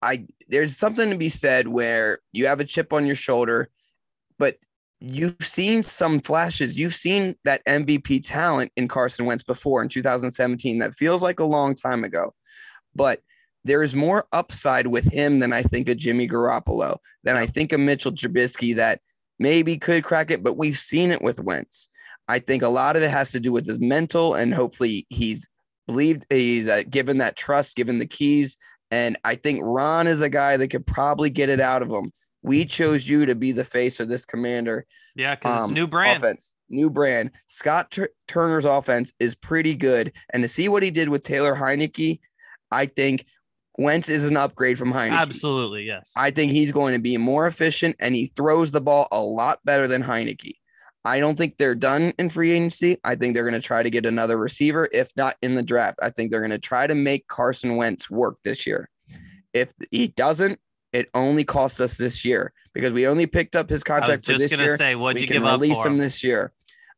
I 0.00 0.26
there's 0.48 0.76
something 0.76 1.10
to 1.10 1.18
be 1.18 1.28
said 1.28 1.68
where 1.68 2.20
you 2.32 2.46
have 2.46 2.60
a 2.60 2.64
chip 2.64 2.92
on 2.92 3.06
your 3.06 3.16
shoulder, 3.16 3.68
but 4.38 4.56
you've 5.00 5.36
seen 5.40 5.82
some 5.82 6.20
flashes. 6.20 6.76
You've 6.78 6.94
seen 6.94 7.34
that 7.44 7.64
MVP 7.66 8.24
talent 8.24 8.72
in 8.76 8.88
Carson 8.88 9.26
Wentz 9.26 9.42
before 9.42 9.82
in 9.82 9.88
2017. 9.88 10.78
That 10.78 10.94
feels 10.94 11.22
like 11.22 11.40
a 11.40 11.44
long 11.44 11.74
time 11.74 12.04
ago. 12.04 12.34
But 12.94 13.20
there 13.64 13.82
is 13.82 13.94
more 13.94 14.26
upside 14.32 14.86
with 14.88 15.04
him 15.12 15.38
than 15.38 15.52
I 15.52 15.62
think 15.62 15.88
of 15.88 15.96
Jimmy 15.96 16.28
Garoppolo, 16.28 16.98
than 17.24 17.36
I 17.36 17.46
think 17.46 17.72
of 17.72 17.80
Mitchell 17.80 18.12
Trubisky 18.12 18.74
that 18.76 19.00
maybe 19.38 19.78
could 19.78 20.04
crack 20.04 20.30
it, 20.30 20.42
but 20.42 20.56
we've 20.56 20.78
seen 20.78 21.10
it 21.10 21.22
with 21.22 21.40
Wentz. 21.40 21.88
I 22.28 22.38
think 22.38 22.62
a 22.62 22.68
lot 22.68 22.96
of 22.96 23.02
it 23.02 23.10
has 23.10 23.32
to 23.32 23.40
do 23.40 23.52
with 23.52 23.66
his 23.66 23.80
mental, 23.80 24.34
and 24.34 24.54
hopefully 24.54 25.06
he's 25.10 25.48
believed 25.86 26.24
he's 26.30 26.68
uh, 26.68 26.82
given 26.88 27.18
that 27.18 27.36
trust, 27.36 27.76
given 27.76 27.98
the 27.98 28.06
keys. 28.06 28.58
And 28.90 29.16
I 29.24 29.34
think 29.34 29.60
Ron 29.62 30.06
is 30.06 30.20
a 30.20 30.28
guy 30.28 30.56
that 30.56 30.68
could 30.68 30.86
probably 30.86 31.30
get 31.30 31.48
it 31.48 31.60
out 31.60 31.82
of 31.82 31.90
him. 31.90 32.12
We 32.42 32.64
chose 32.64 33.08
you 33.08 33.26
to 33.26 33.34
be 33.34 33.52
the 33.52 33.64
face 33.64 34.00
of 34.00 34.08
this 34.08 34.24
commander 34.24 34.84
Yeah, 35.14 35.34
because 35.34 35.58
um, 35.58 35.64
it's 35.70 35.74
new 35.74 35.86
brand. 35.86 36.18
offense, 36.22 36.52
new 36.68 36.90
brand. 36.90 37.30
Scott 37.46 37.90
Tur- 37.90 38.10
Turner's 38.28 38.64
offense 38.64 39.12
is 39.18 39.34
pretty 39.34 39.74
good, 39.74 40.12
and 40.30 40.42
to 40.42 40.48
see 40.48 40.68
what 40.68 40.82
he 40.82 40.90
did 40.90 41.08
with 41.08 41.24
Taylor 41.24 41.54
Heinicke, 41.54 42.20
I 42.70 42.86
think 42.86 43.24
Wentz 43.78 44.08
is 44.08 44.26
an 44.26 44.36
upgrade 44.36 44.78
from 44.78 44.92
Heinicke. 44.92 45.18
Absolutely, 45.18 45.84
yes. 45.84 46.12
I 46.16 46.30
think 46.30 46.52
he's 46.52 46.72
going 46.72 46.94
to 46.94 47.00
be 47.00 47.16
more 47.16 47.46
efficient, 47.46 47.96
and 47.98 48.14
he 48.14 48.32
throws 48.36 48.70
the 48.70 48.80
ball 48.80 49.08
a 49.10 49.20
lot 49.20 49.60
better 49.64 49.86
than 49.86 50.02
Heinicke. 50.02 50.56
I 51.04 51.18
don't 51.18 51.36
think 51.36 51.56
they're 51.56 51.74
done 51.74 52.12
in 52.18 52.30
free 52.30 52.52
agency. 52.52 52.98
I 53.02 53.16
think 53.16 53.34
they're 53.34 53.48
going 53.48 53.60
to 53.60 53.66
try 53.66 53.82
to 53.82 53.90
get 53.90 54.06
another 54.06 54.36
receiver, 54.36 54.88
if 54.92 55.10
not 55.16 55.36
in 55.42 55.54
the 55.54 55.62
draft. 55.62 55.98
I 56.00 56.10
think 56.10 56.30
they're 56.30 56.40
going 56.40 56.50
to 56.50 56.58
try 56.58 56.86
to 56.86 56.94
make 56.94 57.26
Carson 57.26 57.76
Wentz 57.76 58.08
work 58.08 58.36
this 58.44 58.66
year. 58.66 58.88
If 59.52 59.72
he 59.90 60.08
doesn't, 60.08 60.60
it 60.92 61.08
only 61.14 61.42
costs 61.42 61.80
us 61.80 61.96
this 61.96 62.24
year 62.24 62.52
because 62.72 62.92
we 62.92 63.06
only 63.06 63.26
picked 63.26 63.56
up 63.56 63.68
his 63.68 63.78
I 63.78 63.94
was 63.94 64.00
contract 64.00 64.26
for 64.26 64.32
just 64.32 64.50
this 64.50 64.58
year 64.58 64.76
say, 64.76 64.94
what'd 64.94 65.16
we 65.16 65.22
you 65.22 65.26
can 65.26 65.38
give 65.38 65.44
up 65.44 65.60
release 65.60 65.84
him 65.84 65.92
him? 65.92 65.98
this 65.98 66.22
year. 66.22 66.52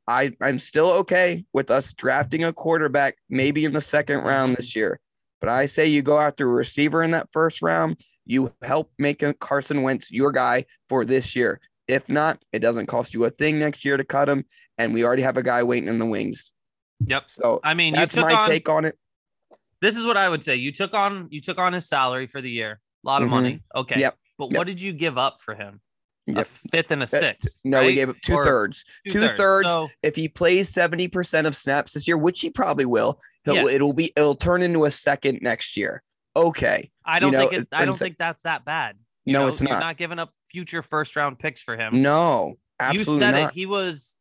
I, 0.06 0.32
I'm 0.40 0.58
still 0.58 0.90
okay 0.90 1.46
with 1.54 1.70
us 1.70 1.92
drafting 1.94 2.44
a 2.44 2.52
quarterback 2.52 3.16
maybe 3.30 3.64
in 3.64 3.72
the 3.72 3.80
second 3.80 4.18
round 4.18 4.56
this 4.56 4.76
year. 4.76 5.00
But 5.44 5.52
I 5.52 5.66
say 5.66 5.86
you 5.86 6.00
go 6.00 6.18
after 6.18 6.48
a 6.48 6.52
receiver 6.54 7.02
in 7.02 7.10
that 7.10 7.28
first 7.30 7.60
round, 7.60 8.00
you 8.24 8.50
help 8.62 8.90
make 8.98 9.22
Carson 9.40 9.82
Wentz 9.82 10.10
your 10.10 10.32
guy 10.32 10.64
for 10.88 11.04
this 11.04 11.36
year. 11.36 11.60
If 11.86 12.08
not, 12.08 12.42
it 12.54 12.60
doesn't 12.60 12.86
cost 12.86 13.12
you 13.12 13.26
a 13.26 13.30
thing 13.30 13.58
next 13.58 13.84
year 13.84 13.98
to 13.98 14.04
cut 14.04 14.26
him. 14.26 14.46
And 14.78 14.94
we 14.94 15.04
already 15.04 15.20
have 15.20 15.36
a 15.36 15.42
guy 15.42 15.62
waiting 15.62 15.90
in 15.90 15.98
the 15.98 16.06
wings. 16.06 16.50
Yep. 17.04 17.24
So 17.26 17.60
I 17.62 17.74
mean, 17.74 17.92
you 17.92 18.00
that's 18.00 18.16
my 18.16 18.32
on. 18.32 18.48
take 18.48 18.70
on 18.70 18.86
it. 18.86 18.96
This 19.82 19.98
is 19.98 20.06
what 20.06 20.16
I 20.16 20.30
would 20.30 20.42
say. 20.42 20.56
You 20.56 20.72
took 20.72 20.94
on. 20.94 21.28
You 21.30 21.42
took 21.42 21.58
on 21.58 21.74
his 21.74 21.86
salary 21.86 22.26
for 22.26 22.40
the 22.40 22.50
year. 22.50 22.80
A 23.04 23.06
lot 23.06 23.20
of 23.20 23.28
Mhm. 23.28 23.32
money. 23.32 23.60
Okay. 23.76 24.00
Yep. 24.00 24.16
But 24.38 24.50
Yep. 24.50 24.56
what 24.56 24.66
did 24.66 24.80
you 24.80 24.94
give 24.94 25.18
up 25.18 25.42
for 25.42 25.54
him? 25.54 25.82
A 26.34 26.46
fifth 26.72 26.90
and 26.90 27.02
a 27.02 27.06
sixth. 27.06 27.60
No, 27.64 27.84
we 27.84 27.92
gave 27.92 28.08
up 28.08 28.16
two 28.22 28.32
Or 28.32 28.46
thirds. 28.46 28.82
two-thirds. 29.06 29.32
two-thirds. 29.32 29.68
So, 29.68 29.90
If 30.02 30.16
he 30.16 30.26
plays 30.26 30.70
70% 30.72 31.46
of 31.46 31.54
snaps 31.54 31.92
this 31.92 32.08
year, 32.08 32.16
which 32.16 32.40
he 32.40 32.48
probably 32.48 32.86
will, 32.86 33.20
Yeah. 33.52 33.66
it'll 33.68 33.92
be 33.92 34.12
it'll 34.16 34.34
turn 34.34 34.62
into 34.62 34.84
a 34.84 34.90
second 34.90 35.40
next 35.42 35.76
year. 35.76 36.02
Okay. 36.36 36.90
I 37.04 37.18
don't 37.20 37.32
know, 37.32 37.48
think 37.48 37.62
it, 37.62 37.68
I 37.72 37.84
don't 37.84 37.96
think 37.96 38.16
that's 38.16 38.42
that 38.42 38.64
bad. 38.64 38.96
You 39.24 39.32
No, 39.34 39.42
know, 39.42 39.48
it's 39.48 39.60
not. 39.60 39.80
not 39.80 39.96
giving 39.96 40.18
up 40.18 40.30
future 40.50 40.82
first 40.82 41.14
round 41.16 41.38
picks 41.38 41.62
for 41.62 41.76
him. 41.76 42.02
No, 42.02 42.56
absolutely 42.80 43.14
you 43.14 43.18
said 43.20 43.30
not. 43.32 43.50
it. 43.50 43.54
He 43.54 43.66
was 43.66 44.16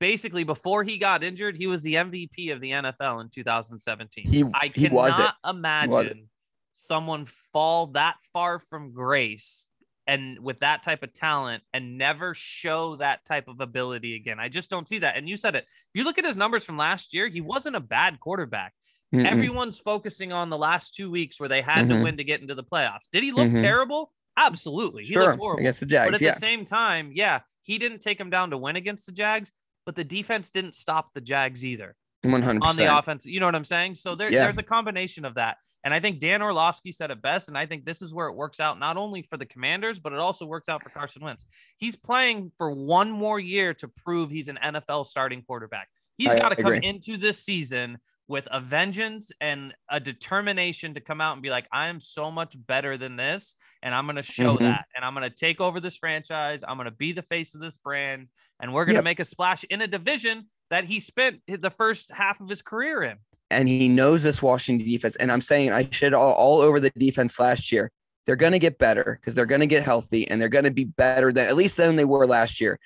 basically 0.00 0.44
before 0.44 0.82
he 0.84 0.98
got 0.98 1.22
injured, 1.22 1.56
he 1.56 1.66
was 1.66 1.82
the 1.82 1.94
MVP 1.94 2.52
of 2.52 2.60
the 2.60 2.70
NFL 2.70 3.20
in 3.22 3.28
2017. 3.28 4.26
He- 4.28 4.44
I 4.54 4.68
cannot 4.68 5.34
imagine 5.48 6.28
someone 6.72 7.26
fall 7.52 7.88
that 7.88 8.16
far 8.32 8.58
from 8.58 8.92
grace 8.92 9.68
and 10.12 10.38
with 10.40 10.60
that 10.60 10.82
type 10.82 11.02
of 11.02 11.12
talent 11.14 11.62
and 11.72 11.96
never 11.96 12.34
show 12.34 12.96
that 12.96 13.24
type 13.24 13.48
of 13.48 13.60
ability 13.60 14.14
again. 14.14 14.38
I 14.38 14.48
just 14.50 14.68
don't 14.68 14.86
see 14.86 14.98
that. 14.98 15.16
And 15.16 15.26
you 15.26 15.38
said 15.38 15.54
it. 15.56 15.64
If 15.64 15.94
you 15.94 16.04
look 16.04 16.18
at 16.18 16.24
his 16.26 16.36
numbers 16.36 16.64
from 16.64 16.76
last 16.76 17.14
year, 17.14 17.28
he 17.28 17.40
wasn't 17.40 17.76
a 17.76 17.80
bad 17.80 18.20
quarterback. 18.20 18.74
Mm-mm. 19.14 19.24
Everyone's 19.24 19.78
focusing 19.78 20.30
on 20.30 20.50
the 20.50 20.58
last 20.58 20.94
two 20.94 21.10
weeks 21.10 21.40
where 21.40 21.48
they 21.48 21.62
had 21.62 21.88
to 21.88 21.94
Mhm. 21.94 22.02
win 22.04 22.16
to 22.18 22.24
get 22.24 22.42
into 22.42 22.54
the 22.54 22.62
playoffs. 22.64 23.08
Did 23.10 23.22
he 23.22 23.32
look 23.32 23.48
Mhm. 23.48 23.62
terrible? 23.62 24.12
Absolutely. 24.36 25.04
He 25.04 25.14
sure 25.14 25.22
looked 25.28 25.38
horrible. 25.38 25.60
against 25.60 25.80
the 25.80 25.86
Jags. 25.86 26.08
But 26.10 26.14
at 26.16 26.20
Yeah, 26.20 26.32
the 26.34 26.40
same 26.40 26.64
time, 26.66 27.10
yeah, 27.14 27.40
he 27.62 27.78
didn't 27.78 28.00
take 28.00 28.20
him 28.20 28.28
down 28.28 28.50
to 28.50 28.58
win 28.58 28.76
against 28.76 29.06
the 29.06 29.12
Jags, 29.12 29.52
but 29.86 29.96
the 29.96 30.04
defense 30.04 30.50
didn't 30.50 30.74
stop 30.74 31.14
the 31.14 31.20
Jags 31.22 31.64
either 31.64 31.96
one 32.24 32.42
hundred 32.42 32.62
on 32.64 32.76
the 32.76 32.96
offense. 32.98 33.26
You 33.26 33.40
know 33.40 33.46
what 33.46 33.54
I'm 33.54 33.64
saying? 33.64 33.96
So 33.96 34.14
there, 34.14 34.30
Yeah. 34.32 34.44
there's 34.44 34.58
a 34.58 34.62
combination 34.62 35.24
of 35.24 35.34
that. 35.34 35.56
And 35.84 35.92
I 35.92 35.98
think 35.98 36.20
Dan 36.20 36.40
Orlovsky 36.42 36.92
said 36.92 37.10
it 37.10 37.20
best. 37.20 37.48
And 37.48 37.58
I 37.58 37.66
think 37.66 37.84
this 37.84 38.00
is 38.02 38.14
where 38.14 38.28
it 38.28 38.34
works 38.36 38.60
out 38.60 38.78
not 38.78 38.96
only 38.96 39.22
for 39.22 39.36
the 39.36 39.46
commanders, 39.46 39.98
but 39.98 40.12
it 40.12 40.18
also 40.20 40.46
works 40.46 40.68
out 40.68 40.82
for 40.82 40.90
Carson 40.90 41.22
Wentz. 41.24 41.44
He's 41.78 41.96
playing 41.96 42.52
for 42.56 42.70
one 42.70 43.10
more 43.10 43.40
year 43.40 43.74
to 43.74 43.88
prove 43.88 44.30
he's 44.30 44.46
an 44.48 44.58
NFL 44.62 45.06
starting 45.06 45.42
quarterback. 45.42 45.88
He's 46.18 46.28
got 46.32 46.50
to 46.50 46.56
come 46.56 46.72
agree. 46.74 46.86
into 46.88 47.16
this 47.16 47.42
season 47.42 47.98
with 48.28 48.46
a 48.52 48.60
vengeance 48.60 49.32
and 49.40 49.74
a 49.90 49.98
determination 49.98 50.94
to 50.94 51.00
come 51.00 51.20
out 51.20 51.32
and 51.32 51.42
be 51.42 51.50
like, 51.50 51.66
I 51.72 51.88
am 51.88 51.98
so 52.00 52.30
much 52.30 52.54
better 52.66 52.96
than 52.96 53.16
this. 53.16 53.56
And 53.82 53.92
I'm 53.94 54.06
going 54.06 54.16
to 54.16 54.22
show 54.22 54.56
Mhm. 54.56 54.60
that. 54.60 54.86
And 54.94 55.04
I'm 55.04 55.14
going 55.14 55.28
to 55.28 55.34
take 55.34 55.60
over 55.60 55.80
this 55.80 55.96
franchise. 55.96 56.62
I'm 56.66 56.76
going 56.76 56.84
to 56.86 56.90
be 56.92 57.12
the 57.12 57.22
face 57.22 57.54
of 57.56 57.60
this 57.60 57.76
brand. 57.76 58.28
And 58.60 58.72
we're 58.72 58.84
going 58.84 58.94
to 58.94 58.98
Yep. 58.98 59.04
make 59.04 59.20
a 59.20 59.24
splash 59.24 59.64
in 59.64 59.82
a 59.82 59.88
division 59.88 60.48
that 60.72 60.84
he 60.84 60.98
spent 61.00 61.40
the 61.46 61.70
first 61.70 62.10
half 62.10 62.40
of 62.40 62.48
his 62.48 62.62
career 62.62 63.02
in. 63.02 63.16
and 63.50 63.68
he 63.68 63.88
knows 63.88 64.22
this 64.22 64.42
Washington 64.42 64.86
defense. 64.88 65.14
And 65.16 65.30
I'm 65.30 65.42
saying 65.42 65.72
I 65.72 65.86
shit 65.90 66.14
all, 66.14 66.32
all 66.32 66.60
over 66.60 66.80
the 66.80 66.90
defense 66.96 67.38
last 67.38 67.70
year. 67.70 67.90
They're 68.24 68.36
going 68.36 68.52
to 68.52 68.58
get 68.58 68.78
better 68.78 69.18
because 69.20 69.34
they're 69.34 69.46
going 69.46 69.60
to 69.60 69.66
get 69.66 69.84
healthy 69.84 70.26
and 70.28 70.40
they're 70.40 70.48
going 70.48 70.64
to 70.64 70.70
be 70.70 70.84
better 70.84 71.32
than 71.32 71.48
at 71.48 71.56
least 71.56 71.76
than 71.76 71.96
they 71.96 72.04
were 72.06 72.26
last 72.26 72.60
year. 72.60 72.78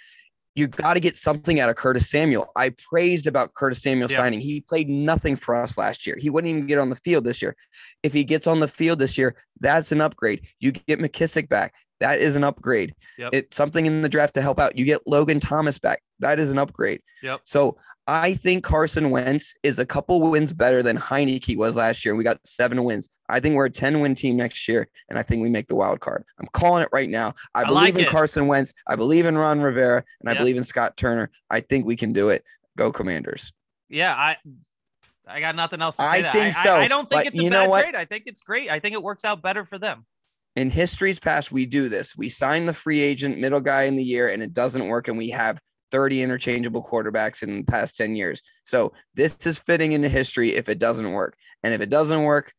You 0.56 0.66
got 0.66 0.94
to 0.94 1.00
get 1.00 1.16
something 1.16 1.60
out 1.60 1.68
of 1.68 1.76
Curtis 1.76 2.08
Samuel. 2.10 2.50
I 2.56 2.70
praised 2.70 3.26
about 3.26 3.52
Curtis 3.54 3.82
Samuel 3.82 4.10
Yeah. 4.10 4.16
signing. 4.16 4.40
He 4.40 4.62
played 4.62 4.88
nothing 4.88 5.36
for 5.36 5.54
us 5.54 5.76
last 5.78 6.06
year. 6.06 6.16
He 6.18 6.30
wouldn't 6.30 6.50
even 6.50 6.66
get 6.66 6.78
on 6.78 6.88
the 6.90 6.96
field 6.96 7.24
this 7.24 7.42
year. 7.42 7.54
If 8.02 8.12
he 8.14 8.24
gets 8.24 8.46
on 8.46 8.58
the 8.60 8.66
field 8.66 8.98
this 8.98 9.16
year, 9.18 9.36
that's 9.60 9.92
an 9.92 10.00
upgrade. 10.00 10.46
You 10.58 10.72
get 10.72 10.98
McKissic 10.98 11.48
back. 11.48 11.74
That 12.00 12.20
is 12.20 12.36
an 12.36 12.44
upgrade. 12.44 12.94
Yep. 13.18 13.30
It's 13.32 13.56
something 13.56 13.86
in 13.86 14.02
the 14.02 14.08
draft 14.08 14.34
to 14.34 14.42
help 14.42 14.60
out. 14.60 14.78
You 14.78 14.84
get 14.84 15.06
Logan 15.06 15.40
Thomas 15.40 15.78
back. 15.78 16.02
That 16.20 16.38
is 16.38 16.50
an 16.50 16.58
upgrade. 16.58 17.00
Yep. 17.22 17.40
So 17.44 17.78
I 18.06 18.34
think 18.34 18.62
Carson 18.62 19.10
Wentz 19.10 19.54
is 19.62 19.78
a 19.78 19.86
couple 19.86 20.20
wins 20.20 20.52
better 20.52 20.82
than 20.82 20.96
Heinicke 20.96 21.56
was 21.56 21.74
last 21.74 22.04
year. 22.04 22.14
We 22.14 22.22
got 22.22 22.38
seven 22.44 22.84
wins. 22.84 23.08
I 23.28 23.40
think 23.40 23.56
we're 23.56 23.66
a 23.66 23.70
10 23.70 24.00
win 24.00 24.14
team 24.14 24.36
next 24.36 24.68
year, 24.68 24.86
and 25.08 25.18
I 25.18 25.22
think 25.22 25.42
we 25.42 25.48
make 25.48 25.66
the 25.66 25.74
wild 25.74 26.00
card. 26.00 26.24
I'm 26.38 26.46
calling 26.52 26.82
it 26.82 26.88
right 26.92 27.08
now. 27.08 27.34
I, 27.54 27.62
I 27.62 27.64
believe 27.64 27.82
like 27.82 27.94
in 27.94 28.00
it. 28.02 28.08
Carson 28.08 28.46
Wentz. 28.46 28.74
I 28.86 28.94
believe 28.94 29.26
in 29.26 29.36
Ron 29.36 29.60
Rivera, 29.60 30.04
and 30.20 30.30
I 30.30 30.34
believe 30.34 30.56
in 30.56 30.64
Scott 30.64 30.96
Turner. 30.96 31.30
I 31.50 31.60
think 31.60 31.84
we 31.84 31.96
can 31.96 32.12
do 32.12 32.28
it. 32.28 32.44
Go 32.76 32.92
Commanders. 32.92 33.52
Yeah, 33.88 34.14
I 34.14 34.36
I 35.26 35.40
got 35.40 35.56
nothing 35.56 35.82
else 35.82 35.96
to 35.96 36.02
say. 36.02 36.08
I 36.08 36.22
that. 36.22 36.32
think 36.32 36.56
I, 36.56 36.62
so, 36.62 36.74
I, 36.74 36.82
I 36.82 36.88
don't 36.88 37.08
think 37.08 37.24
but 37.24 37.26
it's 37.34 37.38
a 37.38 37.50
bad 37.50 37.82
trade. 37.82 37.94
I 37.96 38.04
think 38.04 38.24
it's 38.26 38.42
great. 38.42 38.70
I 38.70 38.78
think 38.78 38.94
it 38.94 39.02
works 39.02 39.24
out 39.24 39.42
better 39.42 39.64
for 39.64 39.78
them. 39.78 40.06
In 40.56 40.70
history's 40.70 41.18
past, 41.18 41.52
we 41.52 41.66
do 41.66 41.88
this. 41.88 42.16
We 42.16 42.30
sign 42.30 42.64
the 42.64 42.72
free 42.72 43.00
agent 43.00 43.38
middle 43.38 43.60
guy 43.60 43.84
in 43.84 43.94
the 43.94 44.02
year, 44.02 44.28
and 44.28 44.42
it 44.42 44.54
doesn't 44.54 44.88
work, 44.88 45.08
and 45.08 45.18
we 45.18 45.28
have 45.30 45.60
30 45.92 46.22
interchangeable 46.22 46.82
quarterbacks 46.82 47.42
in 47.42 47.58
the 47.58 47.64
past 47.64 47.96
10 47.96 48.16
years. 48.16 48.42
So 48.64 48.92
this 49.14 49.46
is 49.46 49.58
fitting 49.58 49.92
into 49.92 50.08
history 50.08 50.54
if 50.54 50.68
it 50.68 50.78
doesn't 50.78 51.12
work. 51.12 51.36
And 51.62 51.74
if 51.74 51.80
it 51.80 51.90
doesn't 51.90 52.22
work, 52.22 52.52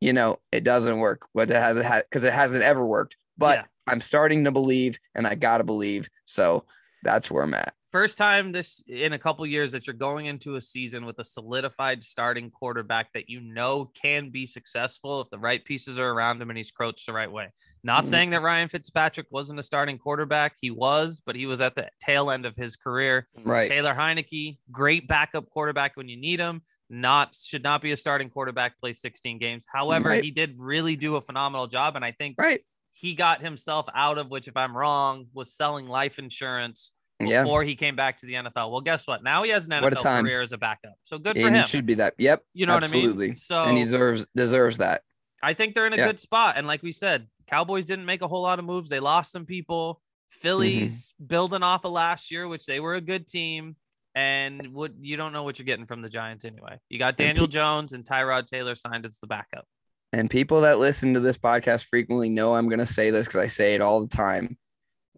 you 0.00 0.12
know, 0.12 0.38
it 0.50 0.64
doesn't 0.64 0.98
work. 0.98 1.26
What 1.32 1.50
it 1.50 1.56
hasn't 1.56 1.86
had 1.86 2.04
because 2.04 2.24
it 2.24 2.32
hasn't 2.32 2.62
ever 2.62 2.84
worked. 2.86 3.16
But 3.36 3.58
Yeah. 3.58 3.64
I'm 3.86 4.00
starting 4.00 4.44
to 4.44 4.50
believe 4.50 4.98
and 5.14 5.26
I 5.26 5.34
gotta 5.34 5.64
believe. 5.64 6.08
So 6.24 6.64
that's 7.02 7.30
where 7.30 7.42
I'm 7.42 7.54
at. 7.54 7.74
First 7.92 8.18
time 8.18 8.52
this 8.52 8.80
in 8.86 9.14
a 9.14 9.18
couple 9.18 9.44
years 9.44 9.72
that 9.72 9.84
you're 9.88 9.94
going 9.94 10.26
into 10.26 10.54
a 10.54 10.60
season 10.60 11.04
with 11.04 11.18
a 11.18 11.24
solidified 11.24 12.04
starting 12.04 12.48
quarterback 12.48 13.12
that 13.14 13.28
you 13.28 13.40
know 13.40 13.86
can 14.00 14.30
be 14.30 14.46
successful 14.46 15.20
if 15.20 15.28
the 15.30 15.38
right 15.40 15.64
pieces 15.64 15.98
are 15.98 16.10
around 16.10 16.40
him 16.40 16.50
and 16.50 16.56
he's 16.56 16.70
coached 16.70 17.06
the 17.06 17.12
right 17.12 17.30
way. 17.30 17.48
Not 17.82 18.04
Mhm. 18.04 18.08
saying 18.08 18.30
that 18.30 18.42
Ryan 18.42 18.68
Fitzpatrick 18.68 19.26
wasn't 19.30 19.58
a 19.58 19.64
starting 19.64 19.98
quarterback. 19.98 20.54
He 20.60 20.70
was, 20.70 21.20
but 21.24 21.34
he 21.34 21.46
was 21.46 21.60
at 21.60 21.74
the 21.74 21.90
tail 22.00 22.30
end 22.30 22.46
of 22.46 22.54
his 22.54 22.76
career. 22.76 23.26
Right. 23.42 23.68
Taylor 23.68 23.94
Heinicke, 23.94 24.58
great 24.70 25.08
backup 25.08 25.50
quarterback 25.50 25.96
when 25.96 26.08
you 26.08 26.16
need 26.16 26.38
him. 26.38 26.62
Not 26.90 27.34
should 27.34 27.64
not 27.64 27.82
be 27.82 27.90
a 27.90 27.96
starting 27.96 28.30
quarterback. 28.30 28.78
Play 28.78 28.92
16 28.92 29.38
games. 29.38 29.66
However, 29.72 30.10
Right. 30.10 30.22
he 30.22 30.30
did 30.30 30.54
really 30.58 30.94
do 30.94 31.16
a 31.16 31.20
phenomenal 31.20 31.66
job, 31.66 31.96
and 31.96 32.04
I 32.04 32.12
think 32.12 32.36
Right. 32.38 32.60
he 32.92 33.14
got 33.14 33.40
himself 33.40 33.86
out 33.94 34.18
of 34.18 34.28
which, 34.30 34.46
if 34.46 34.56
I'm 34.56 34.76
wrong, 34.76 35.26
was 35.32 35.52
selling 35.52 35.88
life 35.88 36.20
insurance 36.20 36.92
Yeah. 37.28 37.42
before 37.42 37.62
he 37.64 37.74
came 37.74 37.96
back 37.96 38.18
to 38.18 38.26
the 38.26 38.34
NFL. 38.34 38.70
Well, 38.70 38.80
guess 38.80 39.06
what? 39.06 39.22
Now 39.22 39.42
he 39.42 39.50
has 39.50 39.66
an 39.66 39.72
NFL 39.72 40.22
career 40.22 40.40
as 40.42 40.52
a 40.52 40.58
backup. 40.58 40.94
So 41.02 41.18
good 41.18 41.36
for 41.36 41.46
And 41.46 41.54
him. 41.56 41.62
He 41.62 41.68
should 41.68 41.86
be 41.86 41.94
that. 41.94 42.14
Yep. 42.18 42.42
you 42.54 42.66
know 42.66 42.74
what 42.74 42.82
I 42.82 42.86
absolutely. 42.86 43.28
mean? 43.28 43.36
So 43.36 43.62
and 43.64 43.76
he 43.76 43.84
deserves 43.84 44.26
deserves 44.34 44.78
that. 44.78 45.02
I 45.42 45.54
think 45.54 45.74
they're 45.74 45.86
in 45.86 45.92
a 45.92 45.96
Yeah. 45.96 46.06
good 46.06 46.20
spot. 46.20 46.54
And 46.58 46.66
like 46.66 46.82
we 46.82 46.92
said, 46.92 47.26
Cowboys 47.46 47.84
didn't 47.86 48.04
make 48.06 48.22
a 48.22 48.28
whole 48.28 48.42
lot 48.42 48.58
of 48.58 48.64
moves. 48.64 48.88
They 48.88 49.00
lost 49.00 49.32
some 49.32 49.46
people. 49.46 49.94
Mm-hmm. 49.94 50.40
Phillies 50.42 51.14
building 51.26 51.62
off 51.62 51.84
of 51.84 51.92
last 51.92 52.30
year, 52.30 52.46
which 52.46 52.64
they 52.64 52.78
were 52.80 52.94
a 52.94 53.00
good 53.00 53.26
team. 53.26 53.76
And 54.14 54.68
what 54.72 54.92
you 55.00 55.16
don't 55.16 55.32
know 55.32 55.42
what 55.44 55.58
you're 55.58 55.66
getting 55.66 55.86
from 55.86 56.02
the 56.02 56.08
Giants 56.08 56.44
anyway. 56.44 56.78
You 56.88 56.98
got 56.98 57.08
And 57.10 57.16
Daniel 57.16 57.46
pe- 57.46 57.52
Jones 57.52 57.92
and 57.92 58.04
Tyrod 58.04 58.46
Taylor 58.46 58.74
signed 58.74 59.04
as 59.06 59.18
the 59.18 59.26
backup. 59.26 59.64
And 60.12 60.28
people 60.28 60.62
that 60.62 60.78
listen 60.80 61.14
to 61.14 61.20
this 61.20 61.38
podcast 61.38 61.84
frequently 61.84 62.28
know 62.28 62.54
I'm 62.54 62.68
going 62.68 62.80
to 62.80 62.86
say 62.86 63.10
this 63.10 63.26
because 63.28 63.40
I 63.42 63.46
say 63.46 63.74
it 63.74 63.80
all 63.80 64.00
the 64.00 64.08
time. 64.08 64.58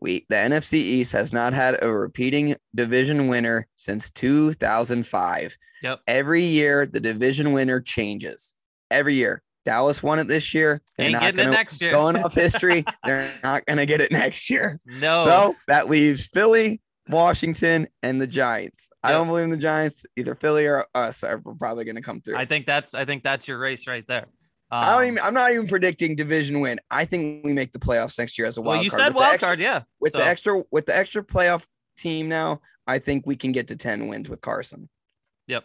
We 0.02 0.26
the 0.28 0.34
NFC 0.34 0.74
East 0.74 1.12
has 1.12 1.32
not 1.32 1.52
had 1.52 1.82
a 1.82 1.90
repeating 1.90 2.56
division 2.74 3.28
winner 3.28 3.68
since 3.76 4.10
2005. 4.10 5.56
Yep. 5.82 6.00
Every 6.08 6.42
year 6.42 6.86
the 6.86 7.00
division 7.00 7.52
winner 7.52 7.80
changes. 7.80 8.54
Every 8.90 9.14
year. 9.14 9.42
Dallas 9.64 10.02
won 10.02 10.18
it 10.18 10.26
this 10.26 10.54
year. 10.54 10.82
They're 10.96 11.06
Ain't 11.06 11.12
not 11.12 11.36
gonna, 11.36 11.50
next 11.50 11.80
year. 11.80 11.92
going 11.92 12.16
off 12.16 12.34
history. 12.34 12.84
they're 13.04 13.30
not 13.44 13.64
going 13.64 13.76
to 13.76 13.86
get 13.86 14.00
it 14.00 14.10
next 14.10 14.50
year. 14.50 14.80
No. 14.84 15.24
So 15.24 15.56
that 15.68 15.88
leaves 15.88 16.26
Philly, 16.26 16.80
Washington, 17.08 17.86
and 18.02 18.20
the 18.20 18.26
Giants. 18.26 18.90
I 19.04 19.12
don't 19.12 19.28
believe 19.28 19.44
in 19.44 19.50
the 19.50 19.56
Giants. 19.56 20.04
Either 20.16 20.34
Philly 20.34 20.66
or 20.66 20.84
us 20.96 21.22
are 21.22 21.40
probably 21.60 21.84
going 21.84 21.94
to 21.94 22.02
come 22.02 22.20
through. 22.20 22.38
I 22.38 22.44
think 22.44 22.66
that's 22.66 22.92
I 22.92 23.04
think 23.04 23.22
that's 23.22 23.46
your 23.46 23.60
race 23.60 23.86
right 23.86 24.04
there. 24.08 24.26
I 24.74 24.90
don't 24.92 25.00
Um, 25.02 25.06
even. 25.08 25.18
I'm 25.18 25.34
not 25.34 25.52
even 25.52 25.66
predicting 25.68 26.16
division 26.16 26.60
win. 26.60 26.80
I 26.90 27.04
think 27.04 27.44
we 27.44 27.52
make 27.52 27.72
the 27.72 27.78
playoffs 27.78 28.18
next 28.18 28.38
year 28.38 28.46
as 28.48 28.56
a 28.56 28.62
wild 28.62 28.76
Well, 28.78 28.84
you 28.84 28.90
card. 28.90 29.00
said 29.00 29.08
With 29.08 29.16
wild 29.16 29.34
extra- 29.34 29.48
card, 29.48 29.60
yeah. 29.60 29.82
with 30.00 30.12
So, 30.12 30.18
the 30.18 30.24
extra 30.26 30.62
with 30.70 30.86
the 30.86 30.96
extra 30.96 31.22
playoff 31.22 31.64
team 31.98 32.28
now. 32.28 32.60
I 32.86 32.98
think 32.98 33.26
we 33.26 33.36
can 33.36 33.52
get 33.52 33.68
to 33.68 33.76
ten 33.76 34.08
wins 34.08 34.28
with 34.28 34.40
Carson. 34.40 34.88
Yep. 35.46 35.64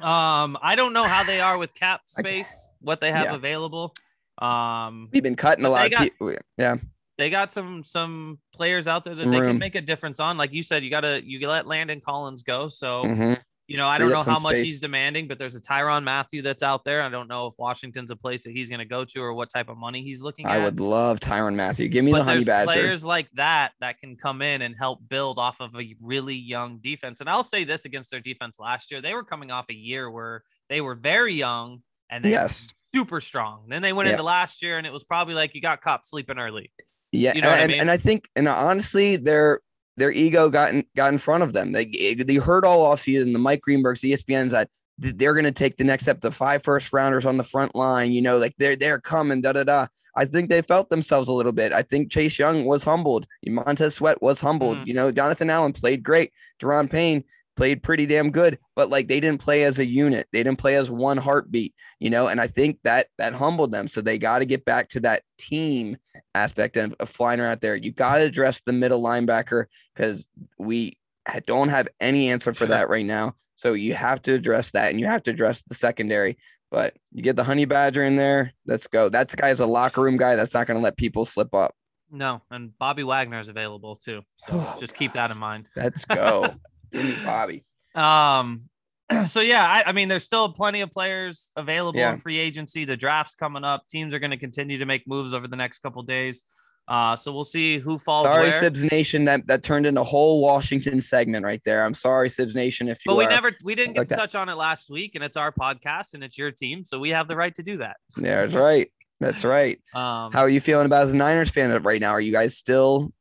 Um, 0.00 0.56
I 0.62 0.76
don't 0.76 0.92
know 0.92 1.04
how 1.04 1.24
they 1.24 1.40
are 1.40 1.58
with 1.58 1.74
cap 1.74 2.02
space, 2.06 2.72
what 2.80 3.00
they 3.00 3.10
have 3.10 3.26
Yeah. 3.26 3.34
available. 3.34 3.92
Um, 4.38 5.08
We've 5.12 5.22
been 5.22 5.36
cutting 5.36 5.64
a 5.64 5.68
lot 5.68 5.90
got- 5.90 6.00
people. 6.00 6.34
Yeah, 6.56 6.76
they 7.18 7.28
got 7.28 7.50
some 7.52 7.82
some 7.84 8.38
players 8.54 8.86
out 8.86 9.04
there 9.04 9.14
that 9.14 9.22
Some 9.22 9.30
they 9.32 9.40
room. 9.40 9.50
can 9.50 9.58
make 9.58 9.74
a 9.74 9.80
difference 9.82 10.20
on. 10.20 10.36
Like 10.38 10.52
you 10.52 10.62
said, 10.62 10.82
you 10.84 10.90
gotta 10.90 11.22
you 11.24 11.46
let 11.48 11.66
Landon 11.66 12.00
Collins 12.00 12.42
go. 12.42 12.68
So 12.68 13.04
Mhm. 13.04 13.42
You 13.68 13.76
know, 13.76 13.86
I 13.86 13.96
don't 13.96 14.10
know 14.10 14.22
how 14.22 14.38
much 14.40 14.56
space. 14.56 14.66
he's 14.66 14.80
demanding, 14.80 15.28
but 15.28 15.38
there's 15.38 15.54
a 15.54 15.60
Tyrann 15.60 16.02
Mathieu 16.02 16.42
that's 16.42 16.62
out 16.64 16.84
there. 16.84 17.00
I 17.00 17.08
don't 17.08 17.28
know 17.28 17.46
if 17.46 17.54
Washington's 17.58 18.10
a 18.10 18.16
place 18.16 18.42
that 18.44 18.50
he's 18.50 18.68
gonna 18.68 18.84
go 18.84 19.04
to 19.04 19.20
or 19.22 19.32
what 19.34 19.48
type 19.50 19.68
of 19.68 19.78
money 19.78 20.02
he's 20.02 20.20
looking 20.20 20.46
I 20.46 20.56
at. 20.56 20.60
I 20.60 20.64
would 20.64 20.80
love 20.80 21.20
Tyrann 21.20 21.54
Mathieu. 21.54 21.88
Give 21.88 22.04
me 22.04 22.10
but 22.10 22.18
the 22.18 22.24
honey 22.24 22.44
badger. 22.44 22.66
players 22.72 23.04
like 23.04 23.28
that 23.34 23.72
that 23.80 23.98
can 24.00 24.16
come 24.16 24.42
in 24.42 24.62
and 24.62 24.74
help 24.76 25.00
build 25.08 25.38
off 25.38 25.60
of 25.60 25.74
a 25.76 25.94
really 26.02 26.34
young 26.34 26.78
defense. 26.78 27.20
And 27.20 27.30
I'll 27.30 27.44
say 27.44 27.64
this 27.64 27.84
against 27.84 28.10
their 28.10 28.20
defense 28.20 28.58
last 28.58 28.90
year, 28.90 29.00
they 29.00 29.14
were 29.14 29.24
coming 29.24 29.50
off 29.50 29.66
a 29.70 29.74
year 29.74 30.10
where 30.10 30.42
they 30.68 30.80
were 30.80 30.96
very 30.96 31.32
young 31.34 31.82
and 32.10 32.24
they 32.24 32.30
Yes. 32.30 32.68
were 32.92 32.98
super 33.00 33.20
strong. 33.20 33.66
Then 33.68 33.80
they 33.80 33.92
went 33.92 34.08
Yeah. 34.08 34.14
into 34.14 34.24
last 34.24 34.60
year 34.60 34.76
and 34.78 34.86
it 34.86 34.92
was 34.92 35.04
probably 35.04 35.34
like 35.34 35.54
you 35.54 35.60
got 35.62 35.80
caught 35.80 36.04
sleeping 36.04 36.38
early. 36.38 36.72
Yeah, 37.12 37.32
You 37.36 37.42
know 37.42 37.50
what 37.50 37.58
I 37.60 37.62
and, 37.62 37.72
mean? 37.72 37.80
and 37.80 37.90
I 37.90 37.96
think, 37.96 38.28
and 38.36 38.48
honestly, 38.48 39.16
their 39.16 39.60
their 39.96 40.10
ego 40.10 40.48
got 40.48 40.74
in, 40.74 40.84
got 40.96 41.12
in 41.12 41.18
front 41.18 41.42
of 41.42 41.52
them. 41.52 41.72
They 41.72 41.86
they 41.86 42.36
heard 42.36 42.64
all 42.64 42.94
offseason 42.94 43.32
the 43.32 43.38
Mike 43.38 43.62
Greenbergs, 43.66 44.02
ESPN's 44.02 44.52
that 44.52 44.68
they're 44.98 45.34
going 45.34 45.44
to 45.44 45.52
take 45.52 45.76
the 45.76 45.84
next 45.84 46.04
step. 46.04 46.20
The 46.20 46.30
five 46.30 46.62
first 46.62 46.92
rounders 46.92 47.24
on 47.26 47.36
the 47.36 47.44
front 47.44 47.74
line, 47.74 48.12
you 48.12 48.22
know, 48.22 48.38
like 48.38 48.54
they're 48.58 48.76
they're 48.76 49.00
coming. 49.00 49.40
Da 49.40 49.52
da 49.52 49.64
da. 49.64 49.86
I 50.14 50.26
think 50.26 50.50
they 50.50 50.60
felt 50.60 50.90
themselves 50.90 51.28
a 51.28 51.32
little 51.32 51.52
bit. 51.52 51.72
I 51.72 51.82
think 51.82 52.12
Chase 52.12 52.38
Young 52.38 52.64
was 52.66 52.84
humbled. 52.84 53.26
Montez 53.46 53.94
Sweat 53.94 54.20
was 54.20 54.40
humbled. 54.40 54.76
Mhm. 54.78 54.86
You 54.86 54.94
know, 54.94 55.10
Jonathan 55.12 55.48
Allen 55.48 55.72
played 55.72 56.02
great. 56.02 56.32
Daron 56.60 56.90
Payne 56.90 57.24
played 57.56 57.82
pretty 57.82 58.06
damn 58.06 58.30
good, 58.30 58.58
but 58.76 58.90
like 58.90 59.08
they 59.08 59.20
didn't 59.20 59.40
play 59.40 59.62
as 59.64 59.78
a 59.78 59.86
unit. 59.86 60.26
They 60.32 60.42
didn't 60.42 60.58
play 60.58 60.76
as 60.76 60.90
one 60.90 61.16
heartbeat, 61.16 61.74
you 61.98 62.10
know, 62.10 62.28
and 62.28 62.40
I 62.40 62.46
think 62.46 62.78
that 62.84 63.08
that 63.18 63.34
humbled 63.34 63.72
them. 63.72 63.88
So 63.88 64.00
they 64.00 64.18
got 64.18 64.40
to 64.40 64.44
get 64.44 64.64
back 64.64 64.88
to 64.90 65.00
that 65.00 65.22
team 65.38 65.96
aspect 66.34 66.76
of, 66.76 66.94
of 67.00 67.08
flying 67.08 67.40
around 67.40 67.60
there. 67.60 67.76
You 67.76 67.92
got 67.92 68.16
to 68.16 68.24
address 68.24 68.60
the 68.64 68.72
middle 68.72 69.02
linebacker 69.02 69.66
because 69.94 70.28
we 70.58 70.98
don't 71.46 71.68
have 71.68 71.88
any 72.00 72.30
answer 72.30 72.54
for 72.54 72.66
that 72.66 72.88
right 72.88 73.06
now. 73.06 73.34
So 73.56 73.74
you 73.74 73.94
have 73.94 74.20
to 74.22 74.32
address 74.32 74.70
that 74.72 74.90
and 74.90 74.98
you 74.98 75.06
have 75.06 75.22
to 75.24 75.30
address 75.30 75.62
the 75.62 75.74
secondary. 75.74 76.38
But 76.70 76.94
you 77.12 77.22
get 77.22 77.36
the 77.36 77.44
honey 77.44 77.66
badger 77.66 78.02
in 78.02 78.16
there. 78.16 78.52
Let's 78.66 78.86
go. 78.86 79.08
That 79.08 79.34
guy's 79.36 79.60
a 79.60 79.66
locker 79.66 80.00
room 80.00 80.16
guy. 80.16 80.36
That's 80.36 80.54
not 80.54 80.66
going 80.66 80.78
to 80.78 80.82
let 80.82 80.96
people 80.96 81.24
slip 81.24 81.54
up. 81.54 81.74
No, 82.10 82.42
and 82.50 82.76
Bobby 82.78 83.02
Wagner 83.04 83.40
is 83.40 83.48
available 83.48 83.96
too. 83.96 84.22
So 84.38 84.46
Oh, 84.52 84.76
just 84.80 84.94
keep 84.94 85.12
that 85.12 85.30
in 85.30 85.38
mind. 85.38 85.68
Let's 85.76 86.04
go. 86.04 86.54
Bobby. 87.24 87.64
Um, 87.94 88.68
so 89.26 89.40
yeah, 89.40 89.66
I, 89.66 89.90
I 89.90 89.92
mean, 89.92 90.08
there's 90.08 90.24
still 90.24 90.48
plenty 90.52 90.80
of 90.80 90.90
players 90.90 91.50
available 91.56 91.98
Yeah. 92.00 92.14
in 92.14 92.20
free 92.20 92.38
agency. 92.38 92.84
The 92.84 92.96
draft's 92.96 93.34
coming 93.34 93.64
up. 93.64 93.86
Teams 93.88 94.12
are 94.14 94.18
going 94.18 94.30
to 94.32 94.36
continue 94.36 94.78
to 94.78 94.86
make 94.86 95.06
moves 95.06 95.32
over 95.34 95.48
the 95.48 95.56
next 95.56 95.80
couple 95.80 96.02
days. 96.02 96.44
Uh, 96.88 97.14
so 97.14 97.32
we'll 97.32 97.44
see 97.44 97.78
who 97.78 97.96
falls 97.96 98.26
Sorry, 98.26 98.48
where. 98.48 98.60
Sibs 98.60 98.90
Nation. 98.90 99.24
That 99.26 99.46
that 99.46 99.62
turned 99.62 99.86
into 99.86 100.00
a 100.00 100.04
whole 100.04 100.40
Washington 100.40 101.00
segment 101.00 101.44
right 101.44 101.62
there. 101.64 101.84
I'm 101.84 101.94
sorry, 101.94 102.28
Sibs 102.28 102.56
Nation. 102.56 102.88
If 102.88 102.98
you 103.06 103.10
but 103.12 103.16
we 103.16 103.24
are- 103.24 103.30
never, 103.30 103.52
we 103.62 103.76
didn't 103.76 103.92
get 103.94 104.00
like 104.00 104.08
to 104.08 104.14
that. 104.14 104.20
touch 104.20 104.34
on 104.34 104.48
it 104.48 104.56
last 104.56 104.90
week, 104.90 105.12
and 105.14 105.22
it's 105.22 105.36
our 105.36 105.52
podcast, 105.52 106.14
and 106.14 106.24
it's 106.24 106.36
your 106.36 106.50
team, 106.50 106.84
so 106.84 106.98
we 106.98 107.10
have 107.10 107.28
the 107.28 107.36
right 107.36 107.54
to 107.54 107.62
do 107.62 107.76
that. 107.76 107.98
Yeah, 108.18 108.42
that's 108.42 108.54
right. 108.54 108.90
That's 109.20 109.44
right. 109.44 109.80
Um, 109.94 110.32
How 110.32 110.40
are 110.40 110.48
you 110.48 110.60
feeling 110.60 110.86
about 110.86 111.04
as 111.04 111.12
a 111.14 111.16
Niners 111.16 111.50
fan 111.50 111.70
right 111.84 112.00
now? 112.00 112.10
Are 112.10 112.20
you 112.20 112.32
guys 112.32 112.56
still 112.56 113.12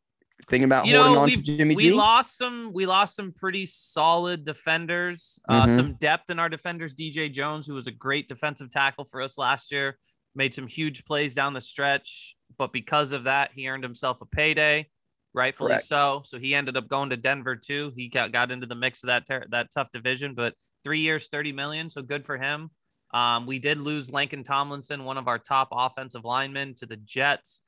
thinking 0.50 0.66
about 0.66 0.86
you 0.86 0.96
holding 0.96 1.14
know, 1.14 1.22
on 1.22 1.30
to 1.30 1.42
Jimmy 1.42 1.76
we 1.76 1.84
G? 1.90 1.92
lost 1.94 2.38
some, 2.38 2.72
we 2.74 2.86
lost 2.86 3.16
some 3.16 3.32
pretty 3.32 3.66
solid 3.66 4.46
defenders, 4.46 5.40
uh, 5.48 5.66
Mhm. 5.66 5.76
some 5.76 5.94
depth 5.96 6.30
in 6.30 6.40
our 6.40 6.50
defenders. 6.50 6.94
DJ 6.94 7.30
Jones, 7.32 7.66
who 7.68 7.74
was 7.74 7.88
a 7.88 7.92
great 7.92 8.28
defensive 8.28 8.70
tackle 8.70 9.06
for 9.06 9.22
us 9.22 9.38
last 9.38 9.72
year, 9.72 9.98
made 10.36 10.54
some 10.54 10.68
huge 10.68 11.06
plays 11.06 11.34
down 11.34 11.54
the 11.54 11.62
stretch, 11.62 12.36
but 12.58 12.72
because 12.72 13.12
of 13.12 13.24
that, 13.26 13.52
he 13.54 13.68
earned 13.68 13.84
himself 13.84 14.22
a 14.22 14.26
payday, 14.26 14.88
rightfully 15.34 15.72
Correct. 15.72 15.86
so. 15.86 16.22
So 16.26 16.40
he 16.40 16.56
ended 16.56 16.78
up 16.78 16.88
going 16.88 17.10
to 17.10 17.18
Denver 17.18 17.56
too. 17.56 17.92
He 17.96 18.08
got, 18.08 18.32
got 18.32 18.52
into 18.52 18.66
the 18.68 18.76
mix 18.76 19.04
of 19.04 19.08
that 19.08 19.26
ter- 19.26 19.48
that 19.50 19.72
tough 19.72 19.92
division, 19.92 20.34
but 20.34 20.56
three 20.84 21.00
years, 21.02 21.28
thirty 21.28 21.52
million, 21.52 21.90
so 21.90 22.02
good 22.02 22.26
for 22.26 22.38
him. 22.38 22.70
Um, 23.14 23.46
we 23.46 23.60
did 23.60 23.78
lose 23.78 24.10
Laken 24.10 24.46
Tomlinson, 24.46 25.04
one 25.04 25.18
of 25.18 25.28
our 25.28 25.38
top 25.38 25.68
offensive 25.74 26.24
linemen, 26.24 26.76
to 26.76 26.86
the 26.86 26.96
Jets. 26.96 27.62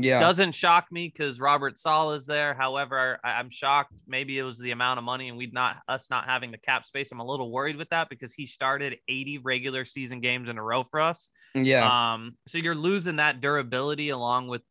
Yeah. 0.00 0.20
Doesn't 0.20 0.52
shock 0.52 0.86
me 0.92 1.08
because 1.12 1.40
Robert 1.40 1.76
Saleh 1.76 2.16
is 2.16 2.26
there. 2.26 2.54
However, 2.54 3.18
I, 3.24 3.32
I'm 3.32 3.50
shocked. 3.50 3.92
Maybe 4.06 4.38
it 4.38 4.44
was 4.44 4.58
the 4.58 4.70
amount 4.70 4.98
of 4.98 5.04
money 5.04 5.28
and 5.28 5.36
we'd 5.36 5.52
not 5.52 5.78
us 5.88 6.08
not 6.08 6.24
having 6.26 6.52
the 6.52 6.58
cap 6.58 6.84
space. 6.84 7.10
I'm 7.10 7.18
a 7.20 7.26
little 7.26 7.50
worried 7.50 7.76
with 7.76 7.88
that 7.90 8.08
because 8.08 8.32
he 8.32 8.46
started 8.46 8.98
80 9.08 9.38
regular 9.38 9.84
season 9.84 10.20
games 10.20 10.48
in 10.48 10.56
a 10.56 10.62
row 10.62 10.84
for 10.84 11.00
us. 11.00 11.30
yeah. 11.54 12.12
Um, 12.12 12.36
so 12.46 12.58
you're 12.58 12.76
losing 12.76 13.16
that 13.16 13.40
durability 13.40 14.10
along 14.10 14.48
with 14.48 14.62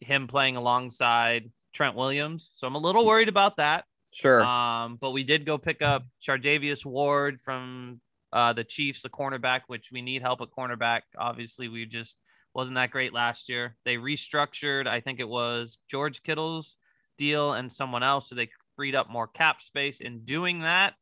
him 0.00 0.26
playing 0.26 0.56
alongside 0.56 1.50
Trent 1.72 1.96
Williams. 1.96 2.52
So 2.54 2.66
I'm 2.66 2.74
a 2.74 2.78
little 2.78 3.06
worried 3.06 3.28
about 3.28 3.56
that. 3.56 3.84
sure. 4.12 4.44
Um, 4.44 4.98
but 5.00 5.12
we 5.12 5.24
did 5.24 5.46
go 5.46 5.56
pick 5.56 5.80
up 5.80 6.04
Charvarius 6.22 6.84
Ward 6.84 7.40
from 7.40 8.00
uh, 8.34 8.52
the 8.52 8.64
Chiefs, 8.64 9.02
the 9.02 9.08
cornerback, 9.08 9.62
which 9.68 9.90
we 9.92 10.02
need 10.02 10.20
help 10.20 10.40
at 10.40 10.48
cornerback. 10.56 11.02
Obviously, 11.16 11.68
we 11.68 11.86
just 11.86 12.18
wasn't 12.54 12.76
that 12.76 12.90
great 12.90 13.12
last 13.12 13.48
year. 13.48 13.76
They 13.84 13.96
restructured, 13.96 14.86
I 14.86 15.00
think 15.00 15.20
it 15.20 15.28
was 15.28 15.78
George 15.90 16.22
Kittle's 16.22 16.76
deal 17.18 17.52
and 17.54 17.70
someone 17.70 18.02
else, 18.02 18.28
so 18.28 18.34
they 18.34 18.48
freed 18.76 18.94
up 18.94 19.10
more 19.10 19.26
cap 19.26 19.60
space. 19.60 20.00
In 20.00 20.24
doing 20.24 20.60
that, 20.60 20.94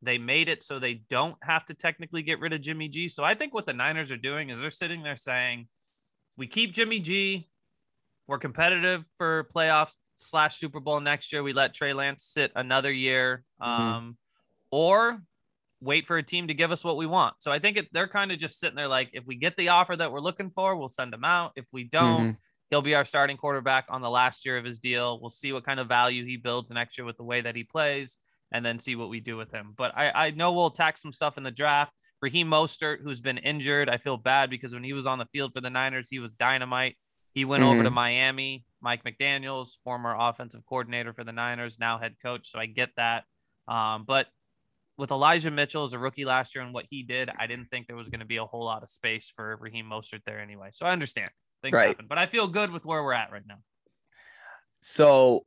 they 0.00 0.18
made 0.18 0.48
it 0.48 0.64
so 0.64 0.78
they 0.78 0.94
don't 1.08 1.36
have 1.42 1.64
to 1.66 1.74
technically 1.74 2.22
get 2.22 2.40
rid 2.40 2.52
of 2.52 2.60
Jimmy 2.60 2.88
G. 2.88 3.08
So 3.08 3.22
I 3.22 3.34
think 3.34 3.54
what 3.54 3.66
the 3.66 3.72
Niners 3.72 4.10
are 4.10 4.16
doing 4.16 4.50
is 4.50 4.60
they're 4.60 4.70
sitting 4.70 5.02
there 5.02 5.16
saying, 5.16 5.68
we 6.36 6.46
keep 6.46 6.72
Jimmy 6.72 6.98
G. 6.98 7.48
We're 8.26 8.38
competitive 8.38 9.04
for 9.18 9.48
playoffs 9.54 9.96
slash 10.16 10.56
Super 10.56 10.80
Bowl 10.80 11.00
next 11.00 11.32
year. 11.32 11.42
We 11.42 11.52
let 11.52 11.74
Trey 11.74 11.92
Lance 11.92 12.24
sit 12.24 12.52
another 12.56 12.92
year, 12.92 13.44
Mhm. 13.60 13.66
um, 13.66 14.18
or 14.70 15.22
wait 15.82 16.06
for 16.06 16.16
a 16.16 16.22
team 16.22 16.48
to 16.48 16.54
give 16.54 16.70
us 16.70 16.84
what 16.84 16.96
we 16.96 17.06
want. 17.06 17.34
So 17.40 17.50
I 17.50 17.58
think 17.58 17.76
it, 17.76 17.88
they're 17.92 18.08
kind 18.08 18.30
of 18.30 18.38
just 18.38 18.58
sitting 18.60 18.76
there 18.76 18.88
like, 18.88 19.10
if 19.12 19.26
we 19.26 19.34
get 19.34 19.56
the 19.56 19.68
offer 19.70 19.96
that 19.96 20.12
we're 20.12 20.20
looking 20.20 20.50
for, 20.50 20.76
we'll 20.76 20.88
send 20.88 21.12
him 21.12 21.24
out. 21.24 21.52
If 21.56 21.64
we 21.72 21.84
don't, 21.84 22.30
Mhm. 22.32 22.36
he'll 22.70 22.82
be 22.82 22.94
our 22.94 23.04
starting 23.04 23.36
quarterback 23.36 23.86
on 23.88 24.00
the 24.00 24.08
last 24.10 24.46
year 24.46 24.56
of 24.56 24.64
his 24.64 24.78
deal. 24.78 25.20
We'll 25.20 25.30
see 25.30 25.52
what 25.52 25.64
kind 25.64 25.80
of 25.80 25.88
value 25.88 26.24
he 26.24 26.36
builds 26.36 26.70
next 26.70 26.96
year 26.96 27.04
with 27.04 27.16
the 27.16 27.24
way 27.24 27.40
that 27.40 27.56
he 27.56 27.64
plays, 27.64 28.18
and 28.52 28.64
then 28.64 28.78
see 28.78 28.94
what 28.96 29.08
we 29.08 29.20
do 29.20 29.36
with 29.36 29.50
him. 29.50 29.74
But 29.76 29.96
I, 29.96 30.26
I 30.26 30.30
know 30.30 30.52
we'll 30.52 30.66
attack 30.66 30.96
some 30.98 31.12
stuff 31.12 31.36
in 31.36 31.42
the 31.42 31.50
draft. 31.50 31.92
Raheem 32.20 32.48
Mostert, 32.48 32.98
who's 33.02 33.20
been 33.20 33.38
injured, 33.38 33.88
I 33.88 33.96
feel 33.96 34.16
bad 34.16 34.50
because 34.50 34.72
when 34.72 34.84
he 34.84 34.92
was 34.92 35.06
on 35.06 35.18
the 35.18 35.26
field 35.32 35.52
for 35.52 35.60
the 35.60 35.70
Niners, 35.70 36.08
he 36.08 36.20
was 36.20 36.32
dynamite. 36.34 36.96
He 37.34 37.44
went 37.44 37.64
over 37.64 37.82
to 37.82 37.90
Miami. 37.90 38.64
Mike 38.80 39.02
McDaniels, 39.04 39.78
former 39.84 40.14
offensive 40.16 40.64
coordinator 40.68 41.12
for 41.12 41.24
the 41.24 41.32
Niners, 41.32 41.78
now 41.78 41.98
head 41.98 42.14
coach. 42.22 42.50
So 42.50 42.58
I 42.60 42.66
get 42.66 42.90
that. 42.96 43.24
Um, 43.66 44.04
but 44.06 44.26
with 45.02 45.10
Elijah 45.10 45.50
Mitchell 45.50 45.82
as 45.82 45.92
a 45.94 45.98
rookie 45.98 46.24
last 46.24 46.54
year 46.54 46.62
and 46.62 46.72
what 46.72 46.86
he 46.88 47.02
did, 47.02 47.28
I 47.36 47.48
didn't 47.48 47.66
think 47.72 47.88
there 47.88 47.96
was 47.96 48.08
going 48.08 48.20
to 48.20 48.24
be 48.26 48.36
a 48.36 48.44
whole 48.44 48.64
lot 48.64 48.84
of 48.84 48.88
space 48.88 49.32
for 49.34 49.56
Raheem 49.60 49.86
Mostert 49.86 50.20
there 50.24 50.38
anyway. 50.38 50.70
So 50.72 50.86
I 50.86 50.92
understand 50.92 51.30
things 51.60 51.74
Right. 51.74 51.88
happen, 51.88 52.06
but 52.08 52.18
I 52.18 52.26
feel 52.26 52.46
good 52.46 52.70
with 52.70 52.86
where 52.86 53.02
we're 53.02 53.12
at 53.12 53.32
right 53.32 53.42
now. 53.44 53.58
So, 54.80 55.44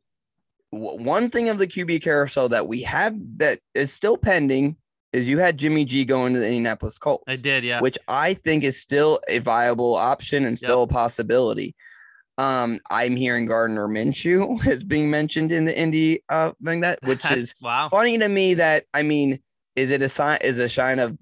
w- 0.74 1.01
one 1.01 1.30
thing 1.30 1.47
of 1.47 1.58
the 1.58 1.68
QB 1.68 2.03
carousel 2.03 2.49
that 2.49 2.68
we 2.68 2.82
have 2.82 3.16
that 3.38 3.60
is 3.74 3.93
still 3.93 4.18
pending 4.18 4.76
is 5.14 5.26
you 5.26 5.39
had 5.39 5.58
Jimmy 5.58 5.86
G 5.86 6.03
going 6.03 6.34
to 6.34 6.39
the 6.39 6.47
Indianapolis 6.47 6.97
Colts. 6.97 7.24
I 7.26 7.38
did, 7.38 7.64
yeah. 7.64 7.80
which 7.80 7.97
I 8.10 8.34
think 8.34 8.66
is 8.66 8.82
still 8.82 9.22
a 9.30 9.39
viable 9.39 9.95
option 9.95 10.45
and 10.45 10.58
still 10.58 10.84
a 10.84 10.88
possibility. 10.88 11.76
Um, 12.38 12.82
I'm 12.89 13.16
hearing 13.16 13.45
Gardner 13.45 13.88
Minshew 13.88 14.66
is 14.68 14.84
being 14.84 15.10
mentioned 15.10 15.53
in 15.53 15.64
the 15.64 15.78
Indy 15.78 16.22
uh 16.28 16.51
thing 16.64 16.82
that 16.82 16.99
which 17.03 17.24
is 17.32 17.53
wow. 17.62 17.88
funny 17.89 18.18
to 18.18 18.28
me 18.28 18.56
that 18.56 18.84
I 18.93 19.03
mean, 19.03 19.39
is 19.76 19.91
it 19.91 20.01
a 20.01 20.09
sign 20.09 20.39
is 20.41 20.59
a 20.59 20.69
sign 20.69 20.99
of 20.99 21.17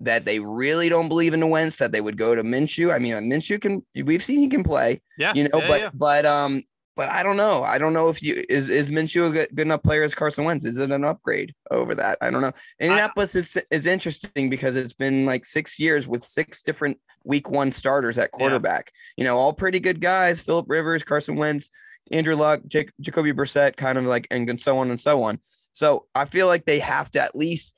that 0.00 0.24
they 0.24 0.38
really 0.38 0.88
don't 0.88 1.08
believe 1.08 1.34
in 1.34 1.40
the 1.40 1.46
Wentz 1.46 1.76
that 1.78 1.92
they 1.92 2.00
would 2.00 2.16
go 2.16 2.34
to 2.34 2.42
Minshew? 2.42 2.92
I 2.92 2.98
mean, 2.98 3.14
Minshew 3.14 3.60
can 3.60 3.84
we've 4.04 4.22
seen 4.22 4.38
he 4.40 4.48
can 4.48 4.62
play, 4.62 5.00
Yeah. 5.18 5.32
you 5.34 5.44
know, 5.44 5.58
yeah, 5.60 5.68
but 5.68 5.80
yeah. 5.80 5.90
but 5.94 6.26
um 6.26 6.62
but 6.98 7.08
I 7.08 7.22
don't 7.22 7.36
know. 7.36 7.62
I 7.62 7.78
don't 7.78 7.92
know 7.92 8.08
if 8.08 8.20
you 8.22 8.44
is 8.48 8.68
is 8.68 8.90
Minshew 8.90 9.28
a 9.28 9.30
good, 9.30 9.48
good 9.54 9.66
enough 9.66 9.84
player 9.84 10.02
as 10.02 10.16
Carson 10.16 10.44
Wentz? 10.44 10.64
Is 10.64 10.78
it 10.78 10.90
an 10.90 11.04
upgrade 11.04 11.54
over 11.70 11.94
that? 11.94 12.18
I 12.20 12.28
don't 12.28 12.42
know. 12.42 12.52
Indianapolis 12.80 13.36
is 13.36 13.56
is 13.70 13.86
interesting 13.86 14.50
because 14.50 14.74
it's 14.74 14.94
been 14.94 15.24
like 15.24 15.46
six 15.46 15.78
years 15.78 16.08
with 16.08 16.24
six 16.24 16.62
different 16.64 16.98
week 17.22 17.50
one 17.50 17.70
starters 17.70 18.18
at 18.18 18.32
quarterback. 18.32 18.90
You 19.16 19.22
know, 19.22 19.36
all 19.36 19.52
pretty 19.52 19.78
good 19.78 20.00
guys: 20.00 20.40
Philip 20.40 20.66
Rivers, 20.68 21.04
Carson 21.04 21.36
Wentz, 21.36 21.70
Andrew 22.10 22.34
Luck, 22.34 22.62
Jake, 22.66 22.90
Jacoby 23.00 23.32
Brissett, 23.32 23.76
kind 23.76 23.96
of 23.96 24.04
like 24.04 24.26
and 24.32 24.60
so 24.60 24.78
on 24.78 24.90
and 24.90 24.98
so 24.98 25.22
on. 25.22 25.38
So 25.78 26.06
I 26.16 26.24
feel 26.24 26.48
like 26.48 26.64
they 26.66 26.80
have 26.80 27.08
to 27.12 27.20
at 27.20 27.36
least 27.36 27.72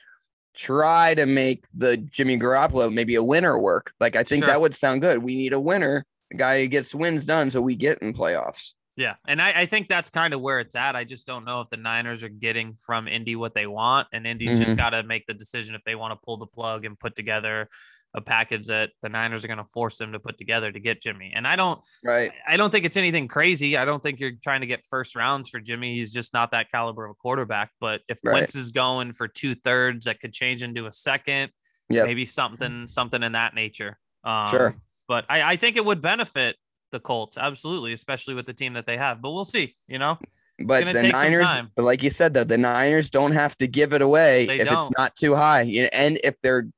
try 0.54 1.14
to 1.14 1.26
make 1.26 1.66
the 1.76 1.98
Jimmy 1.98 2.38
Garoppolo 2.38 2.90
maybe 2.90 3.14
a 3.16 3.22
winner 3.22 3.58
work. 3.60 3.92
Like 4.00 4.16
I 4.16 4.22
think 4.22 4.44
Sure. 4.44 4.48
that 4.48 4.60
would 4.60 4.74
sound 4.74 5.02
good. 5.02 5.18
We 5.22 5.34
need 5.34 5.52
a 5.52 5.60
winner, 5.60 6.06
a 6.32 6.36
guy 6.36 6.62
who 6.62 6.66
gets 6.68 6.94
wins 6.94 7.26
done, 7.26 7.50
so 7.50 7.60
we 7.60 7.76
get 7.76 7.98
in 7.98 8.14
playoffs. 8.14 8.70
Yeah, 8.96 9.16
and 9.28 9.40
I, 9.40 9.52
I 9.60 9.66
think 9.66 9.88
that's 9.88 10.08
kind 10.08 10.32
of 10.32 10.40
where 10.40 10.60
it's 10.60 10.74
at. 10.74 10.96
I 10.96 11.04
just 11.04 11.26
don't 11.26 11.44
know 11.44 11.60
if 11.60 11.68
the 11.68 11.76
Niners 11.76 12.22
are 12.22 12.28
getting 12.30 12.74
from 12.84 13.06
Indy 13.06 13.36
what 13.36 13.54
they 13.54 13.66
want, 13.66 14.08
and 14.12 14.26
Indy's 14.26 14.58
just 14.58 14.74
Mhm. 14.74 14.78
got 14.78 14.90
to 14.90 15.02
make 15.02 15.26
the 15.26 15.34
decision 15.34 15.74
if 15.74 15.82
they 15.84 15.94
want 15.94 16.12
to 16.12 16.20
pull 16.24 16.38
the 16.38 16.46
plug 16.46 16.86
and 16.86 16.98
put 16.98 17.14
together 17.14 17.68
a 18.14 18.20
package 18.20 18.66
that 18.66 18.90
the 19.02 19.08
Niners 19.08 19.44
are 19.44 19.48
going 19.48 19.58
to 19.58 19.64
force 19.64 19.96
them 19.98 20.12
to 20.12 20.18
put 20.18 20.36
together 20.36 20.72
to 20.72 20.80
get 20.80 21.00
Jimmy. 21.00 21.32
And 21.34 21.46
I 21.46 21.54
don't, 21.56 21.80
Right. 22.04 22.32
I 22.48 22.56
don't 22.56 22.70
think 22.70 22.84
it's 22.84 22.96
anything 22.96 23.28
crazy. 23.28 23.76
I 23.76 23.84
don't 23.84 24.02
think 24.02 24.18
you're 24.18 24.32
trying 24.42 24.62
to 24.62 24.66
get 24.66 24.84
first 24.90 25.14
rounds 25.14 25.48
for 25.48 25.60
Jimmy. 25.60 25.94
He's 25.96 26.12
just 26.12 26.34
not 26.34 26.50
that 26.50 26.70
caliber 26.72 27.04
of 27.04 27.12
a 27.12 27.14
quarterback. 27.14 27.70
But 27.80 28.00
if 28.08 28.18
Right. 28.24 28.34
Wentz 28.34 28.54
is 28.56 28.70
going 28.70 29.12
for 29.12 29.28
two 29.28 29.54
thirds, 29.54 30.06
that 30.06 30.20
could 30.20 30.32
change 30.32 30.62
into 30.62 30.86
a 30.86 30.92
second. 30.92 31.50
Yep. 31.88 32.06
maybe 32.06 32.24
something, 32.24 32.86
something 32.86 33.20
in 33.22 33.32
that 33.32 33.52
nature. 33.54 33.98
Um, 34.22 34.46
Sure. 34.48 34.76
But 35.08 35.24
I, 35.28 35.42
I 35.42 35.56
think 35.56 35.76
it 35.76 35.84
would 35.84 36.00
benefit 36.00 36.54
the 36.92 37.00
Colts 37.00 37.36
absolutely, 37.36 37.92
especially 37.92 38.34
with 38.34 38.46
the 38.46 38.52
team 38.54 38.74
that 38.74 38.86
they 38.86 38.96
have. 38.96 39.20
But 39.20 39.32
we'll 39.32 39.44
see. 39.44 39.74
You 39.88 39.98
know, 39.98 40.16
But 40.58 40.84
the 40.84 41.02
Niners, 41.02 41.48
but 41.74 41.82
like 41.84 42.02
you 42.04 42.10
said, 42.10 42.32
though, 42.34 42.44
the 42.44 42.58
Niners 42.58 43.10
don't 43.10 43.32
have 43.32 43.56
to 43.58 43.66
give 43.66 43.92
it 43.92 44.02
away 44.02 44.46
They 44.46 44.56
if 44.56 44.62
it's 44.62 44.70
don't. 44.70 44.94
not 44.98 45.16
too 45.16 45.34
high. 45.34 45.62
You 45.62 45.88
and 45.92 46.18
if 46.22 46.36
they're 46.42 46.68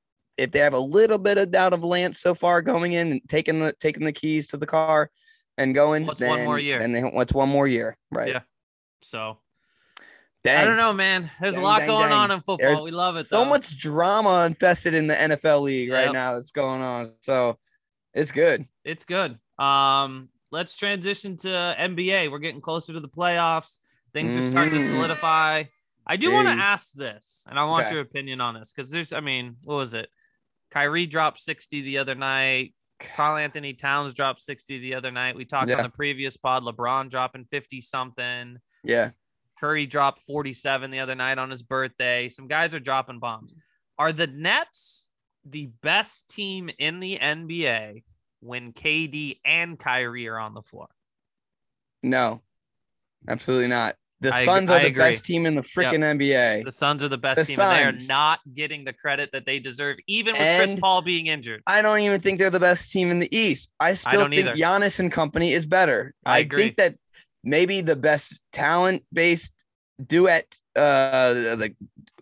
if 0.42 0.50
they 0.50 0.58
have 0.58 0.74
a 0.74 0.78
little 0.78 1.18
bit 1.18 1.38
of 1.38 1.50
doubt 1.50 1.72
of 1.72 1.84
Lance 1.84 2.18
so 2.18 2.34
far 2.34 2.60
going 2.62 2.92
in 2.92 3.12
and 3.12 3.20
taking 3.28 3.60
the 3.60 3.72
taking 3.74 4.04
the 4.04 4.12
keys 4.12 4.48
to 4.48 4.56
the 4.56 4.66
car 4.66 5.10
and 5.56 5.74
going, 5.74 6.06
What's 6.06 6.20
then, 6.20 6.28
one 6.30 6.44
more 6.44 6.58
year? 6.58 6.78
And 6.80 6.94
they 6.94 7.00
what's 7.02 7.32
one 7.32 7.48
more 7.48 7.68
year, 7.68 7.96
right? 8.10 8.28
Yeah. 8.28 8.40
so 9.02 9.38
Dang. 10.44 10.58
I 10.58 10.64
don't 10.64 10.76
know, 10.76 10.92
man. 10.92 11.30
There's 11.40 11.54
Dang, 11.54 11.62
a 11.62 11.66
lot 11.66 11.78
dang, 11.78 11.86
going 11.86 12.10
on 12.10 12.32
in 12.32 12.38
football. 12.40 12.58
There's 12.58 12.80
we 12.80 12.90
love 12.90 13.16
it. 13.16 13.26
So 13.26 13.44
though. 13.44 13.50
much 13.50 13.78
drama 13.78 14.44
infested 14.46 14.92
in 14.92 15.06
the 15.06 15.14
NFL 15.14 15.62
league 15.62 15.92
right 15.92 16.12
now 16.12 16.34
that's 16.34 16.50
going 16.50 16.82
on. 16.82 17.12
So 17.20 17.58
it's 18.12 18.32
good. 18.32 18.66
It's 18.84 19.04
good. 19.04 19.38
Um, 19.60 20.30
let's 20.50 20.74
transition 20.74 21.36
to 21.38 21.48
NBA. 21.48 22.28
We're 22.32 22.40
getting 22.40 22.60
closer 22.60 22.92
to 22.92 22.98
the 22.98 23.08
playoffs. 23.08 23.78
Things 24.12 24.36
are 24.36 24.42
starting 24.42 24.72
to 24.72 24.80
Mhm. 24.80 24.88
solidify. 24.88 25.64
I 26.04 26.16
do 26.16 26.32
want 26.32 26.48
to 26.48 26.54
ask 26.54 26.92
this, 26.94 27.46
and 27.48 27.56
I 27.56 27.64
want 27.64 27.84
Okay. 27.86 27.94
your 27.94 28.02
opinion 28.02 28.40
on 28.40 28.54
this 28.54 28.72
because 28.72 28.90
there's, 28.90 29.12
I 29.12 29.20
mean, 29.20 29.56
what 29.62 29.76
was 29.76 29.94
it? 29.94 30.10
Kyrie 30.72 31.06
dropped 31.06 31.38
60 31.40 31.82
the 31.82 31.98
other 31.98 32.14
night. 32.14 32.74
Karl-Anthony 32.98 33.74
Towns 33.74 34.14
dropped 34.14 34.40
60 34.40 34.78
the 34.78 34.94
other 34.94 35.10
night. 35.10 35.34
We 35.36 35.44
talked 35.44 35.68
Yeah. 35.68 35.76
on 35.78 35.82
the 35.82 35.90
previous 35.90 36.36
pod, 36.36 36.62
LeBron 36.62 37.10
dropping 37.10 37.44
50 37.46 37.80
something. 37.80 38.56
Yeah. 38.84 39.10
Curry 39.58 39.86
dropped 39.86 40.20
47 40.20 40.90
the 40.90 41.00
other 41.00 41.14
night 41.14 41.38
on 41.38 41.50
his 41.50 41.62
birthday. 41.62 42.28
Some 42.28 42.48
guys 42.48 42.74
are 42.74 42.80
dropping 42.80 43.18
bombs. 43.18 43.54
Are 43.98 44.12
the 44.12 44.26
Nets 44.26 45.06
the 45.44 45.66
best 45.82 46.30
team 46.30 46.70
in 46.78 47.00
the 47.00 47.18
NBA 47.20 48.02
when 48.40 48.72
KD 48.72 49.40
and 49.44 49.78
Kyrie 49.78 50.28
are 50.28 50.38
on 50.38 50.54
the 50.54 50.62
floor? 50.62 50.88
No, 52.02 52.42
absolutely 53.28 53.68
not. 53.68 53.96
The 54.22 54.32
I 54.32 54.44
Suns 54.44 54.70
I 54.70 54.76
are 54.76 54.80
the 54.80 54.86
agree. 54.86 55.02
best 55.02 55.24
team 55.24 55.46
in 55.46 55.56
the 55.56 55.62
freaking 55.62 55.98
NBA. 55.98 56.64
The 56.64 56.70
Suns 56.70 57.02
are 57.02 57.08
the 57.08 57.18
best 57.18 57.40
The 57.40 57.44
team, 57.44 57.58
and 57.58 57.76
they 57.76 57.82
are 57.82 58.06
not 58.06 58.38
getting 58.54 58.84
the 58.84 58.92
credit 58.92 59.30
that 59.32 59.44
they 59.46 59.58
deserve, 59.58 59.96
even 60.06 60.34
with 60.34 60.58
Chris 60.58 60.78
Paul 60.78 61.02
being 61.02 61.26
injured. 61.26 61.60
I 61.66 61.82
don't 61.82 61.98
even 61.98 62.20
think 62.20 62.38
they're 62.38 62.48
the 62.48 62.60
best 62.60 62.92
team 62.92 63.10
in 63.10 63.18
the 63.18 63.36
East. 63.36 63.72
I 63.80 63.94
still 63.94 64.20
don't 64.20 64.30
think 64.30 64.46
either. 64.46 64.54
Giannis 64.54 65.00
and 65.00 65.10
company 65.10 65.52
is 65.52 65.66
better. 65.66 66.14
I 66.24 66.38
I, 66.38 66.44
think 66.48 66.76
that 66.76 66.94
maybe 67.42 67.80
the 67.80 67.96
best 67.96 68.38
talent 68.52 69.04
based 69.12 69.64
duet, 70.06 70.54
uh, 70.76 71.34
the 71.34 71.74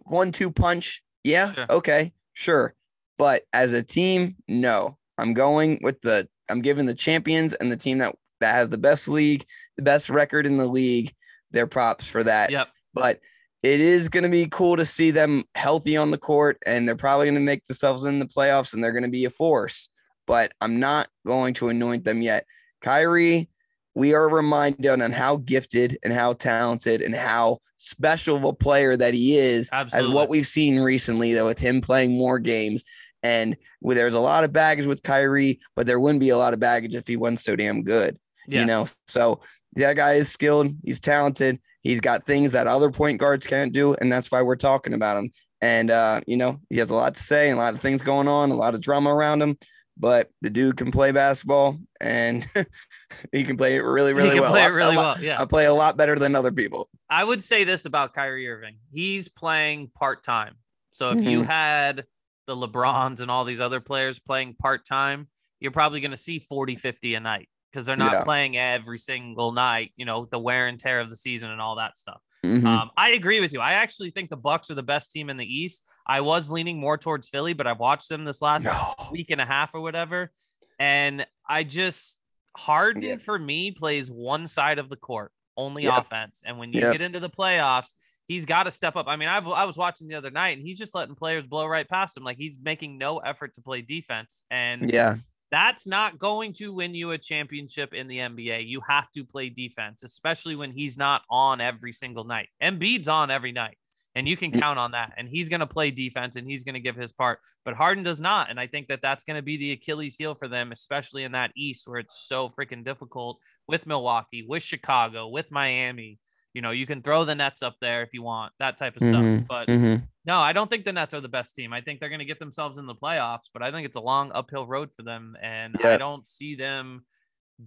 one 0.04 0.32
two 0.32 0.50
punch. 0.50 1.02
Yeah. 1.22 1.52
Sure. 1.52 1.66
Okay. 1.68 2.12
Sure. 2.32 2.74
But 3.18 3.42
as 3.52 3.74
a 3.74 3.82
team, 3.82 4.36
no. 4.48 4.96
I'm 5.18 5.34
going 5.34 5.80
with 5.82 6.00
the. 6.00 6.26
I'm 6.48 6.62
giving 6.62 6.86
the 6.86 6.94
champions 6.94 7.52
and 7.52 7.70
the 7.70 7.76
team 7.76 7.98
that 7.98 8.16
that 8.40 8.54
has 8.54 8.70
the 8.70 8.78
best 8.78 9.06
league, 9.06 9.44
the 9.76 9.82
best 9.82 10.08
record 10.08 10.46
in 10.46 10.56
the 10.56 10.66
league, 10.66 11.12
their 11.50 11.66
props 11.66 12.06
for 12.06 12.22
that. 12.22 12.50
Yep. 12.50 12.68
But 12.94 13.20
it 13.62 13.80
is 13.80 14.08
going 14.08 14.22
to 14.24 14.30
be 14.30 14.48
cool 14.50 14.76
to 14.76 14.84
see 14.84 15.10
them 15.10 15.44
healthy 15.54 15.96
on 15.96 16.10
the 16.10 16.18
court, 16.18 16.58
and 16.64 16.88
they're 16.88 16.96
probably 16.96 17.26
going 17.26 17.34
to 17.34 17.40
make 17.40 17.66
themselves 17.66 18.04
in 18.04 18.18
the 18.18 18.26
playoffs, 18.26 18.72
and 18.72 18.82
they're 18.82 18.92
going 18.92 19.04
to 19.04 19.10
be 19.10 19.26
a 19.26 19.30
force. 19.30 19.88
But 20.26 20.52
I'm 20.60 20.80
not 20.80 21.08
going 21.26 21.54
to 21.54 21.68
anoint 21.68 22.04
them 22.04 22.22
yet. 22.22 22.46
Kyrie, 22.80 23.48
we 23.94 24.14
are 24.14 24.28
reminded 24.28 24.86
on 25.00 25.12
how 25.12 25.36
gifted 25.36 25.98
and 26.02 26.12
how 26.12 26.32
talented 26.32 27.02
and 27.02 27.14
how 27.14 27.58
special 27.76 28.36
of 28.36 28.44
a 28.44 28.52
player 28.52 28.96
that 28.96 29.14
he 29.14 29.36
is, 29.36 29.68
as 29.72 30.08
what 30.08 30.28
we've 30.28 30.46
seen 30.46 30.78
recently, 30.80 31.34
though, 31.34 31.46
with 31.46 31.58
him 31.58 31.80
playing 31.80 32.12
more 32.12 32.38
games. 32.38 32.84
And 33.22 33.56
where 33.80 33.94
there's 33.94 34.14
a 34.14 34.20
lot 34.20 34.44
of 34.44 34.52
baggage 34.52 34.86
with 34.86 35.02
Kyrie, 35.02 35.60
but 35.76 35.86
there 35.86 36.00
wouldn't 36.00 36.20
be 36.20 36.30
a 36.30 36.38
lot 36.38 36.54
of 36.54 36.60
baggage 36.60 36.94
if 36.94 37.06
he 37.06 37.16
wasn't 37.16 37.40
so 37.40 37.54
damn 37.54 37.82
good 37.82 38.18
Yeah. 38.46 38.60
you 38.60 38.66
know 38.66 38.86
so 39.08 39.42
that 39.74 39.96
guy 39.96 40.14
is 40.14 40.28
skilled 40.30 40.74
he's 40.84 41.00
talented 41.00 41.58
he's 41.82 42.00
got 42.00 42.26
things 42.26 42.52
that 42.52 42.66
other 42.66 42.90
point 42.90 43.18
guards 43.20 43.46
can't 43.46 43.72
do 43.72 43.94
and 43.94 44.12
that's 44.12 44.30
why 44.30 44.42
we're 44.42 44.56
talking 44.56 44.94
about 44.94 45.16
him 45.16 45.30
and 45.60 45.90
uh 45.90 46.20
you 46.26 46.36
know 46.36 46.60
he 46.70 46.78
has 46.78 46.90
a 46.90 46.94
lot 46.94 47.14
to 47.14 47.22
say 47.22 47.48
and 47.50 47.58
a 47.58 47.62
lot 47.62 47.74
of 47.74 47.80
things 47.80 48.02
going 48.02 48.28
on 48.28 48.50
a 48.50 48.54
lot 48.56 48.74
of 48.74 48.80
drama 48.80 49.14
around 49.14 49.40
him 49.42 49.56
but 49.96 50.30
the 50.40 50.48
dude 50.50 50.76
can 50.76 50.90
play 50.90 51.12
basketball 51.12 51.78
and 52.00 52.46
he 53.32 53.44
can 53.44 53.56
play 53.56 53.76
it 53.76 53.80
really 53.80 54.12
really 54.14 54.28
he 54.28 54.34
can 54.34 54.42
well 54.42 54.50
play 54.52 54.62
I- 54.62 54.66
it 54.66 54.72
really 54.72 54.96
I, 54.96 54.98
well. 54.98 55.20
Yeah. 55.20 55.40
I 55.40 55.44
play 55.44 55.66
a 55.66 55.74
lot 55.74 55.96
better 55.96 56.16
than 56.16 56.34
other 56.34 56.52
people 56.52 56.88
I 57.10 57.22
would 57.24 57.42
say 57.42 57.64
this 57.64 57.84
about 57.86 58.14
Kyrie 58.14 58.48
Irving. 58.48 58.76
He's 58.92 59.28
playing 59.28 59.90
part 59.96 60.22
time. 60.22 60.54
So 60.92 61.10
if 61.10 61.24
you 61.24 61.42
Mhm. 61.42 61.46
had 61.46 62.04
the 62.46 62.54
LeBrons 62.54 63.18
and 63.18 63.28
all 63.28 63.44
these 63.44 63.58
other 63.58 63.80
players 63.80 64.20
playing 64.20 64.54
part 64.54 64.86
time, 64.86 65.26
you're 65.58 65.72
probably 65.72 66.00
going 66.00 66.12
to 66.12 66.16
see 66.16 66.38
40, 66.38 66.76
50 66.76 67.16
a 67.16 67.20
night 67.20 67.48
because 67.70 67.86
they're 67.86 67.96
not 67.96 68.12
Yeah. 68.12 68.24
playing 68.24 68.56
every 68.56 68.98
single 68.98 69.52
night, 69.52 69.92
you 69.96 70.04
know, 70.04 70.26
the 70.30 70.38
wear 70.38 70.66
and 70.66 70.78
tear 70.78 71.00
of 71.00 71.10
the 71.10 71.16
season 71.16 71.50
and 71.50 71.60
all 71.60 71.76
that 71.76 71.96
stuff. 71.96 72.20
Mhm. 72.44 72.64
Um, 72.64 72.90
I 72.96 73.10
agree 73.10 73.40
with 73.40 73.52
you. 73.52 73.60
I 73.60 73.74
actually 73.74 74.10
think 74.10 74.30
the 74.30 74.36
Bucks 74.36 74.70
are 74.70 74.74
the 74.74 74.82
best 74.82 75.12
team 75.12 75.28
in 75.30 75.36
the 75.36 75.44
East. 75.46 75.84
I 76.06 76.20
was 76.22 76.50
leaning 76.50 76.80
more 76.80 76.96
towards 76.96 77.28
Philly, 77.28 77.52
but 77.52 77.66
I've 77.66 77.78
watched 77.78 78.08
them 78.08 78.24
this 78.24 78.40
last 78.42 78.64
No. 78.64 78.94
week 79.12 79.30
and 79.30 79.40
a 79.40 79.46
half 79.46 79.74
or 79.74 79.80
whatever. 79.80 80.32
And 80.78 81.26
I 81.48 81.64
just 81.64 82.18
Harden 82.56 83.02
Yeah. 83.02 83.16
for 83.18 83.38
me 83.38 83.70
plays 83.70 84.10
one 84.10 84.46
side 84.48 84.78
of 84.80 84.88
the 84.88 84.96
court, 84.96 85.32
only 85.56 85.84
Yep. 85.84 85.98
offense. 86.06 86.42
And 86.44 86.58
when 86.58 86.72
you 86.72 86.80
get 86.80 87.00
into 87.00 87.20
the 87.20 87.30
playoffs, 87.30 87.94
he's 88.26 88.44
got 88.44 88.64
to 88.64 88.70
step 88.72 88.96
up. 88.96 89.06
I 89.06 89.14
mean, 89.16 89.28
I've, 89.28 89.46
I 89.46 89.64
was 89.64 89.76
watching 89.76 90.08
the 90.08 90.16
other 90.16 90.30
night 90.30 90.56
and 90.58 90.66
he's 90.66 90.78
just 90.78 90.94
letting 90.94 91.14
players 91.14 91.46
blow 91.46 91.66
right 91.66 91.88
past 91.88 92.16
him. 92.16 92.24
Like 92.24 92.38
he's 92.38 92.58
making 92.60 92.98
no 92.98 93.18
effort 93.18 93.54
to 93.54 93.62
play 93.62 93.82
defense. 93.82 94.44
And 94.50 94.90
yeah 94.92 95.16
that's 95.50 95.86
not 95.86 96.18
going 96.18 96.52
to 96.54 96.72
win 96.72 96.94
you 96.94 97.10
a 97.10 97.18
championship 97.18 97.92
in 97.92 98.06
the 98.06 98.18
NBA. 98.18 98.68
You 98.68 98.80
have 98.88 99.10
to 99.12 99.24
play 99.24 99.48
defense, 99.48 100.02
especially 100.02 100.56
when 100.56 100.70
he's 100.70 100.96
not 100.96 101.22
on 101.28 101.60
every 101.60 101.92
single 101.92 102.24
night. 102.24 102.48
Embiid's 102.62 103.08
on 103.08 103.30
every 103.30 103.50
night, 103.52 103.76
and 104.14 104.28
you 104.28 104.36
can 104.36 104.52
count 104.52 104.78
on 104.78 104.92
that. 104.92 105.12
And 105.16 105.28
he's 105.28 105.48
going 105.48 105.60
to 105.60 105.66
play 105.66 105.90
defense 105.90 106.36
and 106.36 106.48
he's 106.48 106.62
going 106.62 106.74
to 106.74 106.80
give 106.80 106.96
his 106.96 107.12
part. 107.12 107.40
But 107.64 107.74
Harden 107.74 108.04
does 108.04 108.20
not. 108.20 108.50
And 108.50 108.58
I 108.60 108.66
think 108.66 108.88
that 108.88 109.02
that's 109.02 109.24
going 109.24 109.36
to 109.36 109.42
be 109.42 109.56
the 109.56 109.72
Achilles 109.72 110.16
heel 110.16 110.34
for 110.34 110.48
them, 110.48 110.72
especially 110.72 111.24
in 111.24 111.32
that 111.32 111.52
East 111.56 111.86
where 111.86 111.98
it's 111.98 112.26
so 112.28 112.48
freaking 112.58 112.84
difficult 112.84 113.38
with 113.66 113.86
Milwaukee, 113.86 114.44
with 114.48 114.62
Chicago, 114.62 115.28
with 115.28 115.50
Miami. 115.50 116.18
You 116.54 116.62
know, 116.62 116.70
you 116.72 116.86
can 116.86 117.02
throw 117.02 117.24
the 117.24 117.34
Nets 117.34 117.62
up 117.62 117.76
there 117.80 118.02
if 118.02 118.12
you 118.12 118.22
want, 118.22 118.52
that 118.58 118.76
type 118.76 118.96
of 118.96 119.02
stuff. 119.02 119.22
Mhm. 119.22 119.46
But 119.46 119.68
Mhm. 119.68 120.08
No, 120.24 120.38
I 120.38 120.52
don't 120.52 120.68
think 120.68 120.84
the 120.84 120.92
Nets 120.92 121.14
are 121.14 121.20
the 121.20 121.28
best 121.28 121.54
team. 121.54 121.72
I 121.72 121.80
think 121.80 122.00
they're 122.00 122.08
going 122.08 122.20
to 122.20 122.24
get 122.24 122.38
themselves 122.38 122.78
in 122.78 122.86
the 122.86 122.94
playoffs, 122.94 123.48
but 123.52 123.62
I 123.62 123.70
think 123.70 123.86
it's 123.86 123.96
a 123.96 124.00
long 124.00 124.32
uphill 124.32 124.66
road 124.66 124.90
for 124.94 125.02
them, 125.02 125.36
and 125.42 125.76
I 125.82 125.96
don't 125.96 126.26
see 126.26 126.54
them 126.54 127.04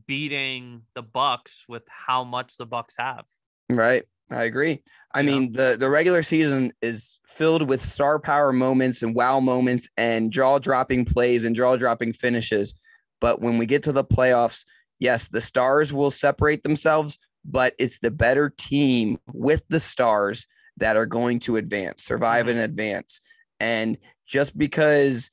beating 0.08 0.84
the 0.96 1.02
Bucks 1.02 1.66
with 1.68 1.84
how 1.88 2.24
much 2.24 2.58
the 2.58 2.66
Bucks 2.66 2.96
have. 2.98 3.26
Right. 3.70 4.04
I 4.30 4.44
agree. 4.44 4.82
I 5.14 5.22
mean, 5.22 5.52
the 5.52 5.76
the 5.80 5.90
regular 5.90 6.24
season 6.24 6.74
is 6.82 7.20
filled 7.28 7.68
with 7.68 7.84
star 7.84 8.20
power 8.20 8.52
moments 8.52 9.04
and 9.04 9.14
wow 9.14 9.40
moments 9.40 9.90
and 9.98 10.32
jaw 10.32 10.60
dropping 10.60 11.06
plays 11.06 11.44
and 11.44 11.56
jaw 11.56 11.76
dropping 11.76 12.14
finishes. 12.14 12.74
But 13.22 13.42
when 13.42 13.58
we 13.58 13.66
get 13.66 13.84
to 13.84 13.92
the 13.92 14.04
playoffs, 14.04 14.66
yes, 15.00 15.28
the 15.28 15.42
stars 15.42 15.94
will 15.94 16.10
separate 16.10 16.64
themselves, 16.64 17.20
but 17.46 17.76
it's 17.78 18.00
the 18.00 18.12
better 18.12 18.50
team 18.50 19.20
with 19.34 19.64
the 19.70 19.80
stars 19.80 20.48
that 20.78 20.98
are 20.98 21.06
going 21.06 21.40
to 21.42 21.58
advance, 21.58 22.04
survive 22.04 22.48
and 22.48 22.58
mm-hmm. 22.58 22.66
advance. 22.66 23.22
And 23.60 23.98
just 24.28 24.58
because 24.58 25.30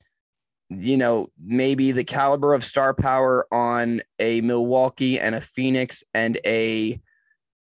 you 0.73 0.95
know, 0.95 1.27
maybe 1.37 1.91
the 1.91 2.05
caliber 2.05 2.53
of 2.53 2.63
star 2.63 2.93
power 2.93 3.45
on 3.51 4.01
a 4.19 4.39
Milwaukee 4.39 5.19
and 5.19 5.35
a 5.35 5.41
Phoenix 5.41 6.01
and 6.13 6.39
a 6.45 7.01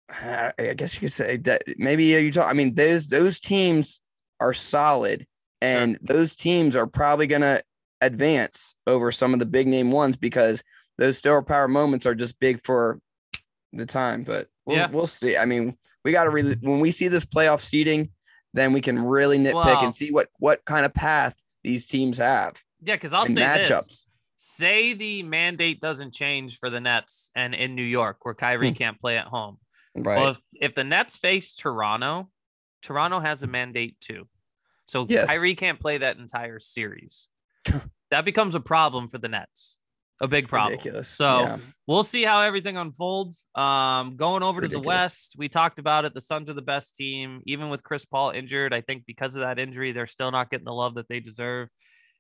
I 0.10 0.74
guess 0.78 0.94
you 0.94 1.02
could 1.02 1.12
say 1.12 1.38
that 1.38 1.64
maybe 1.78 2.06
you 2.06 2.32
talk. 2.32 2.50
I 2.50 2.54
mean, 2.54 2.76
those 2.76 3.08
those 3.08 3.40
teams 3.40 4.00
are 4.40 4.54
solid, 4.54 5.26
and 5.62 5.98
those 6.02 6.36
teams 6.36 6.76
are 6.76 6.88
probably 6.88 7.28
going 7.28 7.42
to 7.42 7.64
advance 8.02 8.76
over 8.86 9.12
some 9.12 9.34
of 9.34 9.40
the 9.40 9.46
big 9.46 9.68
name 9.68 9.92
ones 9.92 10.18
because 10.18 10.64
those 10.98 11.18
star 11.18 11.42
power 11.42 11.68
moments 11.68 12.06
are 12.06 12.16
just 12.16 12.40
big 12.40 12.62
for 12.64 13.00
the 13.72 13.86
time. 13.86 14.24
But 14.24 14.50
we'll, 14.66 14.78
Yeah. 14.78 14.88
we'll 14.90 15.08
see. 15.08 15.38
I 15.38 15.46
mean, 15.46 15.78
we 16.04 16.12
got 16.12 16.26
to 16.26 16.30
really 16.30 16.56
when 16.62 16.80
we 16.80 16.92
see 16.92 17.08
this 17.08 17.26
playoff 17.26 17.62
seeding, 17.62 18.10
then 18.54 18.74
we 18.74 18.82
can 18.82 19.04
really 19.04 19.38
nitpick 19.40 19.82
and 19.84 19.94
see 19.96 20.12
what 20.12 20.30
what 20.40 20.64
kind 20.66 20.86
of 20.86 20.94
path 20.94 21.36
these 21.64 21.86
teams 21.86 22.18
have 22.18 22.62
Yeah, 22.84 22.96
because 22.96 23.14
I'll 23.14 23.26
say 23.26 23.42
matchups. 23.42 23.88
this: 23.88 24.06
say 24.36 24.94
the 24.94 25.24
mandate 25.24 25.80
doesn't 25.80 26.14
change 26.14 26.60
for 26.60 26.70
the 26.70 26.80
Nets 26.82 27.32
and 27.36 27.54
in 27.56 27.76
New 27.76 27.84
York, 27.84 28.18
where 28.26 28.34
Kyrie 28.36 28.70
Hmm. 28.70 28.76
can't 28.76 29.00
play 29.00 29.18
at 29.18 29.28
home. 29.28 29.58
Right. 29.96 30.18
Well, 30.18 30.30
if 30.32 30.40
if 30.54 30.76
the 30.76 30.84
Nets 30.84 31.18
face 31.18 31.56
Toronto, 31.56 32.30
Toronto 32.82 33.20
has 33.20 33.44
a 33.44 33.48
mandate 33.48 34.00
too, 34.02 34.28
so 34.88 35.06
Yes. 35.08 35.28
Kyrie 35.28 35.56
can't 35.56 35.80
play 35.80 36.00
that 36.00 36.18
entire 36.18 36.60
series. 36.60 37.30
that 38.12 38.26
becomes 38.26 38.56
a 38.56 38.60
problem 38.60 39.08
for 39.08 39.18
the 39.20 39.30
Nets, 39.30 39.78
a 40.22 40.28
big 40.28 40.44
It's 40.46 40.50
problem. 40.50 40.72
ridiculous. 40.74 41.10
So 41.10 41.40
Yeah. 41.42 41.58
we'll 41.88 42.04
see 42.04 42.24
how 42.24 42.42
everything 42.42 42.78
unfolds. 42.78 43.46
Um, 43.56 44.16
going 44.16 44.44
over 44.44 44.62
to 44.62 44.68
the. 44.68 44.80
West, 44.80 45.36
we 45.38 45.50
talked 45.50 45.80
about 45.80 46.06
it. 46.06 46.14
The 46.14 46.22
Suns 46.22 46.50
are 46.50 46.54
the 46.54 46.62
best 46.62 46.96
team, 46.96 47.42
even 47.46 47.70
with 47.70 47.84
Chris 47.84 48.06
Paul 48.06 48.30
injured. 48.32 48.74
I 48.74 48.82
think 48.82 49.06
because 49.06 49.36
of 49.36 49.42
that 49.42 49.60
injury, 49.60 49.92
they're 49.92 50.08
still 50.08 50.32
not 50.32 50.50
getting 50.50 50.66
the 50.66 50.74
love 50.74 50.96
that 50.96 51.08
they 51.10 51.20
deserve. 51.20 51.70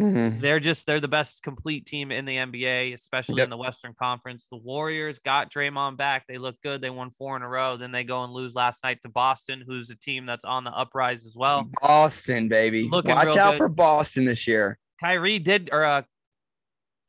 Mhm. 0.02 0.42
They're 0.42 0.60
just 0.60 0.88
they're 0.88 1.00
the 1.00 1.08
best 1.08 1.44
complete 1.44 1.86
team 1.86 2.12
in 2.12 2.26
the 2.26 2.36
NBA, 2.36 2.94
especially 2.94 3.38
Yep. 3.38 3.44
in 3.46 3.50
the 3.52 3.58
Western 3.58 3.94
Conference. 3.94 4.48
The 4.50 4.58
Warriors 4.58 5.20
got 5.20 5.52
Draymond 5.54 5.98
back. 5.98 6.26
They 6.28 6.40
look 6.40 6.56
good. 6.64 6.82
They 6.82 6.90
won 6.90 7.12
four 7.12 7.36
in 7.38 7.44
a 7.44 7.48
row. 7.48 7.78
Then 7.78 7.92
they 7.92 8.04
go 8.04 8.24
and 8.24 8.34
lose 8.34 8.56
last 8.56 8.84
night 8.84 9.04
to 9.04 9.10
Boston, 9.10 9.64
who's 9.66 9.92
a 9.92 9.96
team 9.96 10.26
that's 10.26 10.46
on 10.46 10.64
the 10.64 10.72
uprise 10.72 11.28
as 11.28 11.36
well. 11.38 11.70
Boston, 11.80 12.48
baby. 12.48 12.90
Looking 12.90 13.12
Watch 13.12 13.38
out 13.38 13.52
good. 13.52 13.58
for 13.60 13.70
Boston 13.70 14.26
this 14.26 14.48
year. 14.48 14.80
Kyrie 15.00 15.38
did 15.40 15.70
or 15.72 15.86
uh 15.86 16.02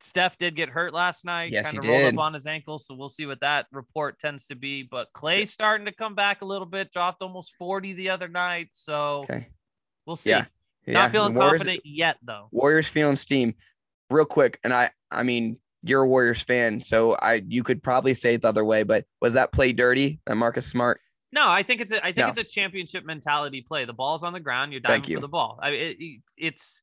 Steph 0.01 0.37
did 0.37 0.55
get 0.55 0.69
hurt 0.69 0.93
last 0.93 1.25
night. 1.25 1.51
Yes, 1.51 1.65
kind 1.65 1.77
of 1.79 1.85
rolled 1.85 2.01
did. 2.01 2.13
up 2.15 2.19
on 2.19 2.33
his 2.33 2.45
ankle. 2.47 2.77
So 2.79 2.93
we'll 2.95 3.09
see 3.09 3.25
what 3.25 3.39
that 3.39 3.67
report 3.71 4.19
tends 4.19 4.45
to 4.47 4.55
be. 4.55 4.83
But 4.83 5.07
Clay's 5.13 5.51
starting 5.51 5.85
to 5.85 5.91
come 5.93 6.15
back 6.15 6.41
a 6.41 6.45
little 6.45 6.65
bit, 6.67 6.91
dropped 6.91 7.21
almost 7.21 7.55
40 7.57 7.93
the 7.93 8.09
other 8.09 8.27
night. 8.27 8.69
So 8.73 9.21
Okay. 9.23 9.47
we'll 10.05 10.15
see. 10.15 10.31
Yeah. 10.31 10.45
Yeah. 10.85 10.93
Not 10.93 11.11
feeling 11.11 11.33
Warriors, 11.33 11.61
confident 11.61 11.85
yet 11.85 12.17
though. 12.23 12.47
Warriors 12.51 12.87
feeling 12.87 13.15
steam. 13.15 13.55
Real 14.11 14.25
quick, 14.25 14.59
and 14.63 14.71
I 14.71 14.91
I 15.09 15.23
mean 15.23 15.57
you're 15.81 16.03
a 16.03 16.07
Warriors 16.07 16.41
fan, 16.41 16.79
so 16.81 17.15
I 17.19 17.43
you 17.47 17.63
could 17.63 17.81
probably 17.81 18.13
say 18.13 18.35
it 18.35 18.43
the 18.43 18.49
other 18.49 18.63
way, 18.65 18.83
but 18.83 19.05
was 19.21 19.33
that 19.33 19.51
play 19.51 19.73
dirty? 19.73 20.19
That 20.27 20.35
Marcus 20.35 20.67
Smart? 20.67 20.99
No, 21.31 21.47
I 21.49 21.63
think 21.63 21.81
it's 21.81 21.91
a 21.91 21.97
I 22.03 22.09
think 22.09 22.17
No. 22.17 22.27
it's 22.27 22.37
a 22.37 22.43
championship 22.43 23.03
mentality 23.03 23.61
play. 23.61 23.85
The 23.85 23.93
ball's 23.93 24.23
on 24.23 24.31
the 24.33 24.39
ground, 24.39 24.73
you're 24.73 24.81
diving 24.81 25.15
for 25.15 25.21
the 25.21 25.27
ball. 25.27 25.59
I 25.61 25.71
mean, 25.71 25.79
it, 25.79 25.97
it- 25.99 26.21
it's 26.37 26.81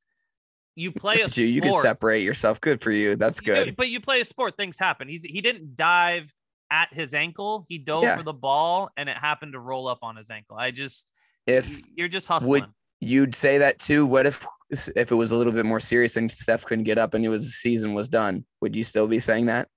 you 0.75 0.93
play 0.93 1.21
a 1.21 1.25
at 1.25 1.37
you, 1.37 1.61
can 1.61 1.75
separate 1.75 2.23
yourself. 2.23 2.61
Good 2.61 2.81
for 2.81 2.91
you. 2.91 3.17
That's 3.17 3.41
You 3.41 3.47
good. 3.47 3.77
but 3.77 3.89
you 3.89 4.01
play 4.01 4.21
a 4.21 4.25
sport, 4.25 4.57
things 4.57 4.79
happen. 4.79 5.09
He's 5.09 5.23
he 5.23 5.41
didn't 5.41 5.77
dive 5.77 6.33
at 6.71 6.93
his 6.93 7.13
ankle. 7.15 7.67
He 7.69 7.79
dove 7.79 8.05
Yeah. 8.05 8.17
for 8.17 8.23
the 8.23 8.33
ball 8.33 8.91
and 8.97 9.09
it 9.09 9.17
happened 9.17 9.53
to 9.53 9.59
roll 9.61 9.89
up 9.89 9.99
on 10.03 10.17
his 10.17 10.31
ankle. 10.31 10.57
I 10.57 10.71
just 10.71 11.13
If 11.47 11.81
you're 11.95 12.09
just 12.09 12.27
hustling. 12.27 12.51
Would, 12.51 12.65
you'd 13.01 13.35
say 13.35 13.59
that 13.59 13.79
too, 13.79 14.07
what 14.07 14.27
if 14.27 14.47
if 14.97 15.13
it 15.13 15.15
was 15.15 15.31
a 15.33 15.37
little 15.37 15.53
bit 15.53 15.67
more 15.67 15.81
serious 15.81 16.17
and 16.17 16.33
Steph 16.33 16.65
couldn't 16.65 16.85
get 16.85 16.97
up 16.97 17.13
and 17.13 17.23
it 17.25 17.29
was 17.29 17.43
the 17.45 17.51
season 17.51 17.93
was 17.93 18.09
done? 18.09 18.45
Would 18.63 18.75
you 18.75 18.85
still 18.85 19.07
be 19.07 19.19
saying 19.19 19.47
that? 19.47 19.69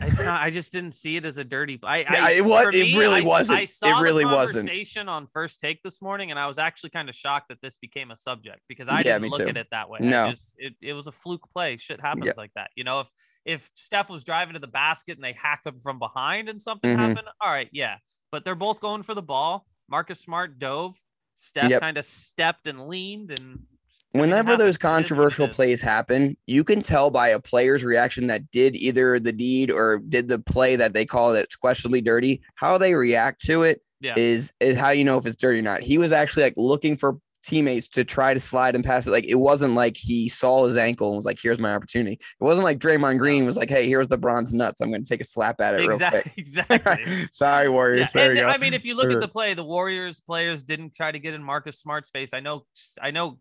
It's 0.00 0.20
not. 0.20 0.40
I 0.40 0.50
just 0.50 0.72
didn't 0.72 0.92
see 0.92 1.16
it 1.16 1.26
as 1.26 1.38
a 1.38 1.44
dirty. 1.44 1.78
I, 1.82 1.98
Yeah, 1.98 2.06
I 2.26 2.30
it 2.32 2.44
was- 2.44 2.68
it 2.74 2.82
me, 2.82 2.96
really 2.98 3.22
I, 3.22 3.24
wasn't. 3.24 3.58
I 3.58 3.62
It 3.62 3.70
saw 3.70 3.98
really 4.00 4.22
the 4.24 4.30
wasn't. 4.30 4.68
conversation 4.68 5.08
on 5.08 5.26
first 5.32 5.58
take 5.60 5.82
this 5.82 6.00
morning, 6.00 6.30
and 6.30 6.38
I 6.38 6.46
was 6.46 6.56
actually 6.58 6.90
kind 6.90 7.08
of 7.08 7.16
shocked 7.16 7.48
that 7.48 7.60
this 7.62 7.78
became 7.78 8.10
a 8.12 8.16
subject 8.16 8.60
because 8.68 8.88
I 8.88 8.98
Yeah, 8.98 9.18
didn't 9.18 9.30
look 9.30 9.40
too. 9.40 9.48
at 9.48 9.56
it 9.56 9.66
that 9.72 9.88
way. 9.90 9.98
No. 10.00 10.30
Just 10.30 10.54
it, 10.58 10.74
it 10.80 10.92
was 10.92 11.08
a 11.08 11.12
fluke 11.12 11.50
play. 11.52 11.76
Shit 11.78 12.00
happens 12.00 12.26
Yeah. 12.26 12.32
like 12.36 12.52
that. 12.54 12.70
You 12.76 12.84
know, 12.84 13.00
if 13.00 13.08
if 13.44 13.70
Steph 13.74 14.08
was 14.08 14.22
driving 14.24 14.54
to 14.54 14.60
the 14.60 14.66
basket 14.68 15.16
and 15.16 15.24
they 15.24 15.32
hacked 15.32 15.66
him 15.66 15.80
from 15.80 15.98
behind 15.98 16.48
and 16.48 16.60
something 16.62 16.94
Mhm. 16.94 16.98
happened, 16.98 17.28
all 17.40 17.50
right, 17.50 17.68
yeah. 17.72 17.96
But 18.30 18.44
they're 18.44 18.54
both 18.54 18.80
going 18.80 19.02
for 19.02 19.14
the 19.14 19.22
ball. 19.22 19.66
Marcus 19.88 20.20
Smart 20.20 20.58
dove. 20.58 20.96
Steph 21.34 21.70
Yep. 21.70 21.80
kind 21.80 21.96
of 21.98 22.04
stepped 22.04 22.66
and 22.66 22.88
leaned 22.88 23.30
and 23.38 23.64
Whenever 24.12 24.56
those 24.56 24.60
is 24.70 24.74
what 24.74 24.74
it 24.76 24.80
controversial 24.80 25.48
plays 25.48 25.80
happen, 25.80 26.36
you 26.46 26.64
can 26.64 26.82
tell 26.82 27.10
by 27.10 27.28
a 27.28 27.40
player's 27.40 27.84
reaction 27.84 28.26
that 28.28 28.50
did 28.50 28.74
either 28.76 29.18
the 29.20 29.32
deed 29.32 29.70
or 29.70 29.98
did 29.98 30.28
the 30.28 30.38
play 30.38 30.76
that 30.76 30.94
they 30.94 31.04
call 31.04 31.34
it 31.34 31.48
questionably 31.60 32.00
dirty. 32.00 32.40
How 32.54 32.78
they 32.78 32.94
react 32.94 33.42
to 33.46 33.62
it 33.64 33.82
Yeah. 34.00 34.14
is 34.16 34.52
is 34.60 34.76
how 34.76 34.90
you 34.90 35.04
know 35.04 35.18
if 35.18 35.26
it's 35.26 35.36
dirty 35.36 35.58
or 35.58 35.62
not. 35.62 35.82
He 35.82 35.98
was 35.98 36.12
actually 36.12 36.44
like 36.44 36.54
looking 36.56 36.96
for 36.96 37.18
teammates 37.44 37.88
to 37.88 38.04
try 38.04 38.34
to 38.34 38.40
slide 38.40 38.74
and 38.74 38.84
pass 38.84 39.06
it. 39.06 39.10
Like 39.10 39.24
it 39.26 39.36
wasn't 39.36 39.74
like 39.74 39.96
he 39.96 40.28
saw 40.28 40.64
his 40.66 40.76
ankle 40.76 41.08
and 41.08 41.16
was 41.16 41.24
like, 41.24 41.38
"Here's 41.40 41.58
my 41.58 41.74
opportunity." 41.74 42.14
It 42.14 42.44
wasn't 42.44 42.64
like 42.64 42.78
Draymond 42.78 43.18
Green 43.18 43.46
was 43.46 43.56
like, 43.56 43.70
"Hey, 43.70 43.86
here's 43.88 44.08
the 44.08 44.18
bronze 44.18 44.52
nuts. 44.52 44.80
I'm 44.80 44.90
going 44.90 45.02
to 45.02 45.08
take 45.08 45.20
a 45.20 45.24
slap 45.24 45.60
at 45.60 45.74
it 45.74 45.78
real 45.78 45.92
exactly 45.92 46.22
quick." 46.22 46.32
exactly. 46.36 47.28
Sorry, 47.32 47.68
Warriors. 47.68 48.10
Yeah, 48.14 48.22
and. 48.24 48.40
I 48.40 48.58
mean, 48.58 48.74
if 48.74 48.84
you 48.84 48.94
look 48.94 49.10
at 49.10 49.20
the 49.20 49.28
play, 49.28 49.54
the 49.54 49.64
Warriors 49.64 50.20
players 50.20 50.62
didn't 50.62 50.94
try 50.94 51.10
to 51.12 51.18
get 51.18 51.34
in 51.34 51.42
Marcus 51.42 51.78
Smart's 51.78 52.10
face. 52.10 52.34
I 52.34 52.40
know, 52.40 52.64
I 53.00 53.12
know, 53.12 53.38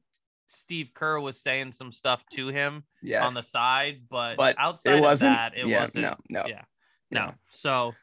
Steve 0.47 0.89
Kerr 0.93 1.19
was 1.19 1.41
saying 1.41 1.73
some 1.73 1.91
stuff 1.91 2.23
to 2.31 2.47
him 2.47 2.83
yes. 3.01 3.23
on 3.23 3.33
the 3.33 3.43
side, 3.43 4.01
but, 4.09 4.37
But 4.37 4.55
outside 4.57 4.99
it 4.99 5.05
of 5.05 5.19
that, 5.19 5.57
it 5.57 5.67
yeah, 5.67 5.83
wasn't. 5.83 6.03
no, 6.03 6.15
no. 6.29 6.43
yeah, 6.47 6.61
no. 7.11 7.33
So, 7.49 7.93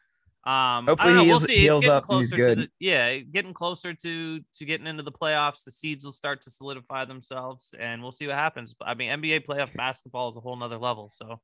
um, 0.45 0.87
Hopefully 0.87 1.15
know, 1.15 1.23
he 1.23 1.29
we'll 1.29 1.39
heals- 1.39 1.45
see. 1.47 1.53
It's 1.55 1.61
heals 1.63 1.81
getting 1.81 1.97
up 1.97 2.03
he's 2.05 2.31
closer 2.31 2.37
good. 2.37 2.59
to 2.59 2.63
the, 2.65 2.71
yeah, 2.79 3.17
getting 3.19 3.55
closer 3.55 3.95
to 3.95 4.41
to 4.41 4.65
getting 4.67 4.87
into 4.87 5.03
the 5.03 5.13
playoffs. 5.13 5.65
The 5.65 5.71
seeds 5.71 6.05
will 6.05 6.13
start 6.13 6.43
to 6.43 6.51
solidify 6.51 7.07
themselves, 7.07 7.75
and 7.79 8.03
we'll 8.03 8.13
see 8.13 8.27
what 8.27 8.37
happens. 8.37 8.75
I 8.83 8.95
mean, 8.95 9.11
NBA 9.11 9.47
playoff 9.47 9.75
basketball 9.75 10.31
is 10.31 10.37
a 10.37 10.41
whole 10.41 10.57
nother 10.57 10.77
level, 10.77 11.09
so 11.09 11.41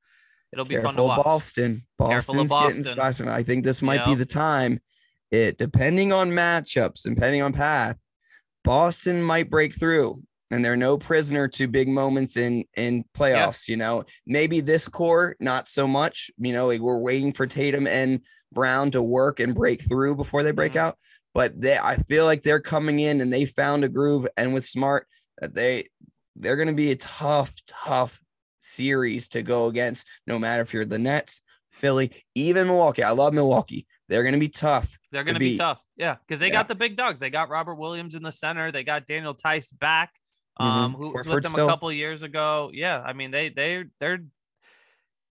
it'll 0.53 0.67
be 0.67 0.77
fun 0.77 0.97
to 0.97 1.03
watch. 1.05 1.25
Boston. 1.25 1.83
Careful 1.99 2.45
Boston's 2.45 2.87
getting 2.87 2.99
Boston. 2.99 3.29
I 3.29 3.43
think 3.43 3.65
this 3.65 3.81
might 3.81 4.05
be 4.05 4.15
the 4.15 4.27
time. 4.27 4.81
It 5.31 5.57
depending 5.57 6.13
on 6.13 6.31
matchups, 6.31 7.03
depending 7.05 7.41
on 7.41 7.55
path, 7.55 7.97
Boston 8.65 9.23
might 9.23 9.49
break 9.49 9.75
through, 9.79 10.23
and 10.51 10.65
they're 10.65 10.77
no 10.77 10.99
prisoner 10.99 11.49
to 11.49 11.67
big 11.69 11.89
moments 11.89 12.37
in 12.37 12.65
in 12.77 13.05
playoffs. 13.17 13.69
You 13.69 13.77
know, 13.77 14.05
maybe 14.27 14.61
this 14.61 14.89
core 14.89 15.37
not 15.41 15.69
so 15.69 15.87
much. 15.87 16.31
You 16.39 16.53
know, 16.53 16.67
like, 16.69 16.81
we're 16.81 16.99
waiting 16.99 17.33
for 17.33 17.47
Tatum 17.47 17.87
and 17.87 18.21
Brown 18.53 18.91
to 18.93 19.03
work 19.03 19.41
and 19.41 19.55
break 19.55 19.83
through 19.87 20.17
before 20.17 20.43
they 20.43 20.51
break 20.53 20.73
Mhm. 20.73 20.81
out. 20.81 20.99
But 21.35 21.61
they, 21.61 21.79
I 21.79 21.97
feel 22.09 22.25
like 22.25 22.43
they're 22.43 22.61
coming 22.61 22.99
in 22.99 23.21
and 23.21 23.33
they 23.33 23.45
found 23.45 23.85
a 23.85 23.89
groove, 23.89 24.27
and 24.37 24.53
with 24.53 24.65
Smart, 24.67 25.07
that 25.41 25.55
they 25.55 25.89
they're 26.37 26.57
going 26.57 26.69
to 26.69 26.75
be 26.75 26.91
a 26.91 26.97
tough, 26.97 27.53
tough 27.67 28.21
series 28.61 29.29
to 29.29 29.43
go 29.43 29.67
against. 29.67 30.07
No 30.27 30.39
matter 30.39 30.63
if 30.63 30.73
you're 30.73 30.85
the 30.85 30.99
Nets, 30.99 31.43
Philly, 31.71 32.11
even 32.35 32.67
Milwaukee. 32.67 33.03
I 33.03 33.11
love 33.11 33.35
Milwaukee. 33.35 33.87
They're 34.09 34.23
going 34.23 34.35
to 34.35 34.41
be 34.41 34.49
tough. 34.49 34.99
They're 35.13 35.25
going 35.25 35.35
to 35.35 35.41
be 35.41 35.57
tough. 35.57 35.81
Yeah, 35.97 36.17
because 36.27 36.41
they 36.41 36.49
Yeah. 36.49 36.55
got 36.55 36.69
the 36.69 36.75
big 36.75 36.97
dogs. 36.97 37.21
They 37.21 37.31
got 37.31 37.49
Robert 37.49 37.77
Williams 37.77 38.15
in 38.15 38.23
the 38.23 38.33
center. 38.33 38.73
They 38.73 38.85
got 38.85 39.07
Daniel 39.07 39.35
Theis 39.35 39.71
back, 39.71 40.11
um, 40.61 40.93
who 40.95 41.11
was 41.11 41.27
with 41.27 41.43
them 41.43 41.53
still. 41.53 41.67
a 41.67 41.71
couple 41.71 41.91
years 41.93 42.23
ago. 42.23 42.71
Yeah, 42.73 43.01
I 43.01 43.13
mean 43.13 43.31
they 43.31 43.49
they 43.49 43.85
they're 44.01 44.21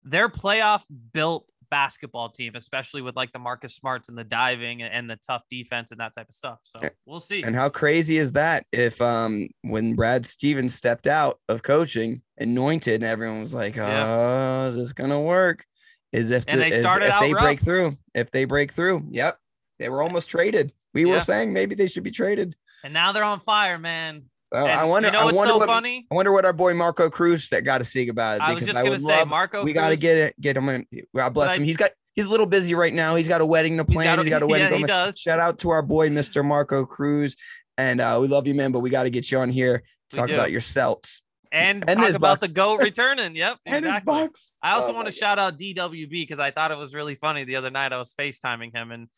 they're 0.05 0.29
playoff 0.29 0.83
built 1.13 1.47
basketball 1.71 2.29
team, 2.29 2.53
especially 2.55 3.01
with 3.03 3.17
like 3.17 3.33
the 3.33 3.39
Marcus 3.39 3.75
Smarts 3.75 4.09
and 4.09 4.17
the 4.17 4.23
diving 4.25 4.83
and, 4.83 5.11
the 5.11 5.17
tough 5.17 5.43
defense 5.51 5.91
and 5.91 5.99
that 5.99 6.15
type 6.15 6.29
of 6.29 6.35
stuff. 6.35 6.59
So 6.63 6.79
we'll 7.07 7.21
see. 7.21 7.43
And 7.43 7.57
how 7.57 7.69
crazy 7.69 8.19
is 8.19 8.33
that? 8.33 8.67
If 8.71 9.01
um 9.01 9.49
when 9.63 9.95
Brad 9.95 10.27
Stevens 10.27 10.75
stepped 10.75 11.07
out 11.07 11.41
of 11.49 11.63
coaching, 11.63 12.23
anointed, 12.39 12.97
and 12.97 13.05
everyone 13.05 13.41
was 13.41 13.55
like, 13.55 13.77
"Oh, 13.79 13.87
Yeah. 13.87 14.67
is 14.67 14.77
this 14.77 14.93
gonna 14.93 15.21
work?" 15.21 15.65
Is 16.13 16.31
if 16.31 16.45
And 16.47 16.61
they 16.61 16.71
started 16.71 17.07
if, 17.07 17.13
out 17.13 17.21
they 17.23 17.33
break 17.33 17.59
rough. 17.59 17.65
through, 17.65 17.97
if 18.15 18.31
they 18.31 18.45
break 18.45 18.73
through, 18.73 19.07
yep, 19.11 19.39
they 19.81 19.89
were 19.89 20.01
almost 20.03 20.31
traded. 20.31 20.73
We 20.93 21.07
were 21.07 21.21
saying 21.21 21.53
maybe 21.53 21.75
they 21.75 21.89
should 21.89 22.05
be 22.05 22.13
traded. 22.13 22.55
and 22.85 22.93
now 22.95 23.11
they're 23.11 23.25
on 23.25 23.41
fire, 23.41 23.79
man. 23.79 24.23
So 24.55 24.67
And 24.67 24.81
I 24.81 24.85
wonder. 24.85 25.09
You 25.09 25.15
know 25.15 25.21
I 25.21 25.33
wonder 25.33 25.53
so 25.55 25.59
what. 25.59 25.67
funny? 25.67 26.07
I 26.11 26.15
wonder 26.15 26.33
what 26.33 26.45
our 26.45 26.53
boy 26.53 26.75
Marco 26.75 27.11
Cruz 27.11 27.49
that 27.49 27.63
got 27.65 27.79
to 27.79 27.85
say 27.85 28.07
about 28.09 28.37
it. 28.37 28.41
I 28.43 28.55
was 28.55 28.63
because 28.63 28.67
just 28.69 28.79
I 28.79 28.83
gonna 28.83 28.91
would 28.93 29.01
say 29.03 29.19
love- 29.19 29.29
Marco. 29.29 29.65
we 29.65 29.73
got 29.73 29.89
to 29.89 29.97
get 29.97 30.17
it. 30.17 30.41
Get 30.41 30.57
him. 30.57 30.69
In. 30.69 30.87
God 31.15 31.31
bless 31.35 31.51
I- 31.51 31.57
him. 31.57 31.65
He's 31.65 31.77
got. 31.77 31.91
He's 32.15 32.27
a 32.27 32.31
little 32.31 32.47
busy 32.47 32.75
right 32.77 32.95
now. 32.95 33.17
He's 33.17 33.27
got 33.27 33.41
a 33.41 33.47
wedding 33.47 33.77
to 33.79 33.85
plan. 33.85 34.21
He's 34.21 34.29
got 34.29 34.43
a, 34.43 34.47
wedding. 34.47 34.71
yeah, 34.71 34.77
he 34.79 34.85
does. 34.85 35.19
Shout 35.19 35.41
out 35.41 35.59
to 35.61 35.71
our 35.71 35.83
boy, 35.83 36.11
Mr. 36.11 36.45
Marco 36.45 36.87
Cruz. 36.87 37.37
And 37.77 38.01
uh, 38.01 38.19
we 38.21 38.29
love 38.29 38.47
you, 38.47 38.55
man. 38.55 38.71
But 38.71 38.81
we 38.81 38.91
got 38.91 39.03
to 39.03 39.11
get 39.11 39.33
you 39.33 39.39
on 39.41 39.49
here 39.51 39.83
to 40.11 40.17
talk 40.17 40.31
about 40.31 40.53
your 40.53 40.61
Celts 40.61 41.23
And, 41.51 41.83
And 41.89 41.99
talk 41.99 42.15
about 42.15 42.41
the 42.41 42.47
goat 42.47 42.81
returning. 42.83 43.35
Yep, 43.35 43.59
and 43.67 43.85
his. 43.85 43.97
Bucks. 44.05 44.53
I 44.63 44.75
also 44.75 44.93
Oh 44.93 44.95
want 44.95 45.07
to 45.07 45.13
shout 45.13 45.41
out 45.41 45.59
DWB 45.59 46.09
because 46.11 46.39
I 46.39 46.53
thought 46.53 46.71
it 46.71 46.79
was 46.79 46.95
really 46.95 47.17
funny 47.17 47.43
the 47.43 47.57
other 47.57 47.71
night. 47.71 47.93
I 47.93 47.99
was 47.99 48.15
FaceTiming 48.17 48.73
him, 48.73 48.93
and 48.93 49.09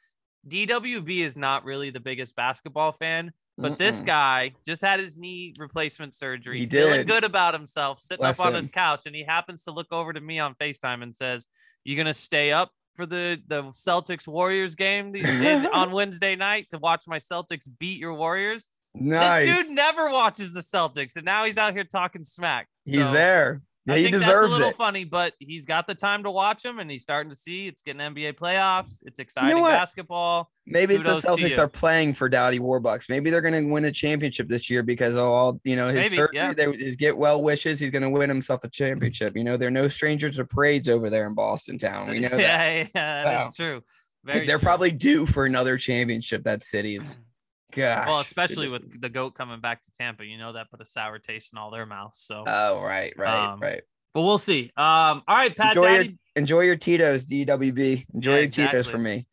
DWB 0.48 1.20
is 1.20 1.36
not 1.36 1.64
really 1.64 1.90
the 1.90 2.00
biggest 2.00 2.34
basketball 2.36 2.92
fan, 2.92 3.32
but 3.58 3.78
this 3.78 4.00
Mm-mm. 4.00 4.06
guy 4.06 4.52
just 4.66 4.82
had 4.82 5.00
his 5.00 5.16
knee 5.16 5.54
replacement 5.58 6.14
surgery. 6.14 6.58
He 6.60 6.66
feeling 6.66 6.92
did. 7.00 7.06
good 7.08 7.24
about 7.24 7.54
himself, 7.54 8.00
sitting 8.00 8.22
Bless 8.22 8.38
up 8.40 8.46
on 8.46 8.54
his 8.54 8.68
couch, 8.68 9.02
and 9.06 9.14
he 9.14 9.24
happens 9.24 9.64
to 9.64 9.70
look 9.70 9.86
over 9.90 10.12
to 10.12 10.20
me 10.20 10.38
on 10.38 10.54
FaceTime 10.54 11.02
and 11.02 11.16
says, 11.16 11.46
"You 11.84 11.96
gonna 11.96 12.14
stay 12.14 12.52
up 12.52 12.70
for 12.96 13.06
the 13.06 13.40
the 13.46 13.62
Celtics 13.64 14.26
Warriors 14.26 14.74
game 14.74 15.14
on 15.72 15.90
Wednesday 15.92 16.36
night 16.36 16.68
to 16.70 16.78
watch 16.78 17.04
my 17.06 17.18
Celtics 17.18 17.68
beat 17.78 17.98
your 17.98 18.14
Warriors?" 18.14 18.68
nice. 18.94 19.46
This 19.46 19.66
dude 19.68 19.76
never 19.76 20.10
watches 20.10 20.52
the 20.54 20.60
Celtics, 20.60 21.16
and 21.16 21.24
now 21.24 21.44
he's 21.44 21.58
out 21.58 21.72
here 21.74 21.84
talking 21.84 22.24
smack. 22.24 22.66
He's 22.84 22.96
So- 23.04 23.12
there. 23.12 23.62
Yeah, 23.86 23.94
I 23.94 23.98
he 23.98 24.02
think 24.04 24.16
that's 24.16 24.28
a 24.28 24.48
little 24.48 24.68
it. 24.70 24.76
funny, 24.76 25.04
but 25.04 25.34
he's 25.38 25.64
got 25.64 25.86
the 25.86 25.94
time 25.94 26.24
to 26.24 26.30
watch 26.30 26.64
him, 26.64 26.80
and 26.80 26.90
he's 26.90 27.04
starting 27.04 27.30
to 27.30 27.36
see 27.36 27.68
it's 27.68 27.82
getting 27.82 28.00
NBA 28.00 28.34
playoffs. 28.34 29.00
It's 29.06 29.20
exciting 29.20 29.60
what? 29.60 29.70
basketball. 29.70 30.50
Maybe 30.66 30.96
it's 30.96 31.04
the 31.04 31.10
Celtics 31.12 31.56
are 31.56 31.68
playing 31.68 32.14
for 32.14 32.28
Dowdy 32.28 32.58
Warbucks. 32.58 33.08
Maybe 33.08 33.30
they're 33.30 33.40
going 33.40 33.64
to 33.64 33.72
win 33.72 33.84
a 33.84 33.92
championship 33.92 34.48
this 34.48 34.68
year 34.68 34.82
because 34.82 35.14
of 35.14 35.20
all 35.22 35.60
you 35.62 35.76
know 35.76 35.86
his 35.86 35.96
Maybe, 36.00 36.16
surgery. 36.16 36.36
yeah. 36.36 36.52
They 36.52 36.72
his 36.72 36.96
get 36.96 37.16
well 37.16 37.40
wishes. 37.42 37.78
He's 37.78 37.92
going 37.92 38.02
to 38.02 38.10
win 38.10 38.28
himself 38.28 38.64
a 38.64 38.68
championship. 38.68 39.36
You 39.36 39.44
know, 39.44 39.56
they're 39.56 39.70
no 39.70 39.86
strangers 39.86 40.36
to 40.36 40.44
parades 40.44 40.88
over 40.88 41.08
there 41.08 41.26
in 41.28 41.34
Boston 41.34 41.78
town. 41.78 42.10
We 42.10 42.18
know 42.18 42.28
that. 42.30 42.40
yeah, 42.40 42.72
yeah, 42.94 43.24
that's 43.24 43.26
Wow. 43.26 43.52
true. 43.56 43.82
Very 44.24 44.46
they're 44.46 44.58
true. 44.58 44.64
probably 44.66 44.90
due 44.90 45.26
for 45.26 45.44
another 45.44 45.76
championship. 45.78 46.42
That 46.42 46.62
city 46.64 46.96
is. 46.96 47.18
Gosh. 47.76 48.08
well, 48.08 48.20
especially 48.20 48.66
is- 48.66 48.72
with 48.72 49.00
the 49.00 49.08
goat 49.08 49.34
coming 49.34 49.60
back 49.60 49.82
to 49.84 49.90
Tampa. 49.92 50.24
You 50.24 50.38
know 50.38 50.54
that 50.54 50.70
put 50.70 50.80
a 50.80 50.86
sour 50.86 51.18
taste 51.18 51.52
in 51.52 51.58
all 51.58 51.70
their 51.70 51.86
mouths. 51.86 52.18
So, 52.18 52.42
Oh 52.46 52.82
right, 52.82 53.12
right, 53.16 53.48
Um, 53.52 53.60
right. 53.60 53.82
but 54.14 54.22
we'll 54.22 54.38
see. 54.38 54.72
Um, 54.76 55.22
all 55.28 55.36
right, 55.36 55.56
Pat 55.56 55.76
Enjoy 55.76 55.94
your 55.94 56.06
enjoy 56.36 56.60
your 56.62 56.76
Tito's, 56.76 57.24
DWB. 57.24 58.06
Enjoy 58.14 58.32
Yeah, 58.34 58.40
your 58.40 58.50
Tito's 58.50 58.74
exactly. 58.88 58.92
for 58.92 58.98
me. 58.98 59.26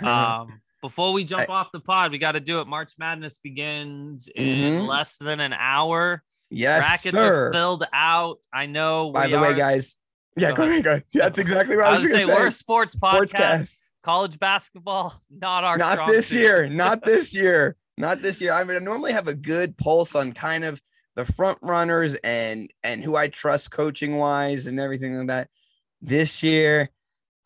Um, 0.08 0.60
before 0.82 1.12
we 1.12 1.24
jump 1.24 1.50
off 1.50 1.72
the 1.72 1.80
pod, 1.80 2.12
we 2.12 2.18
got 2.18 2.32
to 2.32 2.40
do 2.40 2.60
it. 2.60 2.66
March 2.68 2.92
Madness 2.96 3.38
begins 3.38 4.28
in 4.34 4.82
Mhm. 4.82 4.86
less 4.86 5.18
than 5.18 5.40
an 5.40 5.52
hour. 5.52 6.22
yes, 6.48 6.80
Brackets 6.80 7.10
sir. 7.16 7.48
are 7.48 7.52
filled 7.52 7.84
out. 7.92 8.38
I 8.52 8.66
know. 8.66 9.10
By 9.12 9.26
the 9.28 9.38
way, 9.38 9.54
guys. 9.54 9.96
Yeah, 10.36 10.52
Go 10.52 10.62
ahead. 10.62 10.84
go 10.84 10.90
ahead. 10.92 11.04
That's 11.12 11.38
exactly 11.40 11.76
what 11.76 11.86
I 11.86 11.88
I 11.88 11.92
was 11.92 12.02
was 12.02 12.12
going 12.12 12.26
gonna 12.26 12.36
say 12.36 12.42
we're 12.42 12.48
a 12.48 12.52
sports 12.52 12.94
podcast. 12.96 13.34
Sportscast. 13.34 13.76
College 14.02 14.38
basketball, 14.38 15.20
not 15.30 15.64
our 15.64 15.76
Not 15.76 15.92
strong 15.92 16.10
this 16.12 16.32
year. 16.32 16.68
Not 16.68 17.04
this 17.04 17.34
year. 17.42 17.76
Not 18.00 18.22
this 18.22 18.40
year. 18.40 18.52
I 18.52 18.64
mean, 18.64 18.76
I 18.76 18.80
normally 18.80 19.12
have 19.12 19.28
a 19.28 19.34
good 19.34 19.76
pulse 19.76 20.14
on 20.14 20.32
kind 20.32 20.64
of 20.64 20.80
the 21.16 21.24
front 21.24 21.58
runners 21.62 22.14
and 22.24 22.70
and 22.82 23.02
who 23.02 23.16
I 23.16 23.28
trust 23.28 23.70
coaching 23.70 24.16
wise 24.16 24.66
and 24.66 24.80
everything 24.80 25.16
like 25.16 25.26
that. 25.28 25.48
This 26.00 26.42
year, 26.42 26.90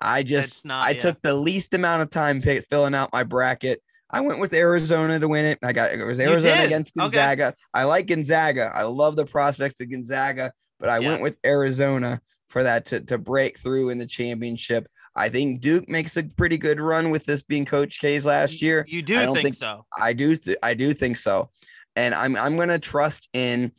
I 0.01 0.23
just 0.23 0.65
not 0.65 0.85
I 0.85 0.91
yet. 0.91 1.01
took 1.01 1.23
the 1.23 1.35
least 1.35 1.75
amount 1.75 2.03
of 2.03 2.11
time 2.11 2.41
pick, 2.41 2.65
filling 2.71 2.95
out 2.95 3.13
my 3.13 3.25
bracket. 3.25 3.83
I 4.11 4.21
went 4.21 4.39
with 4.39 4.53
Arizona 4.55 5.19
to 5.19 5.27
win 5.27 5.45
it. 5.45 5.59
I 5.63 5.73
got 5.73 5.93
it 5.93 6.05
was 6.05 6.21
Arizona 6.21 6.63
against 6.63 6.97
Okay. 6.97 7.17
Gonzaga. 7.17 7.55
I 7.73 7.85
like 7.85 8.07
Gonzaga. 8.07 8.71
I 8.73 8.83
love 8.85 9.17
the 9.17 9.27
prospects 9.27 9.81
of 9.81 9.91
Gonzaga, 9.91 10.53
but 10.79 10.89
I 10.89 10.99
Yeah. 10.99 11.09
went 11.11 11.23
with 11.23 11.37
Arizona 11.45 12.21
for 12.49 12.63
that 12.63 12.85
to, 12.87 13.01
to 13.01 13.19
break 13.19 13.59
through 13.59 13.89
in 13.91 13.99
the 13.99 14.07
championship. 14.07 14.87
I 15.17 15.29
think 15.29 15.61
Duke 15.61 15.89
makes 15.89 16.17
a 16.17 16.25
pretty 16.25 16.59
good 16.59 16.81
run 16.81 17.11
with 17.11 17.25
this 17.25 17.43
being 17.43 17.65
Coach 17.65 18.01
K's 18.01 18.27
last 18.27 18.61
year. 18.61 18.85
You 18.89 19.03
do 19.03 19.19
I 19.19 19.25
don't 19.25 19.35
think, 19.35 19.45
think- 19.45 19.55
so? 19.55 19.87
I 19.97 20.13
do 20.13 20.37
th- 20.37 20.59
I 20.63 20.75
do 20.75 20.93
think 20.93 21.17
so. 21.17 21.51
And 21.97 22.15
I'm 22.15 22.37
I'm 22.37 22.57
gonna 22.57 22.79
trust 22.79 23.29
in 23.33 23.73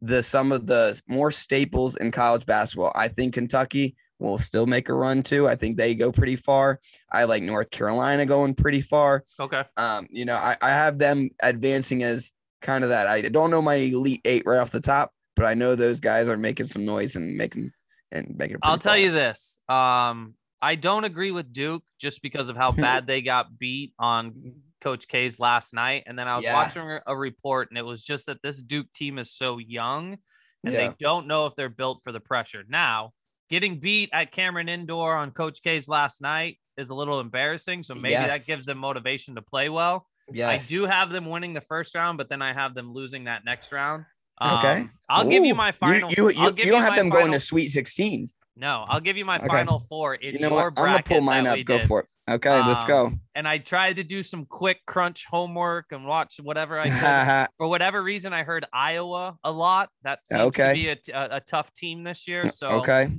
the 0.00 0.22
some 0.22 0.52
of 0.52 0.66
the 0.66 1.00
more 1.08 1.30
staples 1.30 1.96
in 1.96 2.10
college 2.10 2.46
basketball. 2.46 2.92
I 2.94 3.08
think 3.08 3.34
Kentucky 3.34 3.96
will 4.18 4.38
still 4.38 4.66
make 4.66 4.88
a 4.88 4.94
run 4.94 5.22
too. 5.22 5.46
I 5.46 5.54
think 5.54 5.76
they 5.76 5.94
go 5.94 6.10
pretty 6.10 6.36
far. 6.36 6.80
I 7.12 7.24
like 7.24 7.42
North 7.42 7.70
Carolina 7.70 8.26
going 8.26 8.54
pretty 8.54 8.80
far. 8.80 9.24
Okay. 9.38 9.62
Um, 9.76 10.08
you 10.10 10.24
know, 10.24 10.36
I, 10.36 10.56
I 10.60 10.70
have 10.70 10.98
them 10.98 11.28
advancing 11.40 12.02
as 12.02 12.30
kind 12.62 12.82
of 12.82 12.90
that. 12.90 13.06
I 13.06 13.22
don't 13.22 13.50
know 13.50 13.62
my 13.62 13.74
elite 13.74 14.22
eight 14.24 14.42
right 14.44 14.58
off 14.58 14.70
the 14.70 14.80
top, 14.80 15.12
but 15.36 15.44
I 15.44 15.54
know 15.54 15.74
those 15.76 16.00
guys 16.00 16.28
are 16.28 16.36
making 16.36 16.66
some 16.66 16.84
noise 16.84 17.14
and 17.14 17.36
making 17.36 17.72
and 18.10 18.34
making. 18.36 18.56
I'll 18.62 18.78
tell 18.78 18.92
far. 18.92 18.98
you 18.98 19.12
this. 19.12 19.60
Um, 19.68 20.34
I 20.60 20.74
don't 20.74 21.04
agree 21.04 21.30
with 21.30 21.52
Duke 21.52 21.82
just 22.00 22.20
because 22.22 22.48
of 22.48 22.56
how 22.56 22.72
bad 22.72 23.06
they 23.06 23.22
got 23.22 23.58
beat 23.58 23.92
on 23.98 24.54
Coach 24.80 25.08
K's 25.08 25.38
last 25.40 25.74
night. 25.74 26.04
And 26.06 26.18
then 26.18 26.28
I 26.28 26.36
was 26.36 26.44
Yeah. 26.44 26.54
watching 26.54 26.98
a- 27.06 27.16
report, 27.16 27.68
and 27.70 27.78
it 27.78 27.82
was 27.84 28.02
just 28.02 28.26
that 28.26 28.42
this 28.42 28.60
Duke 28.60 28.92
team 28.92 29.18
is 29.18 29.32
so 29.32 29.58
young 29.58 30.18
and 30.64 30.74
Yeah. 30.74 30.88
they 30.88 30.94
don't 30.98 31.26
know 31.26 31.46
if 31.46 31.54
they're 31.56 31.68
built 31.68 32.00
for 32.02 32.12
the 32.12 32.20
pressure. 32.20 32.64
Now, 32.68 33.12
getting 33.50 33.78
beat 33.80 34.10
at 34.12 34.32
Cameron 34.32 34.68
Indoor 34.68 35.16
on 35.16 35.30
Coach 35.30 35.62
K's 35.62 35.88
last 35.88 36.20
night 36.20 36.58
is 36.76 36.90
a 36.90 36.94
little 36.94 37.20
embarrassing. 37.20 37.82
So 37.82 37.94
maybe 37.94 38.12
Yes. 38.12 38.28
that 38.28 38.46
gives 38.52 38.64
them 38.66 38.78
motivation 38.78 39.34
to 39.36 39.42
play 39.42 39.68
well. 39.68 40.06
Yes. 40.30 40.48
I 40.64 40.66
do 40.68 40.84
have 40.84 41.10
them 41.10 41.26
winning 41.26 41.54
the 41.54 41.60
first 41.62 41.94
round, 41.94 42.18
but 42.18 42.28
then 42.28 42.42
I 42.42 42.52
have 42.52 42.74
them 42.74 42.92
losing 42.92 43.24
that 43.24 43.44
next 43.44 43.72
round. 43.72 44.04
Okay. 44.40 44.82
Um, 44.82 44.90
I'll 45.08 45.24
give 45.28 45.44
you 45.44 45.54
my 45.54 45.72
final. 45.72 46.10
You, 46.12 46.30
you, 46.30 46.40
I'll 46.40 46.48
you, 46.50 46.52
give 46.52 46.66
you 46.66 46.72
don't 46.72 46.82
have 46.82 46.94
them 46.96 47.08
going 47.08 47.32
to 47.32 47.40
Sweet 47.40 47.70
16. 47.70 48.30
No, 48.58 48.84
I'll 48.88 49.00
give 49.00 49.16
you 49.16 49.24
my 49.24 49.36
Okay. 49.38 49.46
final 49.46 49.78
four 49.80 50.14
in 50.16 50.34
You 50.34 50.40
know 50.40 50.48
your 50.48 50.70
what? 50.70 50.78
I'm 50.78 50.84
gonna 50.92 51.02
pull 51.02 51.20
mine 51.20 51.46
up. 51.46 51.58
Go 51.64 51.78
did. 51.78 51.86
for 51.88 52.00
it. 52.00 52.06
Okay, 52.28 52.50
let's 52.66 52.82
Um, 52.82 52.88
go. 52.88 53.12
And 53.34 53.48
I 53.48 53.56
tried 53.56 53.96
to 53.96 54.04
do 54.04 54.22
some 54.22 54.44
quick 54.44 54.84
crunch 54.86 55.24
homework 55.24 55.92
and 55.92 56.04
watch 56.04 56.38
whatever 56.42 56.78
I 56.78 56.90
could. 56.90 57.48
For 57.56 57.66
whatever 57.68 58.02
reason, 58.02 58.34
I 58.34 58.42
heard 58.42 58.66
Iowa 58.70 59.38
a 59.44 59.50
lot. 59.50 59.88
That 60.02 60.26
seems 60.26 60.40
Okay. 60.42 60.68
to 60.68 61.00
be 61.04 61.10
a 61.14 61.40
tough 61.40 61.72
team 61.72 62.02
this 62.04 62.28
year. 62.28 62.50
So 62.50 62.68
okay. 62.80 63.10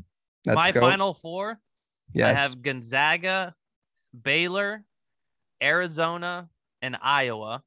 Let's 0.46 0.56
my 0.56 0.72
go. 0.72 0.82
final 0.82 1.16
four, 1.16 1.58
yes. 2.14 2.28
I 2.30 2.40
have 2.40 2.62
Gonzaga, 2.62 3.56
Baylor, 4.24 4.84
Arizona, 5.62 6.50
and 6.82 6.96
Iowa. 7.02 7.64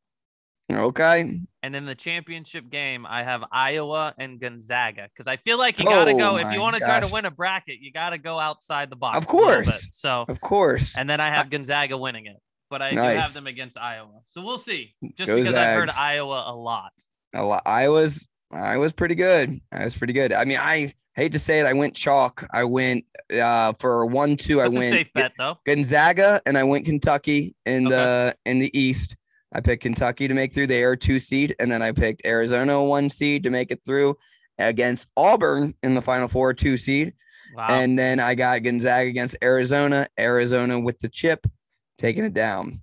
Okay. 0.70 1.38
And 1.62 1.76
in 1.76 1.86
the 1.86 1.94
championship 1.94 2.68
game, 2.70 3.06
I 3.06 3.22
have 3.22 3.44
Iowa 3.52 4.14
and 4.18 4.40
Gonzaga 4.40 5.08
because 5.12 5.26
I 5.28 5.36
feel 5.38 5.58
like 5.58 5.78
you 5.78 5.84
got 5.84 6.06
to 6.06 6.12
Oh 6.12 6.18
go 6.18 6.36
if 6.38 6.52
you 6.52 6.60
want 6.60 6.74
to 6.76 6.80
try 6.80 7.00
to 7.00 7.06
win 7.06 7.24
a 7.24 7.30
bracket, 7.30 7.78
you 7.80 7.92
got 7.92 8.10
to 8.10 8.18
go 8.18 8.38
outside 8.38 8.90
the 8.90 8.96
box. 8.96 9.16
Of 9.18 9.22
bit. 9.24 9.28
course. 9.30 9.88
So, 9.92 10.24
Of 10.28 10.40
course. 10.40 10.96
and 10.96 11.08
then 11.08 11.20
I 11.20 11.28
have 11.28 11.50
Gonzaga 11.50 11.96
winning 11.96 12.26
it, 12.26 12.36
but 12.70 12.82
I 12.82 12.90
do 12.90 12.96
have 12.98 13.32
them 13.32 13.46
against 13.46 13.78
Iowa. 13.78 14.20
So 14.26 14.42
we'll 14.42 14.58
see. 14.58 14.94
Just 15.16 15.32
because 15.32 15.54
I've 15.54 15.76
heard 15.76 15.90
Iowa 15.90 16.44
a 16.48 16.54
lot. 16.54 16.92
A 17.34 17.44
lot. 17.44 17.62
I 17.66 17.88
was 17.88 18.26
I 18.52 18.76
was 18.78 18.92
pretty 18.92 19.14
good. 19.14 19.60
I 19.72 19.84
was 19.84 19.96
pretty 19.96 20.12
good. 20.12 20.32
I 20.32 20.44
mean, 20.44 20.58
I 20.60 20.92
hate 21.14 21.32
to 21.32 21.38
say 21.38 21.60
it. 21.60 21.66
I 21.66 21.72
went 21.74 21.94
chalk. 21.94 22.46
I 22.52 22.64
went 22.64 23.04
uh 23.32 23.72
for 23.78 24.04
one 24.06 24.36
two. 24.36 24.60
I 24.60 24.64
That's 24.64 24.76
a 24.76 24.78
went 24.78 24.92
safe 24.92 25.12
bet 25.14 25.32
though. 25.38 25.56
Gonzaga 25.64 26.42
and 26.44 26.58
I 26.58 26.64
went 26.64 26.84
Kentucky 26.86 27.54
in 27.66 27.86
Okay. 27.86 27.94
the 27.96 28.36
in 28.46 28.58
the 28.58 28.76
East. 28.78 29.16
I 29.54 29.60
picked 29.60 29.82
Kentucky 29.82 30.28
to 30.28 30.34
make 30.34 30.54
through 30.54 30.68
the 30.68 30.74
air 30.76 30.96
two 30.96 31.18
seed, 31.18 31.54
and 31.58 31.70
then 31.70 31.82
I 31.82 31.92
picked 31.92 32.24
Arizona 32.26 32.82
one 32.82 33.10
seed 33.10 33.42
to 33.44 33.50
make 33.50 33.70
it 33.70 33.84
through 33.84 34.16
against 34.58 35.08
Auburn 35.16 35.74
in 35.82 35.94
the 35.94 36.02
final 36.02 36.28
four 36.28 36.54
two 36.54 36.76
seed. 36.76 37.12
Wow. 37.54 37.66
And 37.68 37.98
then 37.98 38.18
I 38.18 38.34
got 38.34 38.62
Gonzaga 38.62 39.08
against 39.08 39.36
Arizona, 39.42 40.08
Arizona 40.18 40.80
with 40.80 40.98
the 41.00 41.08
chip, 41.08 41.46
taking 41.98 42.24
it 42.24 42.32
down. 42.32 42.82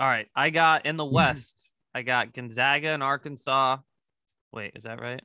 All 0.00 0.08
right. 0.08 0.26
I 0.34 0.50
got 0.50 0.84
in 0.86 0.96
the 0.96 1.04
West, 1.04 1.70
I 1.94 2.02
got 2.02 2.32
Gonzaga 2.32 2.88
and 2.88 3.02
Arkansas. 3.02 3.78
Wait, 4.52 4.72
is 4.74 4.82
that 4.82 5.00
right? 5.00 5.22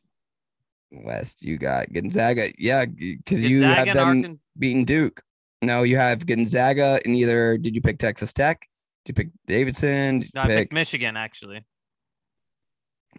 West, 0.91 1.41
you 1.41 1.57
got 1.57 1.91
Gonzaga. 1.91 2.51
Yeah, 2.57 2.85
because 2.85 3.43
you 3.43 3.63
have 3.63 3.87
them 3.87 4.07
Arkansas. 4.07 4.41
beating 4.57 4.85
Duke. 4.85 5.21
No, 5.61 5.83
you 5.83 5.97
have 5.97 6.25
Gonzaga 6.25 6.99
and 7.05 7.15
either 7.15 7.57
did 7.57 7.75
you 7.75 7.81
pick 7.81 7.97
Texas 7.97 8.31
Tech? 8.31 8.67
You 9.09 9.13
pick 9.15 9.29
Davidson? 9.47 10.21
You 10.21 10.27
No, 10.35 10.41
I 10.41 10.45
pick 10.45 10.57
picked 10.57 10.73
Michigan 10.73 11.17
actually. 11.17 11.65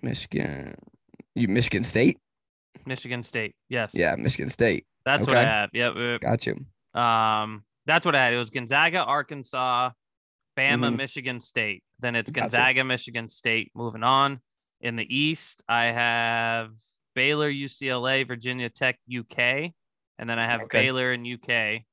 Michigan? 0.03 0.77
You 1.35 1.49
Michigan 1.49 1.83
State? 1.83 2.17
Michigan 2.87 3.25
State. 3.25 3.57
Yes. 3.69 3.91
Yeah, 3.93 4.15
Michigan 4.17 4.51
State. 4.51 4.87
That's 5.05 5.27
what 5.27 5.37
I 5.37 5.41
okay. 5.41 5.51
had. 5.51 5.71
Yep. 5.73 6.21
Got 6.21 6.47
you. 6.47 6.65
Um, 7.01 7.65
that's 7.87 8.07
what 8.07 8.15
I 8.15 8.23
had. 8.25 8.33
It 8.35 8.37
was 8.39 8.51
Gonzaga, 8.51 9.03
Arkansas, 9.03 9.91
Bama, 10.57 10.93
Mhm. 10.93 10.97
Michigan 10.97 11.41
State. 11.41 11.83
Then 11.99 12.15
it's. 12.15 12.31
Gonzaga, 12.31 12.85
Michigan 12.85 13.29
State. 13.29 13.73
Moving 13.75 14.05
on. 14.05 14.41
In 14.83 14.95
the 14.95 15.13
East, 15.13 15.65
I 15.69 15.87
have 15.87 16.71
Baylor, 17.17 17.51
UCLA, 17.51 18.23
Virginia 18.23 18.71
Tech, 18.71 18.97
UK, 19.09 19.75
and 20.21 20.31
then 20.31 20.39
I 20.39 20.47
have 20.47 20.61
Okay. 20.63 20.83
Baylor 20.83 21.11
and 21.11 21.27
UK 21.27 21.85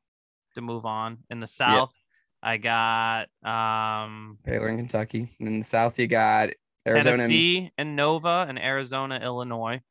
to 0.53 0.61
move 0.61 0.85
on. 0.85 1.17
In 1.31 1.39
the 1.39 1.47
South, 1.47 1.91
I 2.43 2.57
got 2.57 3.27
um, 3.43 4.37
Baylor 4.45 4.67
and 4.67 4.77
Kentucky. 4.79 5.29
And 5.39 5.47
in 5.47 5.59
the 5.59 5.65
South, 5.65 5.97
you 5.99 6.07
got 6.07 6.49
Arizona. 6.87 7.17
Tennessee 7.17 7.71
and 7.77 7.95
Nova, 7.95 8.45
and 8.47 8.57
Arizona, 8.59 9.19
Illinois. 9.23 9.81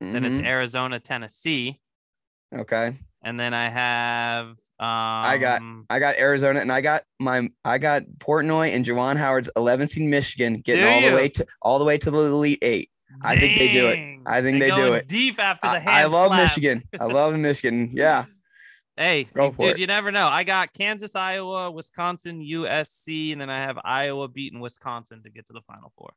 and, 0.00 0.14
Then 0.14 0.24
it's 0.24 0.38
Mhm. 0.38 0.44
Arizona, 0.46 1.00
Tennessee, 1.00 1.80
okay. 2.54 2.96
and 3.24 3.40
then 3.40 3.54
I 3.54 3.68
have 3.70 4.48
um, 4.78 4.86
I 4.88 5.38
got- 5.40 5.62
I 5.88 5.98
got 5.98 6.16
Arizona, 6.18 6.60
and 6.60 6.70
I 6.70 6.82
got 6.82 7.02
my 7.18 7.48
I 7.64 7.78
got 7.78 8.02
Portnoy 8.18 8.74
and 8.74 8.84
Juwan 8.84 9.16
Howard's 9.16 9.48
11th 9.56 9.92
seed 9.92 10.06
Michigan 10.08 10.56
getting 10.58 10.84
all 10.84 11.00
the 11.00 11.16
way 11.16 11.28
to 11.30 11.46
all 11.62 11.78
the 11.78 11.84
way 11.86 11.96
to 11.96 12.10
the 12.10 12.18
Elite 12.18 12.58
Eight. 12.60 12.90
I 13.22 13.38
think 13.38 13.58
they 13.58 13.72
do 13.72 13.86
it. 13.88 13.98
I 14.26 14.42
think 14.42 14.60
They're 14.60 14.68
they 14.70 14.76
do 14.76 14.92
it. 14.92 15.08
Deep 15.08 15.38
after 15.38 15.66
the 15.68 15.76
I, 15.76 15.78
hand 15.78 15.96
I 15.96 16.04
love 16.04 16.28
slap. 16.28 16.42
Michigan. 16.42 16.82
I 17.00 17.06
love 17.06 17.34
Michigan. 17.38 17.90
Yeah. 17.94 18.26
Hey, 18.96 19.24
Go 19.24 19.50
dude, 19.50 19.70
it. 19.72 19.78
you 19.78 19.86
never 19.86 20.10
know. 20.10 20.26
I 20.26 20.42
got 20.44 20.72
Kansas, 20.72 21.14
Iowa, 21.14 21.70
Wisconsin, 21.70 22.40
USC, 22.40 23.32
and 23.32 23.40
then 23.40 23.50
I 23.50 23.58
have 23.58 23.78
Iowa 23.84 24.26
beating 24.28 24.60
Wisconsin 24.60 25.22
to 25.24 25.30
get 25.30 25.46
to 25.48 25.52
the 25.52 25.60
Final 25.62 25.92
Four. 25.98 26.14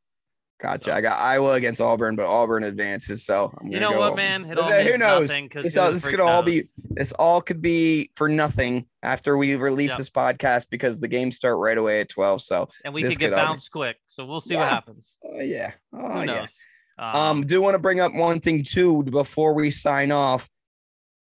Gotcha. 0.62 0.86
So- 0.86 0.92
I 0.94 1.02
got 1.02 1.20
Iowa 1.20 1.54
against 1.54 1.80
Auburn, 1.82 2.16
but 2.16 2.26
Auburn 2.26 2.64
advances. 2.64 3.26
So 3.26 3.54
I'm 3.60 3.68
You 3.68 3.80
know 3.80 3.92
go 3.92 4.00
what, 4.00 4.16
man? 4.16 4.44
It 4.46 4.58
Who 4.58 4.62
all 4.62 4.70
knows? 4.70 5.30
means 5.30 5.54
knows? 5.56 5.64
This 5.64 5.78
all- 5.78 5.92
this 5.92 6.08
could 6.08 6.20
all 6.20 6.44
be- 6.44 6.64
This 6.92 7.12
all 7.14 7.42
could 7.42 7.62
be 7.62 8.12
for 8.16 8.28
nothing 8.28 8.86
after 9.04 9.38
we 9.38 9.56
release 9.56 9.92
Yep. 9.92 9.98
this 9.98 10.10
podcast 10.10 10.70
because 10.70 11.00
the 11.00 11.08
games 11.08 11.36
start 11.38 11.58
right 11.58 11.78
away 11.78 12.02
at 12.02 12.10
12. 12.10 12.42
So 12.42 12.68
and 12.84 12.94
we 12.94 13.04
could 13.04 13.12
get 13.20 13.30
could 13.32 13.34
all 13.40 13.46
be- 13.46 13.48
bounced 13.52 13.72
quick. 13.72 13.98
So 14.08 14.26
we'll 14.26 14.42
see 14.42 14.56
what 14.58 14.68
happens. 14.68 15.18
oh 15.24 15.40
yeah. 15.40 15.72
Oh 15.94 15.98
Who 16.12 16.20
yeah. 16.20 16.26
knows? 16.26 16.58
Um, 16.98 17.46
do 17.46 17.62
want 17.62 17.76
to 17.76 17.80
bring 17.80 18.02
up 18.02 18.14
one 18.14 18.42
thing 18.42 18.64
too 18.64 19.04
before 19.04 19.54
we 19.54 19.72
sign 19.72 20.12
off. 20.12 20.50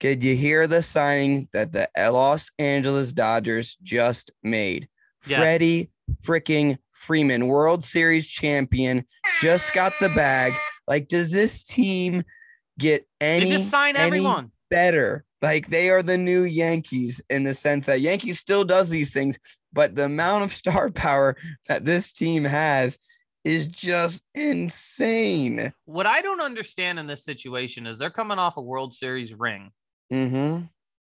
Could 0.01 0.24
you 0.24 0.34
hear 0.34 0.66
the 0.66 0.80
signing 0.80 1.48
that 1.53 1.72
the 1.72 1.88
Los 1.96 2.51
Angeles 2.59 3.12
Dodgers 3.12 3.76
just 3.82 4.30
made? 4.42 4.88
Yes. 5.26 5.38
Freddie 5.38 5.90
freaking 6.22 6.78
Freeman, 6.92 7.48
World 7.48 7.84
Series 7.84 8.26
champion, 8.26 9.05
just 9.42 9.74
got 9.74 9.92
the 10.01 10.09
bag. 10.11 10.55
Like, 10.88 11.09
does 11.09 11.30
this 11.30 11.62
team 11.62 12.24
get 12.78 13.07
any 13.20 13.44
they 13.44 13.51
just 13.57 13.70
sign 13.70 13.96
any 13.96 14.07
everyone. 14.07 14.51
better? 14.70 15.24
Like, 15.42 15.68
they 15.68 15.90
are 15.90 16.03
the 16.03 16.18
new 16.18 16.44
Yankees 16.44 17.20
in 17.28 17.42
the 17.42 17.55
sense 17.55 17.84
that 17.84 18.01
Yankees 18.01 18.38
still 18.38 18.64
does 18.64 18.88
these 18.88 19.12
things, 19.12 19.38
but 19.70 19.94
the 19.96 20.07
amount 20.07 20.44
of 20.44 20.53
star 20.53 20.90
power 20.94 21.36
that 21.68 21.84
this 21.84 22.11
team 22.12 22.44
has 22.44 22.98
is 23.44 23.66
just 23.66 24.24
insane. 24.34 25.72
What 25.84 26.07
I 26.07 26.22
don't 26.22 26.40
understand 26.40 26.98
in 26.98 27.07
this 27.07 27.24
situation 27.24 27.86
is 27.86 27.98
they're 27.98 28.11
coming 28.11 28.38
off 28.38 28.57
a 28.57 28.62
World 28.62 28.94
Series 28.94 29.34
ring. 29.34 29.72
Mm-hmm. 30.12 30.64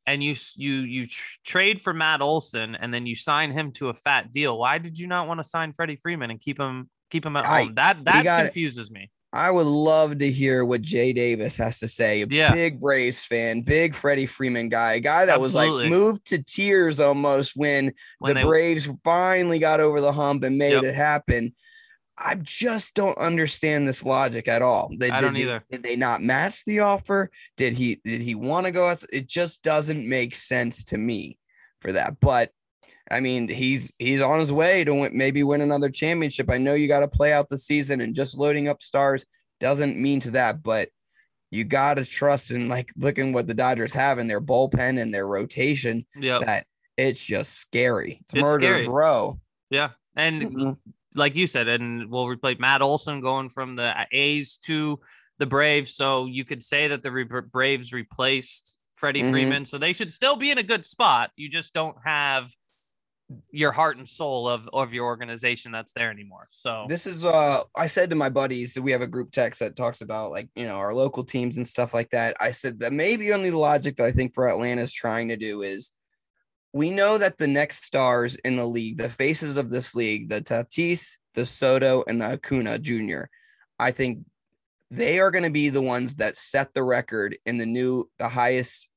and 0.06 0.24
you 0.24 0.34
you 0.56 0.72
you 0.80 1.06
tr- 1.06 1.38
trade 1.44 1.82
for 1.82 1.92
Matt 1.92 2.20
Olson 2.20 2.74
and 2.74 2.92
then 2.92 3.06
you 3.06 3.14
sign 3.14 3.52
him 3.52 3.72
to 3.72 3.88
a 3.90 3.94
fat 3.94 4.32
deal. 4.32 4.58
Why 4.58 4.78
did 4.78 4.98
you 4.98 5.06
not 5.06 5.28
want 5.28 5.38
to 5.40 5.44
sign 5.44 5.72
Freddie 5.72 5.96
Freeman 5.96 6.30
and 6.30 6.40
keep 6.40 6.58
him 6.58 6.88
keep 7.10 7.24
him 7.24 7.36
at 7.36 7.46
I- 7.46 7.62
home? 7.64 7.74
That 7.74 8.04
that 8.04 8.24
got 8.24 8.40
it. 8.40 8.44
confuses 8.48 8.90
me. 8.90 9.10
I 9.30 9.50
would 9.50 9.66
love 9.66 10.18
to 10.20 10.32
hear 10.32 10.64
what 10.64 10.80
Jay 10.80 11.12
Davis 11.12 11.58
has 11.58 11.78
to 11.80 11.86
say. 11.86 12.24
Yeah. 12.30 12.50
big 12.54 12.80
Braves 12.80 13.22
fan, 13.26 13.60
big 13.60 13.94
Freddie 13.94 14.24
Freeman 14.24 14.70
guy, 14.70 14.94
a 14.94 15.00
guy 15.00 15.26
that 15.26 15.38
was 15.38 15.54
like 15.54 15.70
moved 15.90 16.24
to 16.28 16.42
tears 16.42 16.98
almost 16.98 17.52
when, 17.54 17.92
When 18.20 18.36
the 18.36 18.40
Braves 18.42 18.88
finally 19.04 19.58
got 19.58 19.80
over 19.80 20.00
the 20.00 20.12
hump 20.12 20.44
and 20.44 20.56
made 20.56 20.72
Yep. 20.72 20.84
it 20.84 20.94
happen. 20.94 21.54
I 22.20 22.34
just 22.42 22.94
don't 22.94 23.16
understand 23.18 23.86
this 23.86 24.04
logic 24.04 24.48
at 24.48 24.60
all. 24.62 24.90
They, 24.98 25.10
I 25.10 25.20
did 25.20 25.26
don't 25.26 25.34
they- 25.34 25.42
either. 25.42 25.64
Did 25.70 25.82
they 25.82 25.96
not 25.96 26.22
match 26.22 26.64
the 26.64 26.80
offer? 26.80 27.30
Did 27.56 27.74
he 27.74 28.00
did 28.04 28.20
he 28.20 28.34
want 28.34 28.66
to 28.66 28.72
go? 28.72 28.92
It 29.12 29.28
just 29.28 29.62
doesn't 29.62 30.06
make 30.08 30.34
sense 30.34 30.84
to 30.84 30.98
me 30.98 31.38
for 31.80 31.92
that. 31.92 32.18
But 32.20 32.50
I 33.10 33.20
mean, 33.20 33.48
he's 33.48 33.90
he's 33.98 34.20
on 34.20 34.40
his 34.40 34.52
way 34.52 34.84
to 34.84 34.92
win, 34.94 35.16
maybe 35.16 35.42
win 35.42 35.60
another 35.60 35.90
championship. 35.90 36.50
I 36.50 36.58
know 36.58 36.74
you 36.74 36.88
got 36.88 37.00
to 37.00 37.08
play 37.08 37.32
out 37.32 37.48
the 37.48 37.58
season, 37.58 38.00
and 38.00 38.14
just 38.14 38.36
loading 38.36 38.68
up 38.68 38.82
stars 38.82 39.24
doesn't 39.60 39.96
mean 39.96 40.20
to 40.20 40.30
that. 40.32 40.62
But 40.62 40.88
you 41.50 41.64
got 41.64 41.94
to 41.94 42.04
trust 42.04 42.50
in 42.50 42.68
like 42.68 42.92
looking 42.96 43.32
what 43.32 43.46
the 43.46 43.54
Dodgers 43.54 43.94
have 43.94 44.18
in 44.18 44.26
their 44.26 44.40
bullpen 44.40 45.00
and 45.00 45.14
their 45.14 45.26
rotation. 45.26 46.04
Yeah, 46.16 46.40
That 46.40 46.66
it's 46.96 47.24
just 47.24 47.54
scary. 47.54 48.18
It's, 48.24 48.34
It's 48.34 48.42
murder's 48.42 48.82
scary. 48.82 48.88
row. 48.88 49.40
Yeah. 49.70 49.90
And 50.16 50.42
Mhm. 50.42 50.76
Like 51.18 51.34
you 51.34 51.46
said, 51.46 51.68
and 51.68 52.10
we'll 52.10 52.26
replace 52.28 52.58
Matt 52.58 52.80
Olson 52.82 53.20
going 53.20 53.50
from 53.50 53.76
the 53.76 53.94
A's 54.12 54.56
to 54.64 55.00
the 55.38 55.46
Braves. 55.46 55.94
So 55.94 56.26
you 56.26 56.44
could 56.44 56.62
say 56.62 56.88
that 56.88 57.02
the 57.02 57.12
Re- 57.12 57.24
Braves 57.24 57.92
replaced 57.92 58.76
Freddie 58.96 59.22
Mhm. 59.22 59.30
Freeman. 59.30 59.64
So 59.64 59.78
they 59.78 59.92
should 59.92 60.12
still 60.12 60.36
be 60.36 60.50
in 60.50 60.58
a 60.58 60.62
good 60.62 60.84
spot. 60.84 61.30
You 61.36 61.48
just 61.48 61.74
don't 61.74 61.96
have 62.04 62.50
your 63.50 63.72
heart 63.72 63.98
and 63.98 64.08
soul 64.08 64.48
of, 64.48 64.68
of 64.72 64.94
your 64.94 65.04
organization 65.04 65.70
that's 65.70 65.92
there 65.92 66.10
anymore. 66.10 66.48
So 66.50 66.86
This 66.88 67.06
is 67.06 67.24
uh 67.26 67.60
I 67.76 67.86
said 67.86 68.08
to 68.10 68.16
my 68.16 68.30
buddies 68.30 68.72
that 68.72 68.82
we 68.82 68.92
have 68.92 69.02
a 69.02 69.06
group 69.06 69.32
text 69.32 69.60
that 69.60 69.76
talks 69.76 70.00
about 70.00 70.30
like 70.30 70.48
you 70.56 70.64
know 70.64 70.76
our 70.76 70.94
local 70.94 71.24
teams 71.24 71.58
and 71.58 71.66
stuff 71.66 71.92
like 71.92 72.08
that. 72.10 72.36
I 72.40 72.52
said 72.52 72.80
that 72.80 72.92
maybe 72.94 73.32
only 73.34 73.50
the 73.50 73.58
logic 73.58 73.96
that 73.96 74.06
I 74.06 74.12
think 74.12 74.32
for 74.34 74.48
Atlanta 74.48 74.80
is 74.80 74.94
trying 74.94 75.28
to 75.28 75.36
do 75.36 75.60
is 75.60 75.92
we 76.72 76.90
know 76.90 77.18
that 77.18 77.38
the 77.38 77.46
next 77.46 77.84
stars 77.84 78.36
in 78.44 78.56
the 78.56 78.66
league, 78.66 78.98
the 78.98 79.08
faces 79.08 79.56
of 79.56 79.70
this 79.70 79.94
league, 79.94 80.28
the 80.28 80.40
Tatis, 80.40 81.16
the 81.34 81.46
Soto, 81.46 82.04
and 82.06 82.20
the 82.20 82.26
Acuna 82.32 82.78
Jr. 82.78 83.22
I 83.78 83.90
think 83.92 84.20
they 84.90 85.18
are 85.20 85.30
going 85.30 85.44
to 85.44 85.50
be 85.50 85.68
the 85.70 85.82
ones 85.82 86.16
that 86.16 86.36
set 86.36 86.72
the 86.74 86.82
record 86.82 87.36
in 87.46 87.56
the 87.56 87.66
new 87.66 88.08
the 88.18 88.28
highest 88.28 88.88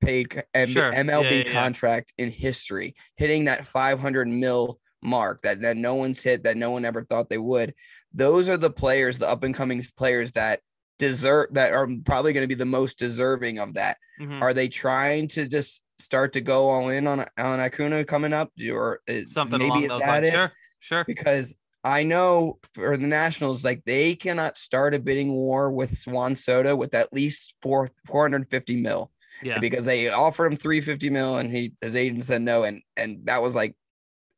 paid 0.00 0.42
M- 0.54 0.68
Sure. 0.68 0.92
MLB 0.92 1.30
yeah, 1.30 1.42
yeah. 1.46 1.52
contract 1.52 2.12
in 2.18 2.30
history, 2.30 2.94
hitting 3.16 3.44
that 3.46 3.66
500 3.66 4.28
mil 4.28 4.78
mark 5.02 5.40
that, 5.42 5.60
that 5.62 5.76
no 5.76 5.94
one's 5.96 6.20
hit, 6.22 6.44
that 6.44 6.56
no 6.56 6.70
one 6.70 6.84
ever 6.84 7.02
thought 7.02 7.28
they 7.28 7.38
would. 7.38 7.74
Those 8.12 8.48
are 8.48 8.56
the 8.56 8.70
players, 8.70 9.18
the 9.18 9.28
up 9.28 9.42
and 9.44 9.54
coming 9.54 9.82
players 9.96 10.32
that 10.32 10.60
deserve 10.98 11.48
that 11.54 11.72
are 11.72 11.88
probably 12.04 12.32
going 12.32 12.42
to 12.44 12.48
be 12.48 12.54
the 12.58 12.64
most 12.64 12.98
deserving 12.98 13.58
of 13.58 13.74
that. 13.74 13.96
mhm. 14.20 14.40
Are 14.40 14.54
they 14.54 14.68
trying 14.68 15.28
to 15.28 15.46
just 15.46 15.80
start 15.98 16.32
to 16.34 16.40
go 16.40 16.68
all 16.70 16.88
in 16.88 17.06
on 17.06 17.24
on 17.38 17.60
Acuna 17.60 18.04
coming 18.04 18.32
up, 18.32 18.50
or 18.72 19.00
is, 19.06 19.32
something 19.32 19.58
maybe 19.58 19.68
along 19.70 19.82
is 19.84 19.88
those 19.88 20.00
that 20.00 20.08
lines. 20.08 20.26
it? 20.28 20.32
Sure. 20.32 20.52
Sure. 20.80 21.04
Because 21.04 21.52
I 21.84 22.02
know 22.02 22.58
for 22.74 22.96
the 22.96 23.06
Nationals, 23.06 23.64
like 23.64 23.82
they 23.84 24.14
cannot 24.14 24.56
start 24.56 24.94
a 24.94 24.98
bidding 24.98 25.32
war 25.32 25.70
with 25.70 26.02
Juan 26.06 26.34
Soto 26.34 26.76
with 26.76 26.94
at 26.94 27.12
least 27.12 27.54
four 27.62 27.88
450 28.06 28.76
mil 28.76 29.10
Yeah. 29.42 29.58
because 29.58 29.84
they 29.84 30.08
offered 30.08 30.52
him 30.52 30.56
350 30.58 31.10
mil 31.10 31.36
and 31.38 31.50
he 31.50 31.72
his 31.80 31.96
agent 31.96 32.24
said 32.24 32.42
no 32.42 32.64
and 32.64 32.82
and 32.96 33.20
that 33.26 33.42
was 33.42 33.54
like 33.54 33.74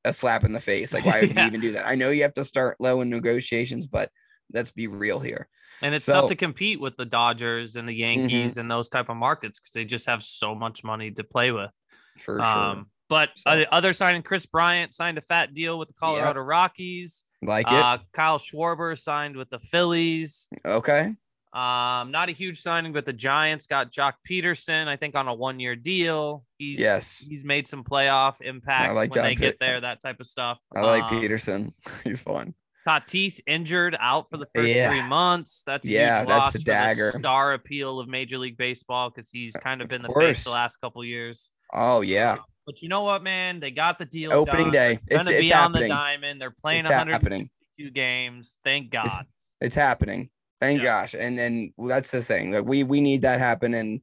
a 0.04 0.12
slap 0.14 0.44
in 0.44 0.52
the 0.52 0.60
face 0.60 0.94
like 0.94 1.04
why 1.04 1.20
would 1.20 1.30
Yeah. 1.34 1.42
you 1.42 1.46
even 1.48 1.60
do 1.60 1.72
that 1.72 1.86
i 1.86 1.94
know 1.94 2.08
you 2.10 2.22
have 2.22 2.34
to 2.34 2.44
start 2.44 2.76
low 2.80 3.00
in 3.02 3.10
negotiations 3.10 3.86
but 3.86 4.10
let's 4.52 4.72
be 4.72 4.86
real 4.86 5.20
here 5.20 5.46
And 5.82 5.94
it's 5.94 6.04
So- 6.06 6.12
tough 6.12 6.28
to 6.28 6.36
compete 6.36 6.80
with 6.80 6.96
the 6.96 7.04
Dodgers 7.06 7.76
and 7.76 7.88
the 7.88 7.94
Yankees 7.94 8.56
and 8.56 8.70
those 8.70 8.88
type 8.88 9.08
of 9.08 9.16
markets 9.16 9.58
because 9.58 9.72
they 9.72 9.84
just 9.84 10.06
have 10.06 10.22
so 10.22 10.54
much 10.54 10.84
money 10.84 11.10
to 11.12 11.24
play 11.24 11.50
with. 11.52 11.70
for 12.18 12.36
sure 12.36 12.42
Um, 12.44 12.90
but 13.08 13.30
So- 13.36 13.50
uh, 13.52 13.64
other 13.72 13.92
signing, 13.94 14.22
Kris 14.22 14.44
Bryant 14.44 14.92
signed 14.94 15.16
a 15.16 15.22
fat 15.22 15.54
deal 15.54 15.78
with 15.78 15.88
the 15.88 15.94
Colorado 15.94 16.40
Rockies. 16.40 17.24
like 17.42 17.66
it 17.66 17.72
Uh, 17.72 17.96
Kyle 18.12 18.38
Schwarber 18.38 18.98
signed 18.98 19.34
with 19.36 19.48
the 19.48 19.58
Phillies. 19.58 20.48
okay 20.66 21.14
Um, 21.52 22.10
not 22.12 22.28
a 22.28 22.32
huge 22.32 22.60
signing, 22.60 22.92
but 22.92 23.04
the 23.06 23.12
Giants 23.14 23.66
got 23.66 23.90
Joc 23.90 24.12
Pederson, 24.28 24.86
I 24.86 24.96
think, 24.96 25.16
on 25.16 25.26
a 25.26 25.34
one-year 25.34 25.74
deal. 25.76 26.44
He's 26.58 26.78
Yes. 26.78 27.18
he's 27.26 27.42
made 27.42 27.66
some 27.66 27.82
playoff 27.82 28.40
impact 28.42 28.90
I 28.90 28.92
like 28.92 29.10
when 29.10 29.14
Jock 29.16 29.24
they 29.24 29.34
get 29.34 29.58
there, 29.58 29.80
that 29.80 30.00
type 30.00 30.20
of 30.20 30.26
stuff. 30.28 30.58
i 30.76 30.80
like 30.82 31.02
Um, 31.04 31.10
pederson 31.22 31.72
he's 32.04 32.22
fun 32.22 32.54
Tatis 32.86 33.40
injured 33.46 33.96
out 34.00 34.26
for 34.30 34.36
the 34.38 34.46
first 34.54 34.68
Yeah. 34.70 34.88
three 34.90 35.02
months. 35.02 35.62
That's 35.66 35.86
a 35.86 35.90
Yeah, 35.90 36.20
huge 36.20 36.28
that's 36.28 36.40
loss 36.40 36.54
a 36.54 36.58
for 36.58 36.64
dagger. 36.64 37.10
the 37.12 37.18
star 37.18 37.52
appeal 37.52 38.00
of 38.00 38.08
Major 38.08 38.38
League 38.38 38.56
Baseball 38.56 39.10
because 39.10 39.28
he's 39.30 39.54
kind 39.54 39.82
of 39.82 39.88
been 39.88 40.02
the 40.02 40.08
Of 40.08 40.14
face 40.16 40.44
the 40.44 40.50
last 40.50 40.76
couple 40.80 41.04
years. 41.04 41.50
oh 41.72 42.00
yeah 42.00 42.36
But 42.66 42.82
you 42.82 42.88
know 42.88 43.02
what, 43.02 43.22
man? 43.22 43.60
They 43.60 43.70
got 43.70 43.98
the 43.98 44.04
deal. 44.06 44.32
opening 44.32 44.66
done. 44.66 44.72
day 44.72 44.98
They're 45.08 45.18
it's, 45.18 45.26
gonna 45.26 45.36
it's 45.36 45.48
be 45.48 45.54
on 45.54 45.72
the 45.72 45.78
happening 45.78 45.88
diamond. 45.90 46.40
They're 46.40 46.50
playing 46.62 46.80
it's 46.80 46.88
152 46.88 47.12
happening 47.12 47.50
games. 47.94 48.56
Thank 48.64 48.90
God. 48.90 49.26
it's 49.60 49.74
happening 49.74 50.30
thank 50.60 50.78
Yeah. 50.80 50.84
gosh 51.02 51.14
and 51.14 51.38
then 51.38 51.72
that's 51.78 52.10
the 52.10 52.22
thing 52.22 52.50
like 52.52 52.64
we 52.66 52.82
we 52.82 53.00
need 53.00 53.22
that 53.22 53.40
happen 53.40 53.72
and 53.74 54.00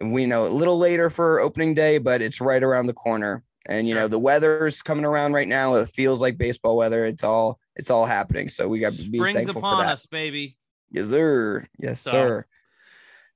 we 0.00 0.26
know 0.26 0.44
a 0.46 0.48
little 0.48 0.76
later 0.78 1.10
for 1.10 1.38
opening 1.40 1.74
day 1.74 1.98
but 1.98 2.20
it's 2.22 2.40
right 2.40 2.62
around 2.62 2.86
the 2.86 2.92
corner 2.94 3.44
and 3.66 3.86
you 3.88 3.94
know 3.94 4.08
the 4.08 4.18
weather's 4.18 4.82
coming 4.82 5.04
around 5.04 5.32
right 5.32 5.46
now 5.46 5.74
it 5.76 5.88
feels 5.90 6.20
like 6.20 6.36
baseball 6.38 6.76
weather 6.76 7.04
it's 7.04 7.22
all 7.22 7.60
it's 7.76 7.90
all 7.90 8.04
happening 8.04 8.48
so 8.48 8.68
we 8.68 8.78
got 8.80 8.92
to 8.92 9.10
be 9.10 9.18
Spring's 9.18 9.36
thankful 9.38 9.54
for 9.54 9.66
upon 9.66 9.78
that 9.86 9.94
us, 9.94 10.06
baby. 10.06 10.56
yes 10.90 11.08
sir 11.08 11.66
yes 11.78 12.00
So, 12.00 12.10
sir 12.10 12.46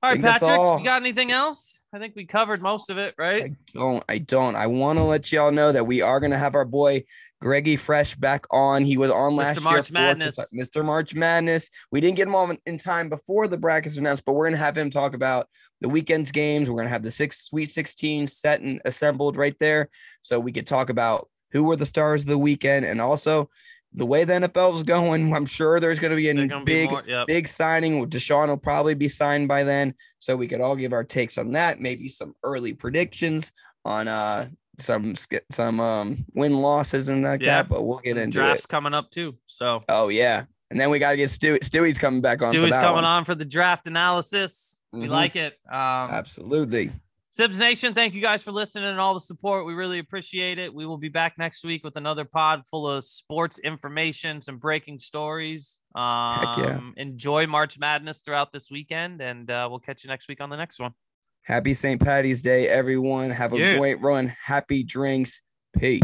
All 0.03 0.11
right, 0.11 0.21
Patrick, 0.21 0.51
all. 0.51 0.77
you 0.79 0.85
got 0.85 1.01
anything 1.01 1.31
else? 1.31 1.81
I 1.91 1.97
think 1.99 2.15
we 2.15 2.25
covered 2.25 2.61
most 2.61 2.89
of 2.91 2.97
it, 2.99 3.15
right? 3.17 3.45
I 3.45 3.55
don't. 3.73 4.03
I 4.07 4.17
don't. 4.19 4.55
I 4.55 4.67
want 4.67 4.99
to 4.99 5.03
let 5.03 5.31
y'all 5.31 5.51
know 5.51 5.71
that 5.71 5.87
we 5.87 6.01
are 6.03 6.19
going 6.19 6.31
to 6.31 6.37
have 6.37 6.53
our 6.53 6.65
boy 6.65 7.03
Greggy 7.41 7.75
Fresh 7.77 8.15
back 8.15 8.45
on. 8.51 8.83
He 8.83 8.97
was 8.97 9.09
on 9.09 9.35
last 9.35 9.59
Mr. 9.59 9.63
March 9.63 9.75
year. 9.75 9.83
for 9.85 9.93
Madness. 9.93 10.53
Mr. 10.53 10.85
March 10.85 11.15
Madness. 11.15 11.71
We 11.91 11.99
didn't 12.01 12.17
get 12.17 12.27
him 12.27 12.35
on 12.35 12.57
in 12.67 12.77
time 12.77 13.09
before 13.09 13.47
the 13.47 13.57
brackets 13.57 13.95
were 13.95 14.01
announced, 14.01 14.23
but 14.25 14.33
we're 14.33 14.45
going 14.45 14.51
to 14.53 14.57
have 14.63 14.77
him 14.77 14.91
talk 14.91 15.15
about 15.15 15.47
the 15.81 15.89
weekend's 15.89 16.31
games. 16.31 16.69
We're 16.69 16.75
going 16.75 16.85
to 16.87 16.91
have 16.93 17.03
the 17.03 17.11
six 17.11 17.45
Sweet 17.47 17.69
16 17.69 18.27
set 18.27 18.61
and 18.61 18.79
assembled 18.85 19.35
right 19.35 19.55
there, 19.59 19.89
so 20.21 20.39
we 20.39 20.51
could 20.51 20.67
talk 20.67 20.89
about 20.91 21.27
who 21.51 21.63
were 21.63 21.75
the 21.75 21.85
stars 21.87 22.21
of 22.21 22.27
the 22.27 22.37
weekend 22.37 22.85
and 22.85 23.01
also 23.01 23.49
the 23.93 24.05
way 24.05 24.23
the 24.25 24.33
NFL 24.33 24.75
is 24.75 24.83
going. 24.83 25.33
I'm 25.33 25.45
sure 25.45 25.79
there's 25.79 25.99
going 25.99 26.11
to 26.11 26.17
be 26.17 26.29
a 26.29 26.33
gonna 26.33 26.63
be 26.63 26.71
big 26.73 26.89
more, 26.91 27.03
yep. 27.07 27.27
big 27.27 27.47
signing. 27.47 28.07
Deshaun 28.09 28.47
will 28.47 28.57
probably 28.57 28.93
be 28.93 29.09
signed 29.09 29.47
by 29.47 29.63
then, 29.63 29.93
so 30.19 30.35
we 30.35 30.47
could 30.47 30.61
all 30.61 30.75
give 30.75 30.93
our 30.93 31.03
takes 31.03 31.37
on 31.37 31.51
that. 31.53 31.79
Maybe 31.81 32.09
some 32.09 32.33
early 32.43 32.73
predictions 32.73 33.51
on 33.85 34.07
uh 34.07 34.49
some 34.79 35.15
some 35.51 35.79
um 35.79 36.25
win 36.35 36.57
losses 36.57 37.09
and 37.09 37.23
like 37.23 37.41
Yeah. 37.41 37.63
that. 37.63 37.69
But 37.69 37.83
we'll 37.83 37.99
get 37.99 38.17
into 38.17 38.37
drafts 38.39 38.65
it. 38.65 38.67
coming 38.67 38.93
up 38.93 39.09
too. 39.11 39.35
So 39.47 39.83
Oh 39.89 40.09
yeah, 40.09 40.43
and 40.69 40.79
then 40.79 40.89
we 40.89 40.99
got 40.99 41.11
to 41.11 41.17
get 41.17 41.29
Stewie. 41.29 41.59
Stewie's 41.59 41.97
coming 41.97 42.21
back 42.21 42.41
on. 42.43 42.51
for 42.53 42.59
Stewie's 42.59 42.73
coming 42.75 42.95
one. 42.95 43.05
on 43.05 43.25
for 43.25 43.33
the 43.35 43.45
draft 43.45 43.87
analysis. 43.87 44.81
We 44.91 45.07
Mhm. 45.07 45.09
like 45.09 45.35
it. 45.35 45.53
Um, 45.69 45.77
Absolutely. 46.11 46.91
Sibs 47.37 47.59
Nation, 47.59 47.93
thank 47.93 48.15
you 48.15 48.21
guys 48.21 48.41
for 48.41 48.51
listening 48.51 48.85
and 48.85 48.99
all 48.99 49.13
the 49.13 49.19
support. 49.19 49.65
We 49.67 49.73
really 49.75 49.99
appreciate 49.99 50.57
it. 50.57 50.73
We 50.73 50.87
will 50.87 50.97
be 50.97 51.09
back 51.09 51.37
next 51.37 51.63
week 51.63 51.83
with 51.83 51.95
another 51.95 52.25
pod 52.25 52.63
full 52.65 52.89
of 52.89 53.03
sports 53.03 53.59
information, 53.59 54.41
some 54.41 54.57
breaking 54.57 54.97
stories. 54.97 55.79
Um, 55.93 56.01
yeah. 56.57 56.79
Enjoy 56.97 57.45
March 57.45 57.77
Madness 57.77 58.21
throughout 58.21 58.51
this 58.51 58.71
weekend, 58.71 59.21
and 59.21 59.51
uh, 59.51 59.67
we'll 59.69 59.79
catch 59.79 60.03
you 60.03 60.09
next 60.09 60.27
week 60.27 60.41
on 60.41 60.49
the 60.49 60.57
next 60.57 60.79
one. 60.79 60.93
Happy 61.43 61.75
St. 61.75 62.01
Patty's 62.01 62.41
Day, 62.41 62.67
everyone. 62.67 63.29
Have 63.29 63.53
a 63.53 63.57
Yeah. 63.57 63.77
great 63.77 64.01
run. 64.01 64.33
Happy 64.43 64.83
drinks. 64.83 65.43
Peace. 65.77 66.01